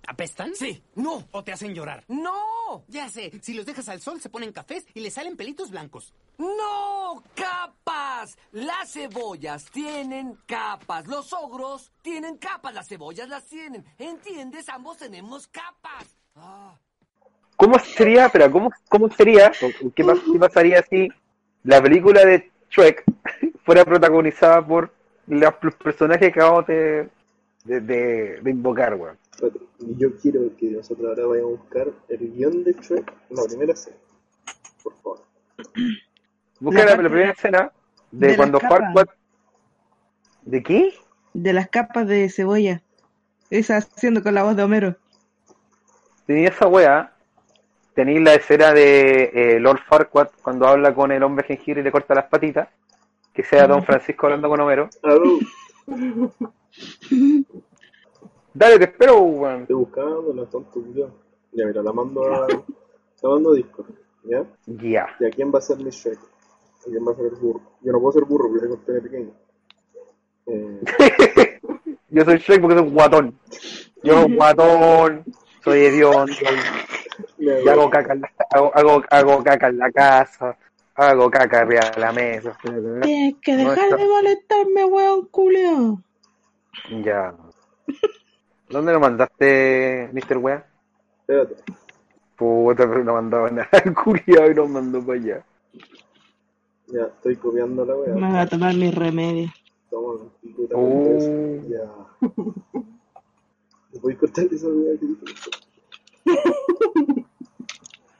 ¿Apestan? 0.07 0.53
Sí, 0.55 0.83
no, 0.95 1.23
¿O 1.31 1.43
te 1.43 1.51
hacen 1.51 1.73
llorar? 1.73 2.03
no, 2.07 2.83
Ya 2.87 3.09
sé, 3.09 3.31
si 3.41 3.53
los 3.53 3.65
dejas 3.65 3.89
al 3.89 4.01
sol 4.01 4.19
se 4.21 4.29
ponen 4.29 4.51
cafés 4.51 4.85
y 4.93 4.99
les 4.99 5.13
salen 5.13 5.35
pelitos 5.37 5.71
blancos. 5.71 6.13
no, 6.37 7.23
capas. 7.33 8.37
Las 8.51 8.91
cebollas 8.93 9.65
tienen 9.71 10.37
capas. 10.45 11.07
Los 11.07 11.31
ogros 11.33 11.91
tienen 12.01 12.37
capas. 12.37 12.73
Las 12.73 12.87
cebollas 12.87 13.29
las 13.29 13.45
tienen. 13.45 13.85
¿Entiendes? 13.97 14.67
Ambos 14.69 14.97
tenemos 14.97 15.47
capas. 15.47 16.15
Ah, 16.35 16.75
¿Cómo 17.55 17.79
sería, 17.79 18.27
pero 18.29 18.51
cómo, 18.51 18.69
cómo 18.89 19.09
sería, 19.11 19.51
o 19.61 19.91
qué, 19.93 20.03
pas- 20.03 20.21
qué 20.31 20.37
pasaría 20.39 20.83
si 20.89 21.07
la 21.63 21.81
película 21.81 22.25
de 22.25 22.51
Shrek 22.69 23.03
fuera 23.63 23.85
protagonizada 23.85 24.65
por 24.65 24.93
los, 25.27 25.53
los 25.61 25.75
personajes 25.75 26.19
que 26.33 26.39
acabamos 26.39 26.67
de, 26.67 27.09
de, 27.63 27.79
de- 27.79 28.41
de 28.41 28.51
invocar, 28.51 28.95
weón? 28.95 29.17
Y 29.79 29.95
yo 29.97 30.15
quiero 30.17 30.55
que 30.57 30.71
nosotros 30.71 31.07
ahora 31.07 31.27
vayamos 31.27 31.53
a 31.53 31.61
buscar 31.61 31.93
el 32.09 32.33
guion 32.33 32.63
de 32.63 32.73
Shrek, 32.73 33.13
la 33.29 33.43
primera 33.43 33.73
escena. 33.73 33.97
Por 34.83 34.95
favor. 34.95 35.23
Busca 36.59 36.85
La 36.85 36.91
la, 36.91 36.97
primera 36.97 37.31
escena 37.31 37.71
de, 38.11 38.35
cuando. 38.35 38.59
Farquaad... 38.59 39.07
¿De 40.43 40.63
qué? 40.63 40.93
de 41.35 41.53
las 41.53 41.69
capas 41.69 42.07
de 42.07 42.29
cebolla. 42.29 42.81
Esa 43.49 43.77
haciendo 43.77 44.23
con 44.23 44.33
la 44.33 44.43
voz 44.43 44.55
de 44.55 44.63
Homero. 44.63 44.95
Tenía 46.25 46.49
esa 46.49 46.67
wea, 46.67 47.13
tenéis 47.93 48.21
la 48.21 48.33
escena 48.33 48.71
de 48.71 49.31
eh, 49.33 49.59
Lord 49.59 49.81
Farquaad 49.87 50.29
cuando 50.41 50.67
habla 50.67 50.95
con 50.95 51.11
el 51.11 51.21
hombre 51.21 51.45
jengibre 51.45 51.81
y 51.81 51.83
le 51.83 51.91
corta 51.91 52.15
las 52.15 52.25
patitas, 52.25 52.69
que 53.33 53.43
sea 53.43 53.67
Don 53.67 53.83
Francisco 53.83 54.25
hablando 54.25 54.49
con 54.49 54.61
Homero. 54.61 54.89
Dale, 58.55 58.77
te 58.79 58.85
espero, 58.85 59.19
weón. 59.19 59.61
estoy 59.63 59.75
buscando 59.75 60.33
la 60.33 60.45
tonto 60.45 60.71
culiao. 60.81 61.11
Ya, 61.51 61.65
mira, 61.65 61.83
la 61.83 61.91
mando 61.93 62.23
a. 62.23 62.47
La 63.21 63.29
mando 63.29 63.51
a 63.51 63.55
Discord. 63.55 63.87
¿Ya? 64.23 64.43
Ya. 64.65 65.07
¿Y 65.19 65.25
a 65.25 65.29
quién 65.29 65.51
va 65.53 65.59
a 65.59 65.61
ser 65.61 65.77
mi 65.77 65.89
Shrek? 65.91 66.17
¿A 66.19 66.83
quién 66.85 67.05
va 67.05 67.11
a 67.11 67.15
ser 67.15 67.25
el 67.25 67.35
burro? 67.35 67.61
Yo 67.81 67.91
no 67.91 67.99
puedo 67.99 68.13
ser 68.13 68.23
burro 68.25 68.47
porque 68.49 68.61
tengo 68.61 68.77
pene 68.85 69.01
pequeño. 69.01 69.31
Eh, 70.47 70.79
Yo 72.09 72.23
soy 72.23 72.37
Shrek 72.37 72.61
porque 72.61 72.77
soy 72.77 72.87
un 72.87 72.93
guatón. 72.93 73.39
Yo 74.03 74.13
soy 74.13 74.25
un 74.25 74.35
guatón, 74.37 75.23
soy 75.63 75.79
hediondo, 75.85 76.31
ya, 77.39 77.59
y 77.63 77.67
hago 77.67 77.89
caca, 77.89 78.13
en 78.13 78.21
la, 78.21 78.31
hago, 78.51 78.71
hago, 78.75 79.03
hago 79.09 79.43
caca 79.43 79.67
en 79.69 79.77
la 79.79 79.91
casa, 79.91 80.55
hago 80.93 81.31
caca 81.31 81.61
arriba 81.61 81.81
de 81.95 81.99
la 81.99 82.11
mesa. 82.11 82.55
Tienes 83.01 83.35
que 83.41 83.53
No 83.53 83.57
dejar 83.71 83.85
está- 83.85 83.95
de 83.97 84.07
molestarme, 84.07 84.85
weón 84.85 85.25
culeo. 85.29 86.01
Ya. 87.03 87.33
¿Dónde 88.69 88.93
lo 88.93 88.99
mandaste, 88.99 90.09
Mr. 90.13 90.37
Wea? 90.37 90.65
Espérate. 91.21 91.55
Puta, 92.35 92.87
pero 92.87 93.03
no 93.03 93.13
mandaba 93.13 93.49
nada 93.49 93.69
el 93.83 93.93
culiado 93.93 94.51
y 94.51 94.55
nos 94.55 94.69
mandó 94.69 95.05
para 95.05 95.19
allá. 95.19 95.45
Ya, 96.87 97.03
estoy 97.03 97.35
copiando 97.37 97.85
la 97.85 97.95
wea. 97.95 98.13
Me 98.13 98.29
voy 98.29 98.39
a 98.39 98.47
tomar 98.47 98.75
mi 98.75 98.91
remedio. 98.91 99.49
Toma, 99.89 100.19
te 100.41 100.73
Oh. 100.73 101.61
Ya. 101.67 102.27
¿Me 103.93 103.99
podéis 103.99 104.19
cortar 104.19 104.45
esa 104.51 104.67
wea 104.67 104.99
que 104.99 105.05
dije? 105.05 105.25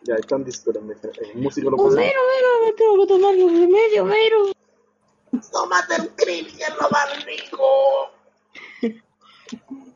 Ya, 0.04 0.16
está 0.16 0.36
en 0.36 0.44
Discord, 0.46 0.78
en 0.78 0.92
el 0.92 1.42
músico 1.42 1.72
lo 1.72 1.78
pone. 1.78 1.94
Homero, 1.96 2.20
Homero, 2.22 2.48
me 2.66 2.74
tengo 2.74 3.02
que 3.02 3.08
tomar 3.08 3.34
mi 3.36 3.50
remedio, 3.50 4.04
Homero. 4.04 4.38
Tómate 5.52 6.02
un 6.02 6.08
krill, 6.16 6.48
que 6.56 6.64
es 6.64 6.76
lo 6.80 6.90
más 6.92 7.26
rico. 7.26 7.66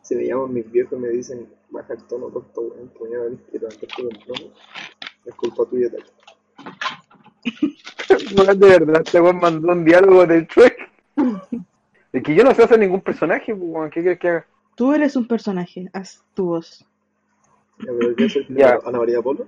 Si 0.09 0.15
me 0.15 0.25
llaman 0.25 0.51
mis 0.55 0.71
viejos 0.71 0.97
y 0.97 1.01
me 1.03 1.09
dicen, 1.09 1.47
baja 1.69 1.93
el 1.93 2.03
tono, 2.05 2.29
tonto, 2.29 2.61
weón, 2.61 2.91
mañana 2.99 3.25
tenés 3.25 3.41
que 3.51 3.59
levantarte 3.59 3.87
temprano, 4.25 4.51
es 5.23 5.35
culpa 5.35 5.65
tuya, 5.69 5.89
tacho. 5.91 6.11
Weón, 8.35 8.59
de 8.59 8.67
verdad, 8.67 9.01
este 9.05 9.21
weón 9.21 9.37
mandó 9.37 9.71
un 9.71 9.85
diálogo 9.85 10.25
del 10.25 10.47
Shrek. 10.47 10.77
Es 12.11 12.23
que 12.23 12.33
yo 12.33 12.43
no 12.43 12.55
sé 12.55 12.63
hacer 12.63 12.79
ningún 12.79 13.01
personaje, 13.01 13.55
pues, 13.55 13.69
weón, 13.71 13.91
¿qué 13.91 14.01
quieres 14.01 14.17
que 14.19 14.29
haga? 14.29 14.47
Tú 14.73 14.93
eres 14.93 15.15
un 15.15 15.27
personaje, 15.27 15.87
haz 15.93 16.23
tu 16.33 16.45
voz. 16.45 16.83
Ya, 17.77 17.91
pero 17.99 18.15
yo 18.15 18.27
soy 18.29 18.47
Ya. 18.49 18.79
Ana 18.83 18.97
María 18.97 19.21
Polo. 19.21 19.45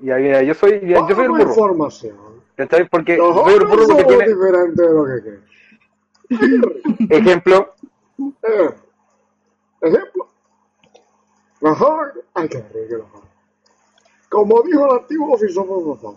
Ya, 0.00 0.16
mira, 0.16 0.42
yo 0.42 0.54
soy, 0.54 0.80
ya, 0.88 1.06
yo 1.06 1.14
soy 1.14 1.24
el 1.26 1.30
burro. 1.30 1.42
información. 1.50 2.16
¿Cachai? 2.56 2.88
Porque 2.88 3.18
Los 3.18 3.36
soy 3.36 3.52
el 3.56 3.66
burro 3.66 3.86
porque 3.88 4.04
tiene, 4.04 4.26
diferentes 4.26 4.86
de 4.88 4.94
lo 4.94 5.04
que 5.04 5.22
creen. 6.96 7.08
ejemplo, 7.10 7.74
Eh, 8.18 8.70
ejemplo. 9.80 10.28
Mejor 11.60 12.24
hay 12.34 12.48
que 12.48 12.58
mejor. 12.58 13.22
Como 14.28 14.62
dijo 14.62 14.84
el 14.86 14.98
antiguo 15.00 15.38
filósofo. 15.38 16.16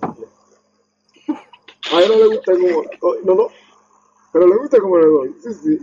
A 1.93 2.01
él 2.01 2.09
no 2.09 2.15
le 2.17 2.27
gusta 2.35 2.53
como... 2.53 2.83
oh, 3.01 3.15
No, 3.23 3.35
no. 3.35 3.47
Pero 4.31 4.47
le 4.47 4.55
gusta 4.57 4.79
como 4.79 4.97
le 4.97 5.05
doy. 5.05 5.35
Sí, 5.41 5.53
sí. 5.53 5.79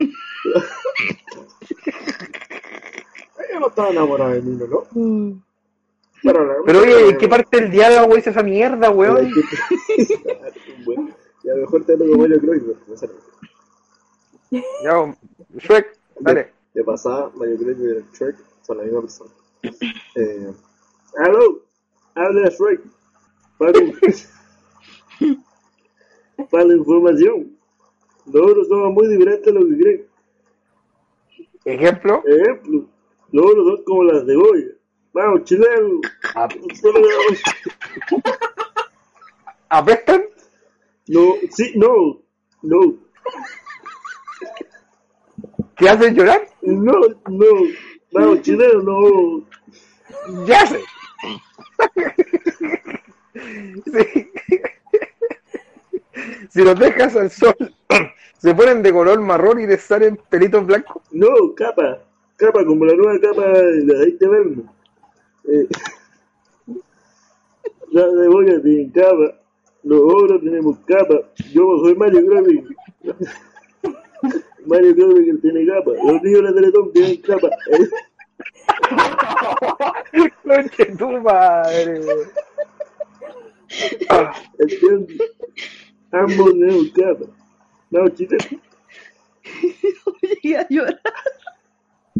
Ella 3.38 3.60
no 3.60 3.68
estaba 3.68 3.90
enamorada 3.90 4.32
de 4.32 4.42
mí, 4.42 4.58
¿no? 4.68 4.84
Mm. 4.92 5.40
Pero, 6.22 6.44
le 6.44 6.58
gusta 6.58 6.64
pero 6.66 6.80
oye, 6.80 7.08
¿en 7.10 7.18
qué 7.18 7.28
parte 7.28 7.60
del 7.60 7.70
diálogo 7.70 8.16
dice 8.16 8.30
esa 8.30 8.42
mierda, 8.42 8.90
weón? 8.90 9.30
Bueno, 10.84 11.10
y 11.44 11.48
a 11.48 11.54
lo 11.54 11.60
mejor 11.62 11.84
te 11.84 11.96
lo 11.96 12.10
como 12.10 12.26
yo 12.26 12.40
creo 12.40 12.54
no 12.88 12.96
sé. 12.96 13.08
Ya, 14.82 15.16
Shrek, 15.58 15.96
dale. 16.18 16.52
De 16.74 16.84
pasada, 16.84 17.30
Cruz 17.30 17.78
y 17.78 17.84
el 17.84 18.04
Shrek 18.12 18.36
son 18.62 18.78
la 18.78 18.84
misma 18.84 19.02
persona. 19.02 19.30
Eh, 20.14 20.52
¡Aló! 21.18 21.60
¡Habla 22.14 22.48
Shrek! 22.48 22.80
Para, 23.58 23.72
para 26.50 26.64
la 26.64 26.74
información. 26.74 27.56
Nosotros 28.26 28.68
somos 28.68 28.92
muy 28.92 29.08
diferentes 29.08 29.48
a 29.48 29.58
lo 29.58 29.66
que 29.68 29.78
creen. 29.78 30.06
Ejemplo, 31.64 32.22
Ejemplo, 32.26 32.88
nosotros 33.30 33.66
somos 33.66 33.80
como 33.86 34.04
las 34.04 34.26
cebollas. 34.26 34.72
Vamos, 35.12 35.44
chileno. 35.44 36.00
Ah. 36.34 36.48
De 36.48 36.60
¿Apestan? 39.68 40.22
No, 41.08 41.34
sí, 41.50 41.72
no, 41.76 42.22
no, 42.62 42.80
¿Te 45.76 45.88
hacen 45.88 46.14
llorar? 46.14 46.51
No, 46.62 46.92
no. 47.28 47.46
Vamos, 48.12 48.42
chileno, 48.42 48.82
no. 48.82 49.46
¡Ya 50.46 50.66
sé! 50.66 50.80
Si 56.50 56.62
los 56.62 56.78
dejas 56.78 57.16
al 57.16 57.30
sol, 57.30 57.56
se 58.38 58.54
ponen 58.54 58.82
de 58.82 58.92
color 58.92 59.20
marrón 59.20 59.60
y 59.60 59.66
les 59.66 59.82
salen 59.82 60.18
pelitos 60.28 60.66
blancos. 60.66 61.02
No, 61.10 61.54
capa. 61.56 62.00
Capa, 62.36 62.64
como 62.64 62.84
la 62.84 62.94
nueva 62.94 63.18
capa 63.20 63.46
de 63.46 63.84
la 63.84 63.98
de 64.00 64.28
verme. 64.28 64.62
Eh, 65.48 65.68
la 67.90 68.02
cebolla 68.02 68.62
tiene 68.62 68.92
capa. 68.92 69.38
Los 69.84 70.00
ogros 70.00 70.42
tenemos 70.42 70.78
capa. 70.86 71.20
Yo 71.52 71.78
soy 71.82 71.94
Mario 71.94 72.24
Grobbing. 72.26 72.76
Mario 74.66 74.94
Grobbing 74.94 75.40
tiene 75.40 75.66
capa. 75.66 75.92
Los 76.04 76.22
niños 76.22 76.42
de 76.42 76.42
la 76.42 76.54
Teletón 76.54 76.92
tienen 76.92 77.22
capa. 77.22 77.48
Conche 80.42 80.86
tu 80.96 81.08
madre. 81.20 82.00
¿Entiendes? 84.58 85.20
Ambos 86.12 86.50
tenemos 86.50 86.90
capa. 86.94 87.24
No, 87.90 88.08
chileno. 88.08 88.60
Llegué 90.22 90.58
a 90.58 90.66
llorar. 90.68 91.00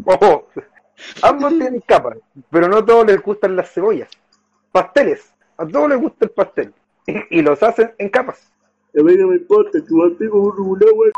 Ojo, 0.05 0.47
ambos 1.21 1.51
tienen 1.51 1.81
capas, 1.81 2.17
pero 2.49 2.67
no 2.67 2.77
a 2.77 2.85
todos 2.85 3.05
les 3.05 3.21
gustan 3.21 3.55
las 3.55 3.71
cebollas. 3.71 4.09
Pasteles, 4.71 5.33
a 5.57 5.65
todos 5.65 5.89
les 5.89 5.99
gusta 5.99 6.25
el 6.25 6.31
pastel. 6.31 6.73
Y, 7.05 7.39
y 7.39 7.41
los 7.41 7.61
hacen 7.63 7.93
en 7.97 8.09
capas. 8.09 8.51
A 8.97 9.01
mí 9.01 9.15
no 9.15 9.27
me 9.27 9.37
importa, 9.37 9.83
tu 9.83 10.17
pico 10.17 10.39
un 10.39 10.79
regular, 10.79 11.11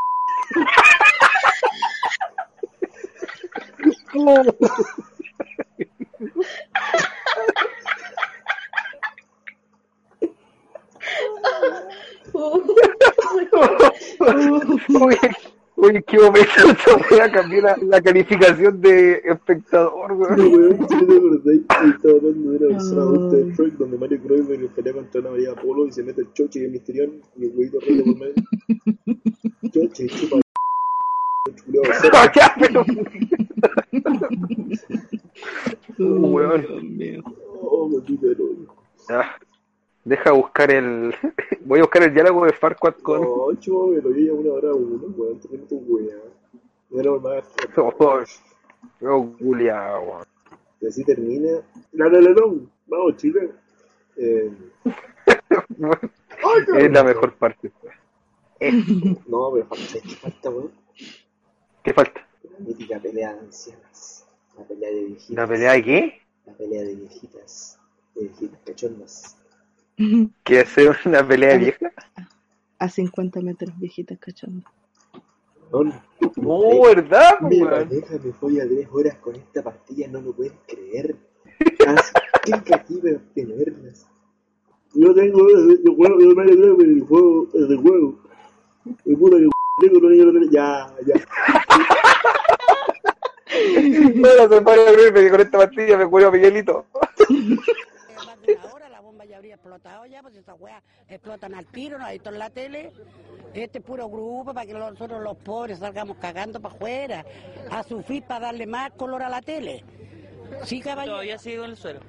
wey. 4.24 4.46
Oye, 15.00 15.18
oye, 15.76 16.02
qué 16.06 16.18
momento 16.18 16.50
esta 16.70 16.96
wea 17.10 17.30
cambió 17.30 17.62
la, 17.62 17.76
la 17.82 18.00
calificación 18.00 18.80
de 18.80 19.20
espectador, 19.24 20.10
No, 20.10 20.16
weón. 20.16 20.52
weón, 20.54 20.88
si 20.88 20.94
no 20.96 21.06
te 21.06 21.16
acordáis 21.16 21.60
que 21.68 21.88
estaba 21.88 22.14
hablando 22.14 22.50
de 22.50 22.56
una 22.58 22.68
persona 22.68 23.02
adulta 23.02 23.36
de 23.36 23.52
Shrek 23.52 23.72
donde 23.74 23.98
Mario 23.98 24.20
pelea 24.74 24.92
contra 24.94 25.20
una 25.20 25.30
María 25.30 25.54
Polo 25.54 25.86
y 25.86 25.92
se 25.92 26.02
mete 26.02 26.22
el 26.22 26.32
choche 26.32 26.60
y 26.60 26.64
el 26.64 26.70
misterión 26.72 27.22
y 27.36 27.44
el 27.44 27.52
huevito 27.54 27.78
rey 27.80 28.02
por 28.02 28.16
medio. 28.16 28.34
Choche, 29.72 30.06
chupa. 30.08 30.40
Chuleado, 31.56 31.92
Weón. 35.98 36.66
Oh. 37.62 37.90
Deja 40.04 40.32
buscar 40.32 40.70
el. 40.70 41.14
Voy 41.64 41.80
a 41.80 41.82
buscar 41.82 42.02
el 42.04 42.14
diálogo 42.14 42.44
de 42.46 42.52
Farquaad 42.52 42.94
con. 43.02 43.20
No, 43.20 43.46
una 43.46 44.52
hora 44.52 44.72
uno, 44.74 45.00
weón, 45.16 45.40
era 46.90 47.10
más. 47.18 47.44
Oh, 47.76 47.92
oh, 49.02 49.26
weón. 49.40 50.24
Y 50.80 50.86
así 50.86 51.04
termina. 51.04 51.60
La 51.92 52.08
la 52.08 52.20
la 52.20 52.30
la. 52.30 52.42
Vamos, 52.86 53.16
Chile. 53.16 53.50
Eh, 54.16 54.50
Es 56.78 56.92
la 56.92 57.04
mejor 57.04 57.32
parte. 57.34 57.72
no, 59.26 59.50
pero 59.52 59.66
falta, 59.66 60.00
¿qué 60.02 60.14
falta, 60.16 60.50
weón? 60.50 60.70
¿Qué 61.82 61.92
falta? 61.92 62.25
La 62.52 62.58
mítica 62.60 62.98
pelea 63.00 63.34
de 63.34 63.40
ancianas. 63.40 64.26
La 64.56 64.64
pelea 64.64 64.90
de 64.90 65.04
viejitas. 65.04 65.36
¿La 65.36 65.46
pelea 65.46 65.72
de 65.72 65.82
qué? 65.82 66.20
La 66.46 66.52
pelea 66.54 66.82
de 66.82 66.94
viejitas. 66.94 67.78
De 68.14 68.22
viejitas 68.22 68.60
cachondas. 68.64 69.36
¿Qué 70.44 70.60
hacer 70.60 70.96
una 71.04 71.26
pelea 71.26 71.50
de 71.50 71.58
vieja? 71.58 71.92
A 72.78 72.88
50 72.88 73.40
metros, 73.40 73.78
viejitas 73.78 74.18
cachando. 74.18 74.68
No, 75.72 75.84
No, 76.36 76.82
¿verdad, 76.82 77.40
Mi 77.40 77.60
pareja 77.60 78.18
me 78.22 78.32
fue 78.32 78.62
a 78.62 78.68
tres 78.68 78.88
horas 78.92 79.16
con 79.16 79.34
esta 79.34 79.62
pastilla, 79.62 80.08
no 80.08 80.20
lo 80.20 80.32
puedes 80.32 80.52
creer. 80.66 81.16
Haz 81.86 82.12
clic 82.42 82.72
aquí 82.72 82.96
para 82.96 83.16
obtenerlas. 83.16 84.06
Yo 84.94 85.14
tengo, 85.14 85.46
yo 85.84 85.94
juego, 85.94 86.20
yo 86.20 86.34
me 86.34 86.44
creo 86.44 86.80
el 86.80 87.00
juego, 87.02 87.48
el 87.54 87.68
de 87.68 87.76
juego. 87.76 88.18
Y 89.04 89.16
puta 89.16 89.36
que 89.36 89.48
tengo 89.88 90.08
de 90.08 90.48
Ya, 90.50 90.94
ya. 91.06 91.94
No, 94.14 94.34
la 94.34 94.48
semana 94.48 94.82
que 94.86 95.10
viene 95.12 95.30
con 95.30 95.40
esta 95.40 95.58
pastilla 95.58 95.96
me 95.96 96.06
murió 96.06 96.30
Miguelito. 96.30 96.86
más 96.92 98.42
de 98.42 98.54
una 98.54 98.72
hora 98.72 98.88
la 98.88 99.00
bomba 99.00 99.24
ya 99.24 99.36
habría 99.36 99.54
explotado 99.54 100.06
ya, 100.06 100.22
pues 100.22 100.36
esas 100.36 100.60
weas 100.60 100.82
explotan 101.08 101.54
al 101.54 101.66
tiro, 101.66 101.98
¿no? 101.98 102.04
Ahí 102.04 102.16
está 102.16 102.30
en 102.30 102.38
la 102.38 102.50
tele. 102.50 102.92
Este 103.54 103.80
puro 103.80 104.08
grupo 104.08 104.52
para 104.52 104.66
que 104.66 104.74
nosotros 104.74 105.22
los 105.22 105.36
pobres 105.38 105.78
salgamos 105.78 106.16
cagando 106.18 106.60
para 106.60 106.74
afuera, 106.74 107.24
a 107.70 107.82
sufrir 107.82 108.22
para 108.24 108.46
darle 108.46 108.66
más 108.66 108.90
color 108.92 109.22
a 109.22 109.28
la 109.28 109.40
tele. 109.40 109.84
Sí, 110.64 110.80
caballero. 110.80 111.14
Todavía 111.14 111.38
sigo 111.38 111.64
en 111.64 111.70
el 111.70 111.76
suelo. 111.76 112.00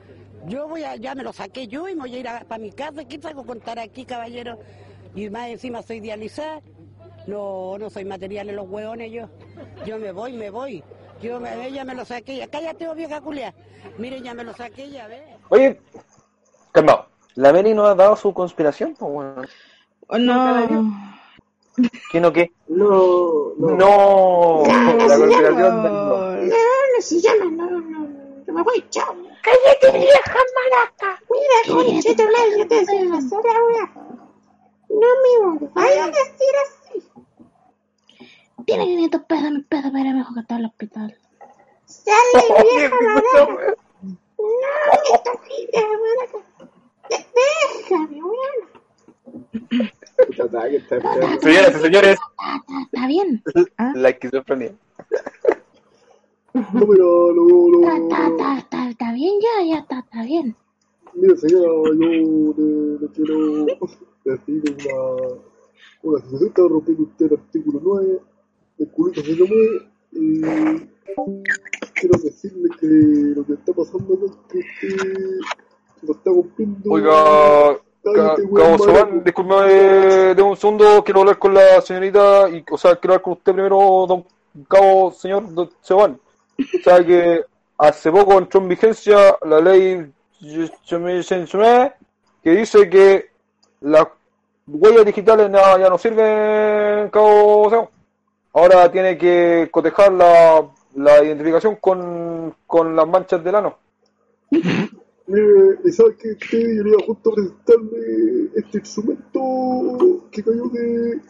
Yo 0.46 0.68
voy 0.68 0.84
a, 0.84 0.96
ya 0.96 1.16
me 1.16 1.24
lo 1.24 1.34
saqué 1.34 1.68
yo 1.68 1.88
y 1.88 1.96
me 1.96 2.02
voy 2.02 2.16
a 2.16 2.20
ir 2.20 2.48
para 2.48 2.60
mi 2.60 2.72
casa. 2.72 3.06
¿Qué 3.06 3.20
salgo 3.20 3.42
a 3.42 3.46
contar 3.46 3.80
aquí, 3.80 4.06
caballero? 4.06 4.60
Y 5.16 5.30
más 5.30 5.50
encima 5.50 5.82
soy 5.82 6.00
dializada. 6.00 6.62
No, 7.28 7.78
no 7.78 7.90
soy 7.90 8.06
material 8.06 8.50
en 8.50 8.56
los 8.56 8.68
hueones 8.70 9.12
yo. 9.12 9.28
Yo 9.86 9.98
me 10.00 10.12
voy, 10.12 10.34
me 10.34 10.50
voy. 10.50 10.84
Yo 11.22 11.40
me, 11.40 11.68
ella 11.68 11.84
me 11.84 11.94
lo 11.94 12.06
saqué. 12.06 12.38
ya. 12.38 12.48
Cállate, 12.48 12.88
oh, 12.88 12.96
vieja 12.96 13.22
culia. 13.22 13.54
Mire, 13.98 14.22
ya 14.22 14.34
me 14.34 14.44
lo 14.44 14.54
saqué, 14.54 14.90
ya 14.90 15.08
ve. 15.08 15.22
Oye, 15.50 15.80
calmado. 16.72 17.08
¿La 17.36 17.54
Mary 17.54 17.74
no 17.74 17.86
ha 17.86 17.96
dado 17.96 18.16
su 18.16 18.34
conspiración? 18.34 18.96
Pues, 18.98 19.12
weón. 19.12 19.48
Oh, 20.08 20.18
no. 20.18 21.18
¿Quién 22.10 22.26
o 22.26 22.34
qué? 22.34 22.52
No, 22.68 23.54
no. 23.58 23.76
No, 23.76 24.64
la 24.66 25.18
conspiración 25.18 25.84
no. 25.84 26.32
No, 26.38 26.48
no 26.48 27.02
se 27.02 27.22
llama, 27.22 27.46
no, 27.46 27.70
no, 27.70 27.80
no. 27.82 28.08
Yo 28.48 28.54
me 28.54 28.64
voy, 28.64 28.84
chao. 28.90 29.16
Cállate, 29.44 29.98
vieja 30.00 30.40
maraca. 30.56 31.22
Mira, 31.30 31.76
madre, 31.76 32.60
yo 32.60 32.68
te 32.68 32.76
decía 32.76 33.04
la 33.06 33.22
sola, 33.22 33.50
wea. 33.68 33.92
No 34.90 35.08
me 35.60 35.70
vayas 35.74 36.08
a 36.08 36.08
decir 36.08 36.56
así. 36.66 36.77
Tiene 38.66 38.86
500 38.86 39.22
pesos, 39.24 39.52
mi 39.52 39.62
peso, 39.62 39.90
pero 39.94 40.10
mejor 40.12 40.34
que 40.34 40.40
está 40.42 40.56
al 40.56 40.66
hospital. 40.66 41.18
Sale, 41.86 42.18
vieja 42.74 42.96
maraca. 43.02 43.76
No, 44.02 44.46
esta 45.14 45.32
vieja 45.48 45.88
maraca. 46.04 46.40
Déjame, 47.80 48.24
weón. 48.24 48.78
Señoras 51.42 51.76
y 51.76 51.80
señores, 51.80 52.18
Está, 52.84 53.08
bien. 53.08 53.44
la 53.96 54.10
esquizofrenia. 54.10 54.74
No, 56.54 56.88
pero 56.88 57.34
no, 57.34 58.18
Está, 58.58 59.14
bien 59.14 59.40
ya, 59.40 59.66
ya 59.66 59.78
está, 59.80 60.00
está 60.00 60.24
bien. 60.24 60.56
Mira, 61.14 61.36
señora, 61.38 61.66
yo 61.66 62.54
le 63.00 63.08
quiero 63.10 63.66
decir 64.26 64.64
una, 64.66 65.42
una. 66.10 66.20
Está 66.20 66.62
rompiendo 66.62 67.04
usted 67.04 67.26
el 67.28 67.34
artículo 67.40 67.80
9. 67.84 68.20
El 68.80 68.92
culito 68.92 69.22
se 69.22 69.36
lo 69.36 69.48
mueve. 69.48 69.90
Y 70.12 70.42
quiero 71.94 72.20
decirle 72.24 72.70
que 72.80 72.88
lo 72.88 73.46
que 73.46 73.54
está 73.54 73.74
pasando 73.74 74.14
es 74.26 74.32
que 74.50 74.62
se 76.00 76.06
lo 76.06 76.14
está 76.14 76.32
cumpliendo. 76.32 76.92
Oiga, 76.92 77.80
Cabo 78.04 79.22
discúlpeme 79.24 80.34
de 80.34 80.42
un 80.42 80.56
segundo, 80.56 81.04
quiero 81.04 81.22
hablar 81.22 81.38
con 81.38 81.54
la 81.54 81.82
señorita, 81.82 82.50
y, 82.50 82.64
o 82.70 82.78
sea, 82.78 82.96
quiero 82.96 83.16
hablar 83.16 83.22
con 83.22 83.34
usted 83.34 83.54
primero, 83.54 84.06
don 84.08 84.26
Cabo, 84.68 85.12
señor 85.12 85.54
don 85.54 85.70
Sobán. 85.82 86.20
O 86.60 86.84
sea 86.84 87.06
que 87.06 87.44
hace 87.78 88.12
poco 88.12 88.38
entró 88.38 88.62
en 88.62 88.70
vigencia 88.70 89.38
la 89.44 89.60
ley 89.60 90.12
que 92.44 92.52
dice 92.52 92.90
que 92.90 93.26
las 93.82 94.08
huellas 94.68 95.06
digitales 95.06 95.50
ya, 95.52 95.90
no 95.90 95.98
sirven, 95.98 97.10
Cabo 97.10 97.70
Sobán. 97.70 97.90
Ahora 98.54 98.92
tiene 98.92 99.18
que 99.18 99.70
cotejar 99.72 100.12
la, 100.12 100.68
la 100.96 101.24
identificación 101.24 101.76
con, 101.76 102.56
con 102.66 102.96
las 102.96 103.08
manchas 103.08 103.44
del 103.44 103.56
ano. 103.56 103.78
Mire, 104.50 105.80
¿y 105.86 105.92
sabe 105.92 106.16
que 106.18 106.32
usted 106.32 106.86
iba 106.86 106.98
justo 107.06 107.32
a 107.32 107.36
presentarle 107.36 108.50
este 108.56 108.80
instrumento 108.80 110.30
que 110.32 110.44
cayó 110.44 110.70
de 110.70 111.22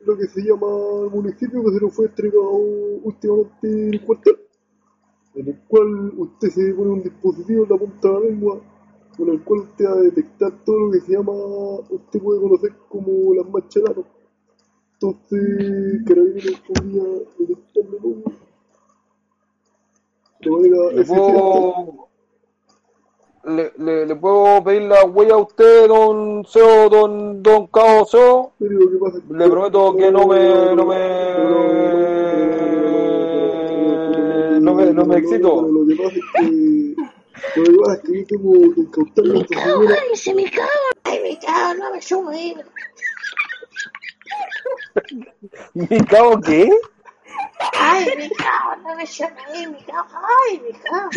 lo 0.00 0.16
que 0.16 0.26
se 0.26 0.42
llama 0.42 0.66
municipio 1.12 1.62
que 1.62 1.70
se 1.70 1.80
nos 1.80 1.94
fue 1.94 2.06
entregado 2.06 2.50
últimamente 3.04 3.90
el 3.90 4.00
cuartel? 4.04 4.38
En 5.34 5.48
el 5.48 5.58
cual 5.68 6.12
usted 6.16 6.48
se 6.48 6.74
pone 6.74 6.90
un 6.90 7.02
dispositivo 7.02 7.64
en 7.64 7.70
la 7.70 7.76
punta 7.76 8.08
de 8.08 8.14
la 8.14 8.20
lengua 8.20 8.60
con 9.16 9.28
el 9.28 9.42
cual 9.42 9.60
usted 9.60 9.84
va 9.86 9.92
a 9.92 10.02
detectar 10.02 10.52
todo 10.64 10.78
lo 10.80 10.90
que 10.92 11.00
se 11.00 11.12
llama, 11.12 11.32
usted 11.32 12.20
puede 12.20 12.40
conocer 12.40 12.72
como 12.88 13.34
las 13.34 13.48
manchas 13.48 13.84
de. 13.84 14.04
Entonces, 14.94 16.02
Carabineros 16.06 16.60
podría 16.60 17.02
detectarlo 17.38 17.98
luego 18.02 18.32
de 20.42 20.50
manera 20.50 20.76
¿Le 20.92 21.04
puedo, 21.04 22.08
le, 23.44 23.72
le, 23.78 24.06
le 24.06 24.16
puedo 24.16 24.64
pedir 24.64 24.82
la 24.82 25.04
huella 25.04 25.34
a 25.34 25.38
usted, 25.38 25.88
don 25.88 26.44
Seo, 26.44 26.88
don, 26.88 27.42
don 27.42 27.66
Cao 27.68 28.04
Seo? 28.04 28.52
Le 28.58 29.48
prometo 29.48 29.96
que 29.96 30.10
no 30.10 30.26
me, 30.26 30.74
no 30.74 30.86
me, 30.86 31.40
no 34.60 34.74
me, 34.74 34.92
no 34.92 35.04
me 35.04 35.16
excito. 35.18 35.62
Lo 35.62 35.86
que 35.86 35.96
pasa 35.96 36.16
es 36.16 36.24
que, 36.40 36.81
lo 37.56 37.64
que 37.64 37.78
pasa 37.78 37.94
es 37.94 38.00
que 38.00 38.18
yo 38.18 38.26
tengo 38.26 38.52
que 38.74 38.80
incautarle 38.80 39.38
a 39.38 39.42
esta 39.42 39.62
señora. 39.62 39.96
Ay, 40.00 40.16
se 40.16 40.34
me 40.34 40.50
cago. 40.50 40.68
Ay, 41.04 41.20
me 41.22 41.38
cago, 41.38 41.74
no 41.74 41.90
me 41.92 42.02
sube. 42.02 42.56
¿Mi 45.74 46.00
cabo 46.04 46.40
qué? 46.40 46.70
Ay, 47.78 48.06
me 48.16 48.30
cago, 48.30 48.76
no 48.82 48.96
me 48.96 49.06
sube. 49.06 49.30
Me 49.68 49.84
cago. 49.84 50.08
Ay, 50.48 50.60
me 50.60 50.78
cago. 50.80 51.10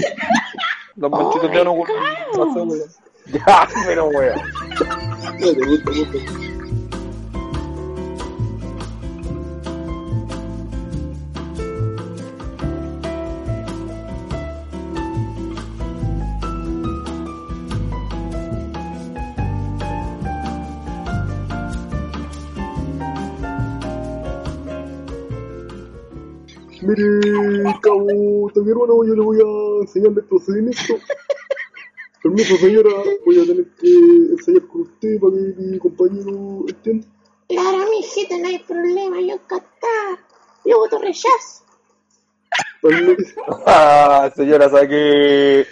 Los 0.96 1.12
manchitos 1.12 1.52
de 1.52 1.62
ano 1.62 1.76
con 1.76 2.48
la 2.48 2.54
cédula. 2.54 2.86
Ya, 3.26 3.68
pero 3.86 4.10
Mire, 26.86 27.80
cabo, 27.82 28.06
mi 28.06 28.72
hermano, 28.72 29.04
yo 29.06 29.16
le 29.16 29.22
voy 29.22 29.40
a 29.40 29.82
enseñarle 29.82 30.22
el 30.22 30.28
procedimiento. 30.28 30.94
Permiso, 32.22 32.56
señora, 32.58 32.92
voy 33.26 33.40
a 33.40 33.46
tener 33.46 33.66
que 33.80 33.90
ensayar 34.32 34.68
con 34.68 34.82
usted 34.82 35.20
para 35.20 35.34
que 35.34 35.54
mi 35.58 35.80
compañero 35.80 36.66
entienda. 36.68 37.08
Claro, 37.48 37.78
mi 37.90 38.00
hijita, 38.00 38.38
no 38.38 38.48
hay 38.48 38.60
problema. 38.60 39.20
Yo 39.20 39.34
encantada. 39.34 40.26
Yo 40.64 40.78
voto 40.78 41.00
rechazo. 41.00 41.64
Ah, 43.66 44.32
señora, 44.36 44.70
¿sabe 44.70 44.88
que 44.88 45.68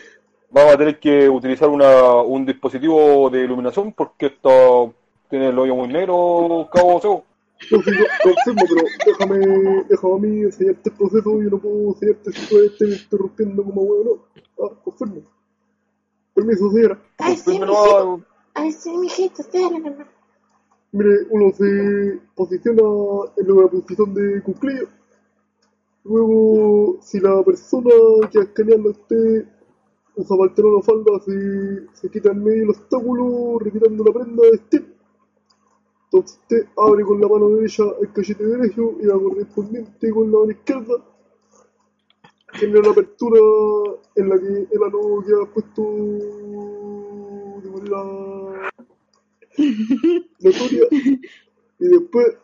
vamos 0.49 0.73
a 0.73 0.77
tener 0.77 0.99
que 0.99 1.29
utilizar 1.29 1.69
una, 1.69 2.21
un 2.21 2.45
dispositivo 2.45 3.29
de 3.29 3.41
iluminación 3.41 3.93
porque 3.93 4.27
esto 4.27 4.93
tiene 5.29 5.49
el 5.49 5.59
hoyo 5.59 5.75
muy 5.75 5.87
negro, 5.87 6.69
cabo 6.71 6.99
Seo? 7.01 7.23
No, 7.71 7.81
sí, 7.81 7.91
yo 7.91 8.05
confirmo, 8.23 8.61
pero 8.69 8.85
déjame, 9.05 9.83
déjame 9.89 10.13
a 10.13 10.17
mí 10.19 10.41
enseñarte 10.41 10.89
el 10.89 10.95
proceso. 10.95 11.41
Yo 11.41 11.49
no 11.49 11.59
puedo 11.59 11.87
enseñarte 11.89 12.31
si 12.31 12.47
tú 12.47 12.59
estés 12.59 13.03
interrumpiendo 13.03 13.63
como 13.63 13.85
bueno. 13.85 14.11
Ah, 14.61 14.75
confirmo. 14.83 15.21
Permiso, 16.33 16.71
señora. 16.71 17.01
Ay, 17.17 17.35
sí, 17.37 17.51
mi 17.51 17.59
Confírmelo 17.59 17.73
hijita. 17.73 18.01
a- 18.01 18.61
Ay, 18.61 18.71
sí, 18.71 18.97
mi 18.97 19.07
hijita, 19.07 19.43
dale, 19.51 19.77
hermano. 19.77 20.05
Mire, 20.91 21.17
uno 21.31 21.51
se 21.53 22.19
posiciona 22.35 22.83
en 23.37 23.47
la 23.57 23.67
posición 23.67 24.13
de 24.13 24.43
cuclillas. 24.43 24.89
Luego, 26.03 26.97
si 27.01 27.19
la 27.19 27.41
persona 27.43 27.89
que 28.31 28.39
a 28.39 28.41
usted 28.89 29.45
usa 30.15 30.37
pantalón 30.37 30.75
o 30.75 30.81
falda, 30.83 31.19
se, 31.25 31.87
se 31.93 32.09
quita 32.09 32.31
en 32.31 32.43
medio 32.43 32.63
el 32.63 32.69
obstáculo 32.69 33.57
retirando 33.59 34.03
la 34.03 34.11
prenda 34.13 34.43
de 34.43 34.55
estilo. 34.57 34.85
Entonces 36.13 36.37
usted 36.43 36.67
abre 36.77 37.03
con 37.03 37.19
la 37.19 37.27
mano 37.27 37.49
derecha 37.49 37.85
el 37.99 38.13
cachete 38.13 38.45
derecho 38.45 38.93
y 39.01 39.05
la 39.05 39.15
correspondiente 39.15 40.11
con 40.11 40.31
la 40.31 40.37
mano 40.37 40.51
izquierda. 40.51 41.03
Genera 42.53 42.81
la 42.81 42.91
apertura 42.91 43.39
en 44.15 44.29
la 44.29 44.39
que 44.39 44.67
el 44.71 44.83
ano 44.83 45.23
queda 45.25 45.45
puesto 45.51 45.81
de 47.63 47.69
manera 47.71 48.03
notoria 50.39 50.87
y 51.79 51.87
después 51.87 52.37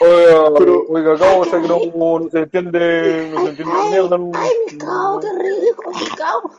Oiga, 0.00 0.50
Pero- 0.58 0.84
oiga, 0.88 1.18
cabo, 1.18 1.40
o 1.40 1.44
sea 1.44 1.60
que 1.60 1.68
no, 1.68 1.78
no 2.20 2.30
se 2.30 2.38
entiende, 2.38 3.30
no 3.34 3.40
se 3.42 3.48
entiende 3.50 3.74
Ay, 3.76 3.90
mierda. 3.90 4.16
no- 4.18 4.30
ay, 4.34 4.50
me 4.70 4.78
cago, 4.78 5.20
qué 5.20 5.28
rico, 5.38 5.90
me 5.92 6.16
cago. 6.16 6.50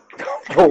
no- 0.55 0.63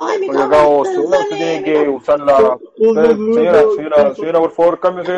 Ay, 0.00 0.18
me 0.20 0.28
Oiga, 0.28 0.38
cago. 0.40 0.50
cabo, 0.50 0.86
en 0.86 0.92
Seo, 0.92 1.02
los 1.02 1.12
usted 1.20 1.36
tiene 1.36 1.64
que 1.64 1.88
usar 1.88 2.20
la... 2.20 2.58
Señora, 2.76 3.64
señora, 3.76 4.14
señora, 4.14 4.40
por 4.40 4.50
favor, 4.52 4.80
cámbiese. 4.80 5.12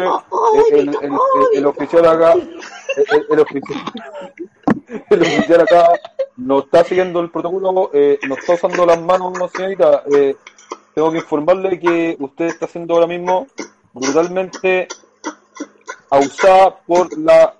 El, 0.70 0.78
el, 0.78 0.88
el, 0.88 1.12
el 1.54 1.66
oficial 1.66 2.06
acá, 2.06 2.32
el, 2.34 3.26
el 3.30 3.40
oficial, 3.40 3.80
el 5.10 5.22
oficial 5.22 5.60
acá 5.62 5.88
no 6.36 6.60
está 6.60 6.84
siguiendo 6.84 7.20
el 7.20 7.30
protocolo, 7.30 7.90
eh, 7.92 8.18
no 8.28 8.34
está 8.36 8.54
usando 8.54 8.86
las 8.86 9.00
manos, 9.02 9.32
señorita. 9.54 10.04
Eh, 10.14 10.36
tengo 10.94 11.10
que 11.12 11.18
informarle 11.18 11.78
que 11.78 12.16
usted 12.18 12.46
está 12.46 12.66
siendo 12.66 12.94
ahora 12.94 13.06
mismo 13.06 13.46
brutalmente 13.92 14.88
abusada 16.10 16.76
por 16.86 17.16
la 17.18 17.54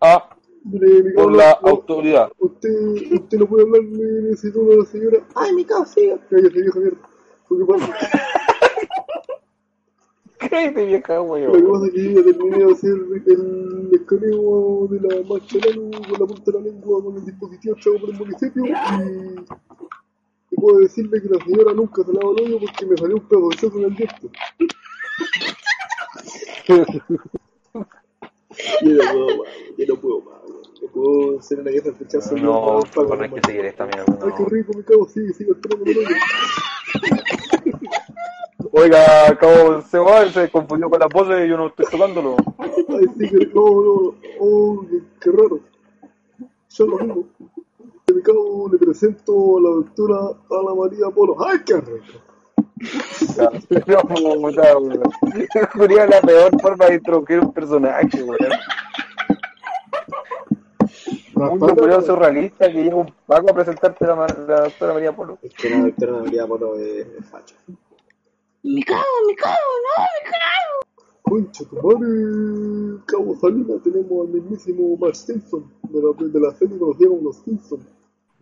A, 0.00 0.28
mi 0.64 1.12
por 1.14 1.32
la 1.32 1.50
autoridad. 1.52 2.30
usted, 2.38 2.70
usted 3.12 3.38
no 3.38 3.46
puede 3.46 3.64
hablarle 3.64 4.18
en 4.18 4.32
ese 4.32 4.50
tono 4.50 4.72
a 4.72 4.76
la 4.76 4.84
señora. 4.84 5.18
Ay, 5.34 5.64
cago, 5.64 5.84
frío. 5.86 6.18
Cállate, 6.30 6.60
vieja 6.60 6.78
mierda. 6.78 6.98
Lo 7.50 7.58
que 7.58 7.72
pasa, 7.72 7.92
Cállate, 10.38 10.86
vieja, 10.86 11.14
lo 11.16 11.24
que 11.24 11.30
weón. 11.30 11.72
pasa 11.72 11.86
es 11.86 11.92
que 11.92 12.02
yo 12.04 12.10
ya 12.20 12.24
terminé 12.24 12.58
de 12.58 12.72
hacer 12.72 12.90
el 13.26 13.90
escaneo 13.92 14.88
de 14.90 15.00
la 15.00 15.28
mancha 15.28 15.58
de 15.58 15.70
ano 15.72 15.90
con 15.90 16.20
la 16.20 16.26
punta 16.26 16.50
de 16.52 16.52
la 16.52 16.64
lengua 16.64 17.02
con 17.02 17.16
el 17.16 17.24
dispositivo 17.24 17.76
echado 17.76 17.98
por 18.00 18.10
el 18.10 18.16
municipio 18.18 18.64
y, 18.66 18.72
y 20.54 20.60
puedo 20.60 20.78
decirle 20.78 21.20
que 21.20 21.28
la 21.28 21.44
señora 21.44 21.72
nunca 21.72 22.04
se 22.04 22.12
lava 22.12 22.30
el 22.36 22.44
hoyo 22.44 22.60
porque 22.60 22.86
me 22.86 22.96
salió 22.96 23.16
un 23.16 23.50
choco 23.52 23.78
en 23.78 23.84
el 23.84 23.96
diente. 23.96 24.30
Yo 28.82 28.94
no 28.94 29.10
puedo 29.10 29.38
más, 29.38 29.48
yo 29.76 29.84
no 29.88 29.96
puedo 30.00 30.20
más, 30.20 30.40
no 30.80 30.88
puedo 30.92 31.42
ser 31.42 31.58
una 31.58 31.72
vieja 31.72 31.90
rechazo. 31.98 32.36
No, 32.36 32.78
no 32.94 33.20
hay 33.20 33.30
que 33.30 33.40
seguir 33.44 33.64
esta 33.64 33.84
mierda. 33.84 34.16
Ay, 34.22 34.30
qué 34.36 34.44
no. 34.44 34.48
rico, 34.48 34.72
me 34.76 34.84
cago, 34.84 35.08
sigue, 35.08 35.32
sigue 35.32 35.50
esperando 35.50 35.90
el 35.90 35.98
hoyo. 35.98 36.08
Oiga, 38.72 39.36
cabo, 39.38 39.82
se 39.82 39.98
va, 39.98 40.30
se 40.30 40.48
confundió 40.50 40.88
con 40.88 41.00
la 41.00 41.08
pose 41.08 41.46
y 41.46 41.48
yo 41.48 41.56
no 41.56 41.66
estoy 41.66 41.86
tocándolo. 41.90 42.36
Ay, 42.58 42.70
sí, 43.18 43.28
que 43.28 43.46
no, 43.46 43.64
no, 43.64 44.14
oh, 44.38 44.86
qué 45.20 45.32
raro. 45.32 45.58
Yo 46.70 46.86
lo 46.86 46.98
mismo. 46.98 47.24
Me 48.24 48.32
cago, 48.32 48.70
le 48.72 48.78
presento 48.78 49.58
a 49.58 49.60
la 49.60 49.68
doctora 49.68 50.16
Ana 50.50 50.74
María 50.74 51.10
Polo. 51.14 51.36
¡Ay, 51.46 51.58
qué 51.66 51.76
rico! 51.76 52.22
No, 53.36 53.50
weón. 54.40 55.02
Sería 55.76 56.06
la 56.06 56.22
peor 56.22 56.58
forma 56.58 56.86
de 56.86 56.94
introducir 56.94 57.40
un 57.40 57.52
personaje, 57.52 58.22
weón. 58.22 58.38
Un 61.34 61.58
doctorado 61.58 62.00
surrealista 62.00 62.72
que 62.72 62.82
llega 62.82 62.96
un 62.96 63.12
Paco 63.26 63.50
a 63.50 63.54
presentarte 63.54 64.06
la, 64.06 64.14
la 64.16 64.60
doctora 64.62 64.94
María 64.94 65.14
Polo. 65.14 65.38
Es 65.42 65.52
que 65.52 65.68
la 65.68 65.82
doctora 65.82 66.12
Ana 66.12 66.22
María 66.22 66.46
Polo 66.46 66.78
es, 66.78 67.06
es 67.06 67.26
facha. 67.26 67.56
Me 68.62 68.82
cago, 68.84 69.02
me 69.28 69.34
cago, 69.34 69.54
no, 69.84 70.02
me 70.02 70.30
cago. 70.30 70.80
Concha, 71.20 71.64
tu 71.68 71.76
madre, 71.76 73.02
Cabo 73.04 73.36
Salina, 73.36 73.74
tenemos 73.82 74.26
al 74.26 74.32
mismísimo 74.32 74.96
Mark 74.96 75.14
Simpson, 75.14 75.70
de 75.82 76.00
la, 76.00 76.08
de 76.26 76.40
la 76.40 76.54
serie 76.54 76.78
conocida 76.78 77.08
como 77.08 77.22
Los 77.24 77.36
Simpsons. 77.36 77.84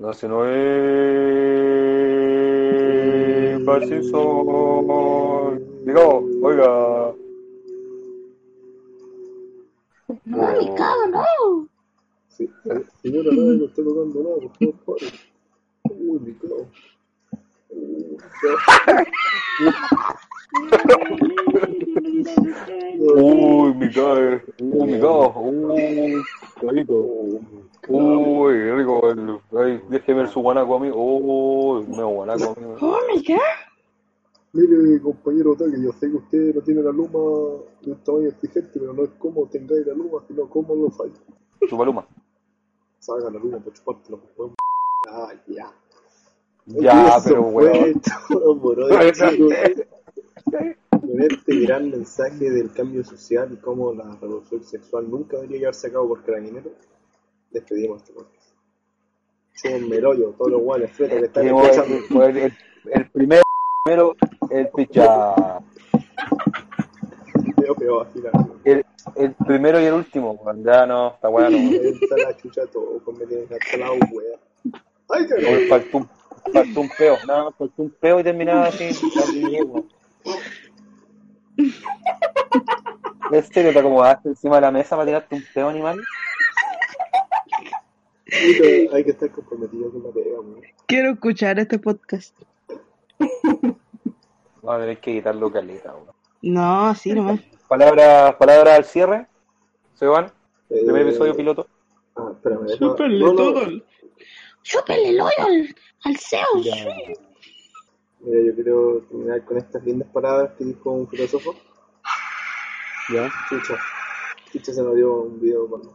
No, 0.02 0.12
si 0.12 0.26
no 0.26 0.44
es... 0.44 0.52
Parciso... 3.64 5.56
Digo, 5.84 6.28
oiga... 6.42 7.14
No, 10.24 10.36
me 10.58 10.74
cago, 10.74 11.06
no. 11.06 11.68
Sí, 12.26 12.50
señora, 13.00 13.30
nadie 13.30 13.58
no 13.58 13.66
está 13.66 13.84
tocando 13.84 14.22
nada, 14.24 14.38
por 14.58 14.74
favor. 14.84 14.98
Uy, 15.84 16.18
mi 16.18 16.32
cago. 16.34 16.66
Uy, 22.98 23.74
mi 23.74 23.90
cago, 23.90 24.40
uy, 24.60 24.86
mi 24.86 25.00
cago, 25.00 25.40
uy, 25.40 26.22
qué 26.60 26.70
rico. 26.70 26.94
Uy, 27.88 28.54
qué 28.54 28.74
rico. 28.74 29.10
el- 29.10 29.38
Ay, 29.58 29.82
déjeme 29.88 30.20
ver 30.22 30.28
su 30.28 30.40
guanaco 30.40 30.76
a 30.76 30.78
mí. 30.80 30.90
Uy, 30.92 31.86
me 31.86 32.02
guanaco 32.02 32.54
a 32.56 32.60
mí. 32.60 32.66
Oh, 32.80 32.98
my 33.08 33.22
God. 33.22 33.38
Mire, 34.54 35.00
compañero 35.00 35.52
Otaque, 35.52 35.82
yo 35.82 35.92
sé 35.92 36.10
que 36.10 36.16
usted 36.16 36.54
no 36.54 36.60
tiene 36.60 36.82
la 36.82 36.90
luma 36.90 37.62
de 37.80 37.92
un 37.92 38.04
tamaño 38.04 38.28
exigente, 38.28 38.70
pero 38.78 38.92
no 38.92 39.04
es 39.04 39.10
como 39.18 39.46
tengáis 39.46 39.86
la 39.86 39.94
luma, 39.94 40.22
sino 40.28 40.48
cómo 40.48 40.74
lo 40.74 40.90
falla. 40.90 41.14
Chupaluma. 41.68 42.06
Saca 42.98 43.30
la 43.30 43.38
luma 43.38 43.58
para 43.58 43.72
chupártela, 43.72 44.18
pues, 44.18 44.32
weón. 44.36 44.54
Ah, 45.10 45.32
ya. 45.46 45.72
Ya, 46.66 47.16
pero 47.24 47.42
weón. 47.42 48.00
todo, 48.28 48.54
brother, 48.56 49.12
chicos. 49.12 49.52
Con 50.90 51.20
este 51.22 51.56
gran 51.60 51.90
mensaje 51.90 52.50
del 52.50 52.72
cambio 52.72 53.04
social 53.04 53.50
y 53.52 53.56
cómo 53.56 53.92
la 53.92 54.16
revolución 54.20 54.62
sexual 54.64 55.10
nunca 55.10 55.36
debería 55.36 55.58
llevarse 55.58 55.88
a 55.88 55.92
cabo 55.92 56.08
por 56.08 56.24
carabineros, 56.24 56.72
despedimos 57.50 58.00
este 58.02 58.12
podcast. 58.12 58.48
Somos 59.54 59.80
Meroyo, 59.82 60.30
todos 60.38 60.52
los 60.52 60.62
guanes 60.62 60.92
fretas 60.92 61.18
que 61.18 61.24
están 61.26 61.46
escuchando. 61.46 61.96
fue 62.08 62.26
el, 62.30 62.36
el- 62.38 62.52
el 62.92 63.10
primero, 63.10 64.16
el 64.50 64.68
picha. 64.70 65.34
El, 68.64 68.84
el 69.16 69.34
primero 69.34 69.80
y 69.80 69.84
el 69.84 69.94
último. 69.94 70.38
Ya 70.64 70.86
no, 70.86 71.14
está 71.14 71.28
bueno. 71.28 71.56
Está 71.56 72.16
la 72.16 72.36
chucha 72.36 72.66
todo, 72.66 73.02
con 73.04 73.16
hasta 73.16 73.76
la 73.76 73.92
wea. 73.92 74.38
Ay, 75.10 75.26
qué 75.26 75.34
Oye, 75.34 75.68
Faltó 76.52 76.80
un, 76.80 76.90
peo, 76.98 77.16
nada 77.26 77.44
más 77.44 77.54
faltó 77.56 77.82
un 77.82 77.90
peo 77.90 78.20
y 78.20 78.24
terminaba 78.24 78.66
así. 78.66 78.88
¿En 83.30 83.42
serio 83.44 83.72
te 83.72 83.78
acomodaste 83.78 84.28
encima 84.30 84.56
de 84.56 84.60
la 84.62 84.70
mesa 84.70 84.96
para 84.96 85.06
tirarte 85.06 85.34
un 85.36 85.44
peo 85.54 85.68
animal? 85.68 86.00
Hay 88.92 89.04
que 89.04 89.10
estar 89.10 89.30
comprometido 89.30 89.90
con 89.90 90.02
la 90.02 90.10
pega. 90.10 90.38
Quiero 90.86 91.10
escuchar 91.12 91.58
este 91.58 91.78
podcast. 91.78 92.36
Vamos 94.62 94.76
a 94.76 94.78
tener 94.80 94.98
que 95.00 95.12
quitarlo 95.14 95.50
caleta, 95.50 95.94
weón. 95.94 96.06
No, 96.42 96.86
así 96.86 97.12
nomás. 97.12 97.40
Palabras 97.68 98.34
palabra 98.34 98.74
al 98.74 98.84
cierre. 98.84 99.26
Soy 99.94 100.08
Juan, 100.08 100.32
primer 100.68 101.02
Eh, 101.06 101.08
episodio 101.08 101.34
piloto. 101.36 101.68
Ah, 102.16 102.32
espérame. 102.32 102.66
no, 102.80 103.32
no, 103.32 103.82
todo. 104.62 104.80
Chúpele 104.80 105.08
el 105.10 105.20
hoyo 105.20 105.34
al, 105.38 105.76
al 106.04 106.16
Zeus. 106.16 106.66
Mira, 108.20 108.40
yo 108.46 108.54
quiero 108.54 109.00
terminar 109.08 109.44
con 109.44 109.58
estas 109.58 109.84
lindas 109.84 110.08
palabras 110.10 110.52
que 110.56 110.64
dijo 110.64 110.90
un 110.90 111.08
filósofo. 111.08 111.54
Ya. 113.12 113.30
Chucha. 113.48 113.76
Chucha 114.52 114.72
se 114.72 114.82
nos 114.82 114.94
dio 114.94 115.22
un 115.22 115.40
video 115.40 115.68
con 115.68 115.82
Sea 115.82 115.90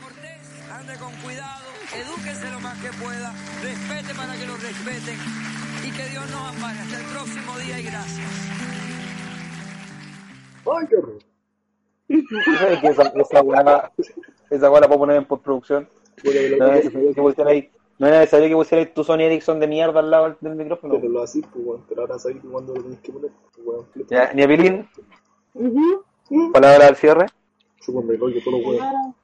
cortés, 0.00 0.70
ande 0.70 0.94
con 0.98 1.12
cuidado, 1.22 1.66
edúquese 1.96 2.50
lo 2.50 2.60
más 2.60 2.78
que 2.78 2.90
pueda, 3.02 3.34
respete 3.62 4.14
para 4.14 4.36
que 4.36 4.46
lo 4.46 4.56
respeten 4.56 5.18
y 5.84 5.90
que 5.90 6.08
Dios 6.10 6.30
nos 6.30 6.54
ampare. 6.54 6.78
Hasta 6.78 7.00
el 7.00 7.06
próximo 7.06 7.58
día 7.58 7.80
y 7.80 7.82
gracias. 7.82 8.28
¡Ay, 10.70 10.86
qué 10.88 10.96
horror! 10.96 11.18
¿Sabes 12.58 12.78
que 12.80 12.86
esa, 12.88 13.02
esa 13.02 13.42
weá, 13.42 13.92
esa 14.50 14.70
weá 14.70 14.80
la 14.80 14.86
puedo 14.86 15.00
poner 15.00 15.16
en 15.16 15.24
postproducción? 15.24 15.88
No 16.24 16.30
es 16.30 16.84
necesario 16.84 17.14
que 17.14 17.20
pusierais, 17.20 17.64
no 17.98 18.06
es 18.06 18.12
necesario 18.12 18.48
que 18.48 18.54
pusierais 18.54 18.94
tu 18.94 19.04
Sony 19.04 19.20
Ericsson 19.20 19.60
de 19.60 19.68
mierda 19.68 20.00
al 20.00 20.10
lado 20.10 20.36
del, 20.40 20.54
micrófono. 20.54 20.94
pero 20.94 21.08
lo 21.08 21.22
así, 21.22 21.42
pues, 21.42 21.64
weón. 21.64 21.84
Pero 21.88 22.02
ahora 22.02 22.18
sabes 22.18 22.40
que 22.40 22.48
cuando 22.48 22.74
lo 22.74 22.82
tenés 22.82 23.00
que 23.00 23.12
poner, 23.12 23.30
pues, 23.54 23.66
weón. 23.66 23.86
flipa. 23.92 24.14
Ya, 24.14 24.32
ni 24.32 24.42
a 24.42 24.48
Pilín, 24.48 24.88
palabra 26.52 26.88
al 26.88 26.96
cierre. 26.96 27.26
Chúpame 27.80 28.14
el 28.14 28.22
hoyo, 28.22 28.40
todos 28.44 28.60
los 28.60 28.66
weón. 28.66 29.14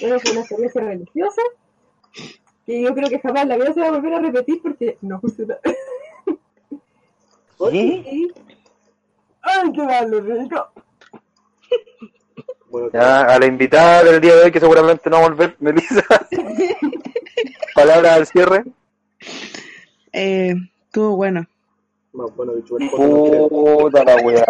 Bueno, 0.00 0.20
fue 0.20 0.32
una 0.32 0.40
experiencia 0.40 0.80
religiosa 0.80 1.42
que 2.66 2.82
yo 2.82 2.94
creo 2.94 3.08
que 3.08 3.18
jamás 3.18 3.46
la 3.46 3.56
vida 3.56 3.72
se 3.72 3.80
va 3.80 3.86
a 3.86 3.92
volver 3.92 4.14
a 4.14 4.20
repetir 4.20 4.60
porque 4.62 4.98
no 5.00 5.20
funciona. 5.22 5.58
¿Qué? 7.70 8.28
¡Ay, 9.42 9.72
qué 9.72 9.82
malo, 9.82 10.20
rico! 10.20 10.68
Bueno, 12.70 12.90
Ya, 12.92 13.22
a 13.22 13.38
la 13.38 13.46
invitada 13.46 14.04
del 14.04 14.20
día 14.20 14.34
de 14.36 14.44
hoy, 14.44 14.52
que 14.52 14.60
seguramente 14.60 15.08
no 15.08 15.16
va 15.16 15.26
a 15.26 15.28
volver, 15.28 15.56
Melissa. 15.60 16.04
palabra 17.74 18.14
al 18.14 18.26
cierre. 18.26 18.64
Eh, 20.12 20.54
estuvo 20.84 21.16
bueno. 21.16 21.46
más 22.12 22.34
bueno 22.34 22.54
que. 22.54 22.88
Puta 22.90 24.04
la 24.04 24.16
weá. 24.16 24.44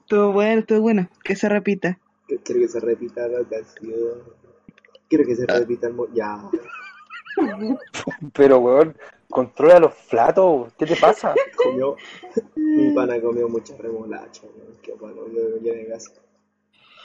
Estuvo 0.00 0.32
bueno, 0.32 0.60
estuvo 0.60 0.80
bueno. 0.80 1.08
Que 1.22 1.36
se 1.36 1.48
repita. 1.48 1.98
Quiero 2.26 2.60
que 2.60 2.68
se 2.68 2.80
repita 2.80 3.26
la 3.28 3.44
canción. 3.48 4.22
Quiero 5.08 5.24
que 5.24 5.36
se 5.36 5.46
repita 5.46 5.88
el 5.88 5.94
mo... 5.94 6.06
Ya. 6.12 6.48
Pero 8.32 8.58
weón, 8.58 8.96
controla 9.30 9.78
los 9.78 9.94
platos. 10.08 10.72
¿Qué 10.76 10.86
te 10.86 10.96
pasa? 10.96 11.34
Comió... 11.56 11.96
Mi 12.56 12.92
pana 12.94 13.20
comió 13.20 13.48
mucha 13.48 13.76
remolacha, 13.76 14.42
weón. 14.42 14.76
Qué 14.82 14.92
bueno, 14.92 15.22
yo 15.28 15.72
de 15.72 15.84
gas. 15.84 16.12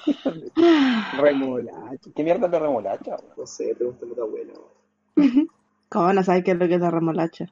Remolacha. 1.18 2.12
¿Qué 2.16 2.24
mierda 2.24 2.48
de 2.48 2.60
remolacha? 2.60 3.12
weón? 3.12 3.34
No 3.38 3.48
sé, 3.48 3.74
pregúntale 3.76 4.12
a 4.12 4.16
tu 4.16 4.22
abuela, 4.22 4.54
weón. 5.16 5.48
¿Cómo 5.90 6.14
no 6.14 6.24
sabes 6.24 6.44
qué 6.44 6.52
es 6.52 6.58
lo 6.58 6.68
que 6.68 6.76
es 6.76 6.82
la 6.82 6.92
remolacha? 6.92 7.46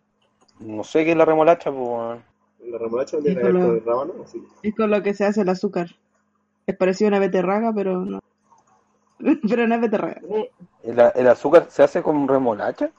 No 0.59 0.83
sé 0.83 1.05
qué 1.05 1.11
es 1.11 1.17
la 1.17 1.25
remolacha, 1.25 1.71
pues 1.71 1.87
weón. 1.87 2.23
¿La 2.65 2.77
remolacha 2.77 3.17
no 3.17 3.23
tiene 3.23 3.41
que 3.41 3.47
ver 3.47 3.53
con 3.53 3.75
el 3.75 3.85
rábano? 3.85 4.13
¿O 4.21 4.27
sí? 4.27 4.43
Es 4.61 4.75
con 4.75 4.89
lo 4.89 5.01
que 5.01 5.13
se 5.13 5.25
hace 5.25 5.41
el 5.41 5.49
azúcar. 5.49 5.95
Es 6.65 6.77
parecido 6.77 7.07
a 7.07 7.11
una 7.11 7.19
beterraga, 7.19 7.73
pero 7.73 8.05
no. 8.05 8.19
pero 9.17 9.67
no 9.67 9.75
es 9.75 9.81
beterraga. 9.81 10.21
¿El, 10.83 10.99
el 11.15 11.27
azúcar 11.27 11.67
se 11.69 11.83
hace 11.83 12.01
con 12.01 12.27
remolacha? 12.27 12.91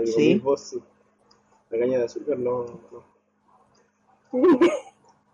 La 0.00 0.04
que 0.04 0.12
Sí. 0.12 0.34
vos, 0.38 0.60
sí. 0.60 0.82
La 1.70 1.78
caña 1.78 1.98
de 1.98 2.04
azúcar 2.04 2.38
no... 2.38 2.66
no. 2.92 3.16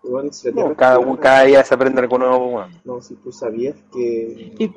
Igual, 0.05 0.33
si 0.33 0.49
la 0.49 0.55
No, 0.55 0.57
tierra 0.63 0.77
cada, 0.77 0.99
plana, 1.01 1.21
cada 1.21 1.43
día 1.45 1.65
se 1.65 1.75
aprende 1.75 2.01
algo 2.01 2.19
nuevo, 2.19 2.47
weón. 2.49 2.81
No, 2.85 3.01
si 3.01 3.15
tú 3.17 3.31
sabías 3.33 3.77
que... 3.93 4.55
Y 4.59 4.73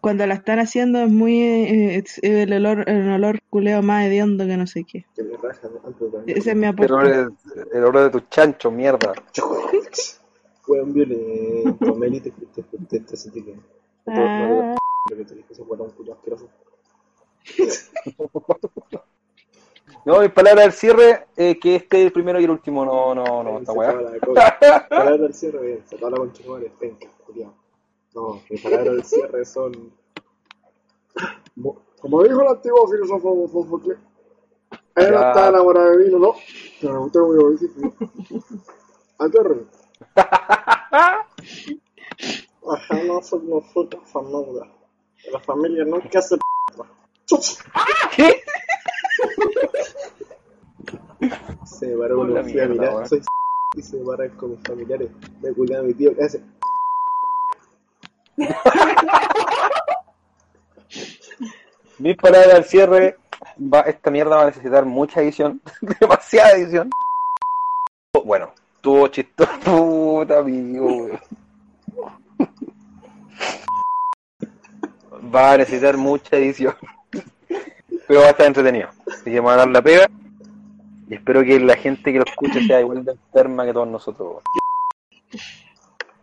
cuando 0.00 0.26
la 0.26 0.34
están 0.34 0.60
haciendo 0.60 1.00
es 1.00 1.10
muy. 1.10 1.40
eh, 1.42 1.96
es 1.96 2.18
el 2.22 2.52
olor, 2.52 2.88
el 2.88 3.10
olor 3.10 3.40
culeo 3.50 3.82
más 3.82 4.06
hediondo 4.06 4.46
que 4.46 4.56
no 4.56 4.66
sé 4.66 4.84
qué. 4.84 5.04
Que 5.14 5.24
me 5.24 5.36
raja 5.36 5.68
antes 5.84 6.12
de 6.12 6.32
Ese 6.32 6.50
es 6.50 6.56
mi 6.56 6.66
El 6.66 6.72
aporte. 6.72 6.92
olor 6.92 7.06
de, 7.08 7.78
el 7.78 7.84
olor 7.84 8.04
de 8.04 8.10
tu 8.10 8.20
chancho, 8.30 8.70
mierda. 8.70 9.12
Weón 10.68 10.92
violento, 10.92 11.94
Meli, 11.96 12.20
te, 12.20 12.30
te, 12.30 12.62
te, 12.62 13.00
te, 13.00 13.16
sentí 13.16 13.42
que... 13.42 13.56
Ah. 14.06 14.76
Lo 15.10 15.16
que 15.16 15.24
te 15.24 15.34
dije, 15.34 15.48
ese 15.52 15.62
weón 15.62 15.90
culo 15.90 16.12
asqueroso. 16.12 16.48
No, 20.04 20.20
mi 20.20 20.28
palabra 20.30 20.62
del 20.62 20.72
cierre, 20.72 21.26
eh, 21.36 21.58
que 21.58 21.76
este 21.76 21.98
es 22.00 22.06
el 22.06 22.12
primero 22.12 22.40
y 22.40 22.44
el 22.44 22.50
último, 22.50 22.82
no, 22.82 23.14
no, 23.14 23.42
no, 23.42 23.58
esta 23.58 23.72
weá. 23.72 23.92
Palabra 24.88 25.18
del 25.18 25.34
cierre, 25.34 25.66
bien. 25.66 25.84
Se 25.86 25.98
la 25.98 26.10
tu 26.10 26.50
madre, 26.50 26.72
penca, 26.80 27.08
culiao. 27.26 27.52
No, 28.14 28.40
mis 28.48 28.62
palabras 28.62 28.94
del 28.94 29.04
cierre 29.04 29.44
son... 29.44 29.92
Como, 32.00 32.22
dijo 32.22 32.40
el 32.40 32.48
antiguo 32.48 32.88
filósofo 32.88 33.48
Sófocles, 33.52 33.98
él 34.96 35.10
no 35.10 35.28
está 35.28 35.48
enamorado 35.48 35.90
de 35.90 35.96
mí, 35.98 36.10
no, 36.10 36.18
no. 36.18 36.34
Pero 36.80 37.02
usted 37.02 37.20
voy 37.20 37.44
a 37.44 37.48
decir 37.50 37.70
que... 37.74 38.40
Aterre. 39.18 39.66
Ajá, 40.14 41.26
no 43.04 43.20
soy 43.22 43.88
tan 43.88 44.06
famosa. 44.06 44.66
La 45.32 45.40
familia 45.40 45.84
nunca 45.84 46.22
se... 46.22 46.38
¿Qué? 48.16 48.42
Se 51.64 51.86
me 51.86 51.96
paró 51.96 52.16
con 52.16 52.30
Hola, 52.30 52.40
un 52.40 52.50
fui 52.50 52.60
a 52.60 52.66
mirar, 52.66 53.08
soy 53.08 53.22
y 53.76 53.82
se 53.82 53.96
me 53.96 54.04
para 54.04 54.28
con 54.30 54.52
mis 54.52 54.60
familiares. 54.62 55.10
Me 55.42 55.52
culé 55.52 55.76
a 55.76 55.82
mi 55.82 55.94
tío 55.94 56.14
que 56.14 56.24
hace... 56.24 56.42
Mi 61.98 62.14
palabra 62.14 62.54
del 62.54 62.64
cierre, 62.64 63.18
va, 63.58 63.80
esta 63.80 64.10
mierda 64.10 64.36
va 64.36 64.42
a 64.42 64.46
necesitar 64.46 64.84
mucha 64.84 65.20
edición, 65.20 65.60
demasiada 66.00 66.52
edición. 66.52 66.90
Bueno, 68.24 68.54
tuvo 68.80 69.08
chistoso, 69.08 69.50
puta 69.64 70.38
amigo. 70.38 71.08
Va 75.34 75.52
a 75.52 75.58
necesitar 75.58 75.96
mucha 75.96 76.36
edición, 76.36 76.74
pero 78.08 78.20
va 78.20 78.26
a 78.26 78.30
estar 78.30 78.46
entretenido. 78.46 78.88
Así 79.06 79.30
que 79.30 79.38
vamos 79.38 79.52
a 79.52 79.56
dar 79.56 79.68
la 79.68 79.82
pega 79.82 80.08
y 81.08 81.14
espero 81.14 81.44
que 81.44 81.60
la 81.60 81.76
gente 81.76 82.12
que 82.12 82.18
lo 82.18 82.24
escuche 82.24 82.66
sea 82.66 82.80
igual 82.80 83.04
de 83.04 83.12
enferma 83.12 83.64
que 83.64 83.72
todos 83.72 83.88
nosotros. 83.88 84.42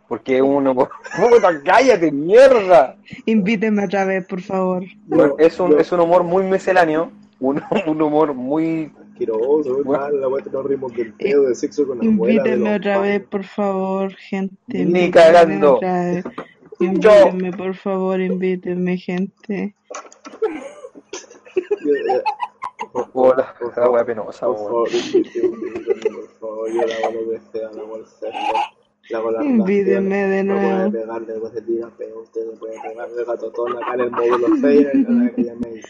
Porque 0.08 0.40
uno, 0.42 0.74
puta, 0.74 1.60
cállate, 1.64 2.12
mierda. 2.12 2.96
Invítenme 3.24 3.84
otra 3.84 4.04
vez, 4.04 4.26
por 4.26 4.40
favor. 4.40 4.84
Bueno, 5.06 5.34
es 5.38 5.58
un, 5.58 5.78
es 5.80 5.90
un 5.90 6.00
humor 6.00 6.22
muy 6.22 6.44
misceláneo, 6.44 7.10
un, 7.40 7.62
un 7.86 8.02
humor 8.02 8.34
muy... 8.34 8.92
Asqueroso, 9.12 9.82
Bueno. 9.82 10.10
la 10.10 10.28
weá 10.28 10.44
nos 10.52 10.66
rimos 10.66 10.92
del 10.92 11.12
pedo, 11.14 11.48
de 11.48 11.54
sexo 11.54 11.86
con 11.86 11.98
la 11.98 12.04
abuela. 12.04 12.34
Invítenme 12.34 12.76
otra 12.76 12.98
vez, 12.98 13.22
por 13.24 13.44
favor, 13.44 14.14
gente. 14.14 14.84
Ni 14.84 15.10
cagando. 15.10 15.80
Invítenme, 16.78 17.52
por 17.52 17.74
favor, 17.74 18.20
invítenme, 18.20 18.98
gente. 18.98 19.74
Hola, 23.12 23.54
la 23.76 23.90
wea 23.90 24.04
penosa, 24.04 24.46
Por 24.46 24.56
favor, 24.56 24.88
por 24.88 26.28
favor, 26.40 26.70
yo 26.72 26.82
le 26.86 26.94
hago 26.94 27.20
lo 27.20 27.30
que 27.30 27.40
sea, 27.52 27.70
le 27.72 27.80
hago 27.80 27.96
el 27.96 28.06
sexo, 28.06 28.52
le 29.08 29.16
hago 29.16 29.30
la 29.30 29.44
Invítenme 29.44 30.16
de 30.16 30.44
Me 30.44 30.54
nuevo. 30.54 30.90
puede 30.90 31.02
pegar, 31.04 31.26
después 31.26 31.52
se 31.52 31.62
tira 31.62 31.88
peo, 31.96 32.20
usted 32.20 32.46
le 32.50 32.56
puede 32.58 32.80
pegar 32.80 33.08
de 33.10 33.24
gatotón 33.24 33.76
acá 33.76 33.94
en 33.94 34.00
el 34.00 34.10
módulo 34.10 34.46
6, 34.60 34.86
en 34.92 35.24
la 35.24 35.30
que 35.34 35.44
llaméis. 35.44 35.86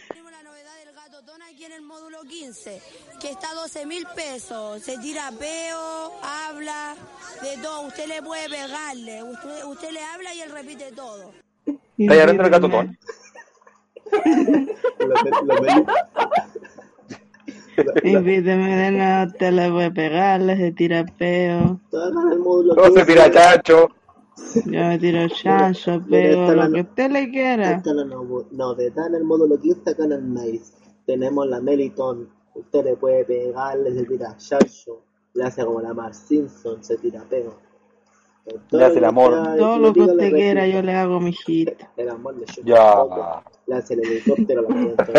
aquí 1.51 1.65
en 1.65 1.73
el 1.73 1.83
módulo 1.83 2.21
15, 2.23 2.81
que 3.21 3.31
está 3.31 3.51
a 3.51 3.55
12 3.55 3.87
mil 3.87 4.07
pesos. 4.15 4.83
Se 4.83 4.99
tira 4.99 5.31
peo, 5.39 6.13
habla, 6.23 6.95
de 7.43 7.63
todo. 7.63 7.83
Usted 7.87 8.07
le 8.09 8.23
puede 8.23 8.49
pegarle. 8.49 9.23
Usted, 9.23 9.65
usted 9.65 9.91
le 9.91 10.01
habla 10.03 10.35
y 10.35 10.41
él 10.41 10.51
repite 10.51 10.93
todo. 10.93 11.33
¿Estás 11.99 12.21
hablando 12.21 12.71
del 14.25 14.77
gatotón? 15.09 15.87
Invíteme 18.05 18.77
de 18.77 18.91
nuevo, 18.93 19.33
te 19.39 19.53
la 19.53 19.69
voy 19.71 19.85
a 19.85 19.91
pegar, 19.91 20.41
se 20.57 20.73
tira 20.73 21.05
peo. 21.19 21.81
No 21.93 22.85
se 22.95 23.05
tira 23.05 23.31
chacho. 23.31 23.89
Yo 24.67 24.81
me 24.85 24.99
tiro 24.99 25.29
chancho, 25.29 26.03
pego, 26.09 26.43
está 26.43 26.55
la- 26.57 26.69
lo 26.69 26.75
que 26.75 26.81
usted 26.83 27.11
le 27.11 27.31
quiera. 27.31 27.73
Esta 27.73 27.91
es 27.91 27.97
la 27.97 28.05
no- 28.05 28.47
novedad 28.51 29.07
en 29.09 29.15
el 29.17 29.25
módulo 29.25 29.59
15 29.61 29.91
acá 29.91 30.05
en 30.05 30.13
el 30.13 30.23
maíz. 30.23 30.73
Tenemos 31.07 31.47
la 31.47 31.61
Meliton. 31.61 32.29
Usted 32.55 32.85
le 32.85 32.97
puede 32.97 33.25
pegarle, 33.25 33.93
se 33.95 34.05
tira 34.05 34.35
chacho. 34.37 35.03
Le 35.35 35.45
hace 35.45 35.65
como 35.65 35.81
la 35.83 35.93
Mar 35.93 36.15
Simpson, 36.15 36.83
se 36.83 36.97
tira 36.97 37.23
pego. 37.29 37.59
Le 38.71 38.85
hace 38.85 38.99
el 38.99 39.05
amor. 39.05 39.33
Todo 39.59 39.79
lo 39.79 39.93
que 39.93 40.01
usted 40.01 40.33
quiera, 40.33 40.67
yo 40.67 40.83
le 40.83 40.95
hago, 40.95 41.21
mijito. 41.21 41.73
El 41.97 42.11
amor 42.11 42.37
le 42.37 42.47
Ya. 42.65 43.05
Le 43.67 43.75
hace 43.75 43.95
el 43.95 44.07
helicóptero, 44.07 44.63
la 44.63 45.07
se 45.07 45.13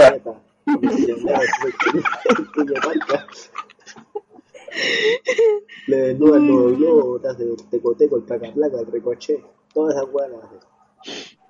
le 5.88 5.97
desnuda 5.97 6.38
el 6.38 6.47
nuevo 6.47 6.75
globo, 6.75 7.19
te 7.19 7.30
hace 7.30 7.43
el 7.43 7.55
tecoteco, 7.69 8.17
el 8.17 8.23
placa-placa, 8.23 8.80
el 8.80 8.88
recoche. 8.88 9.43
Todas 9.73 9.95
esas 9.95 10.07
weas 10.11 10.30
las 10.30 10.43
hace. 10.43 10.57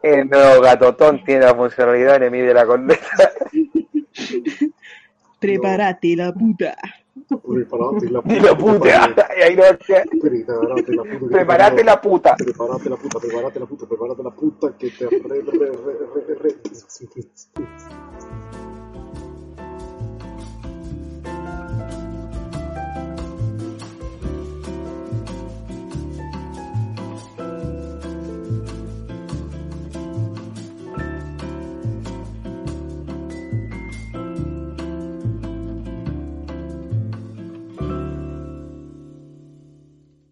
El 0.03 0.29
nuevo 0.29 0.61
gatotón 0.61 1.23
tiene 1.23 1.45
la 1.45 1.55
funcionalidad 1.55 2.19
de 2.19 2.29
mide 2.29 2.53
la 2.53 2.65
corneta. 2.65 3.31
Preparate 5.39 6.15
la 6.15 6.33
puta. 6.33 6.75
Preparate 7.27 8.09
la 8.09 8.21
puta. 8.21 9.05
Ahí 9.43 9.55
no 9.55 9.63
Preparate 10.21 10.93
la 10.93 11.03
puta. 11.03 11.27
Preparate 11.29 11.83
la 11.83 12.01
puta. 12.01 12.35
Preparate 12.35 12.89
la 12.89 12.95
puta, 12.95 13.19
preparate 13.19 13.59
la 13.59 13.65
puta, 13.65 13.85
preparate 13.85 14.23
la 14.23 14.31
puta 14.31 14.77
que 14.77 14.89
te 14.91 15.09
re, 15.09 15.19
re, 15.19 15.41
re, 15.41 16.25
re, 16.27 16.35
re. 16.35 16.55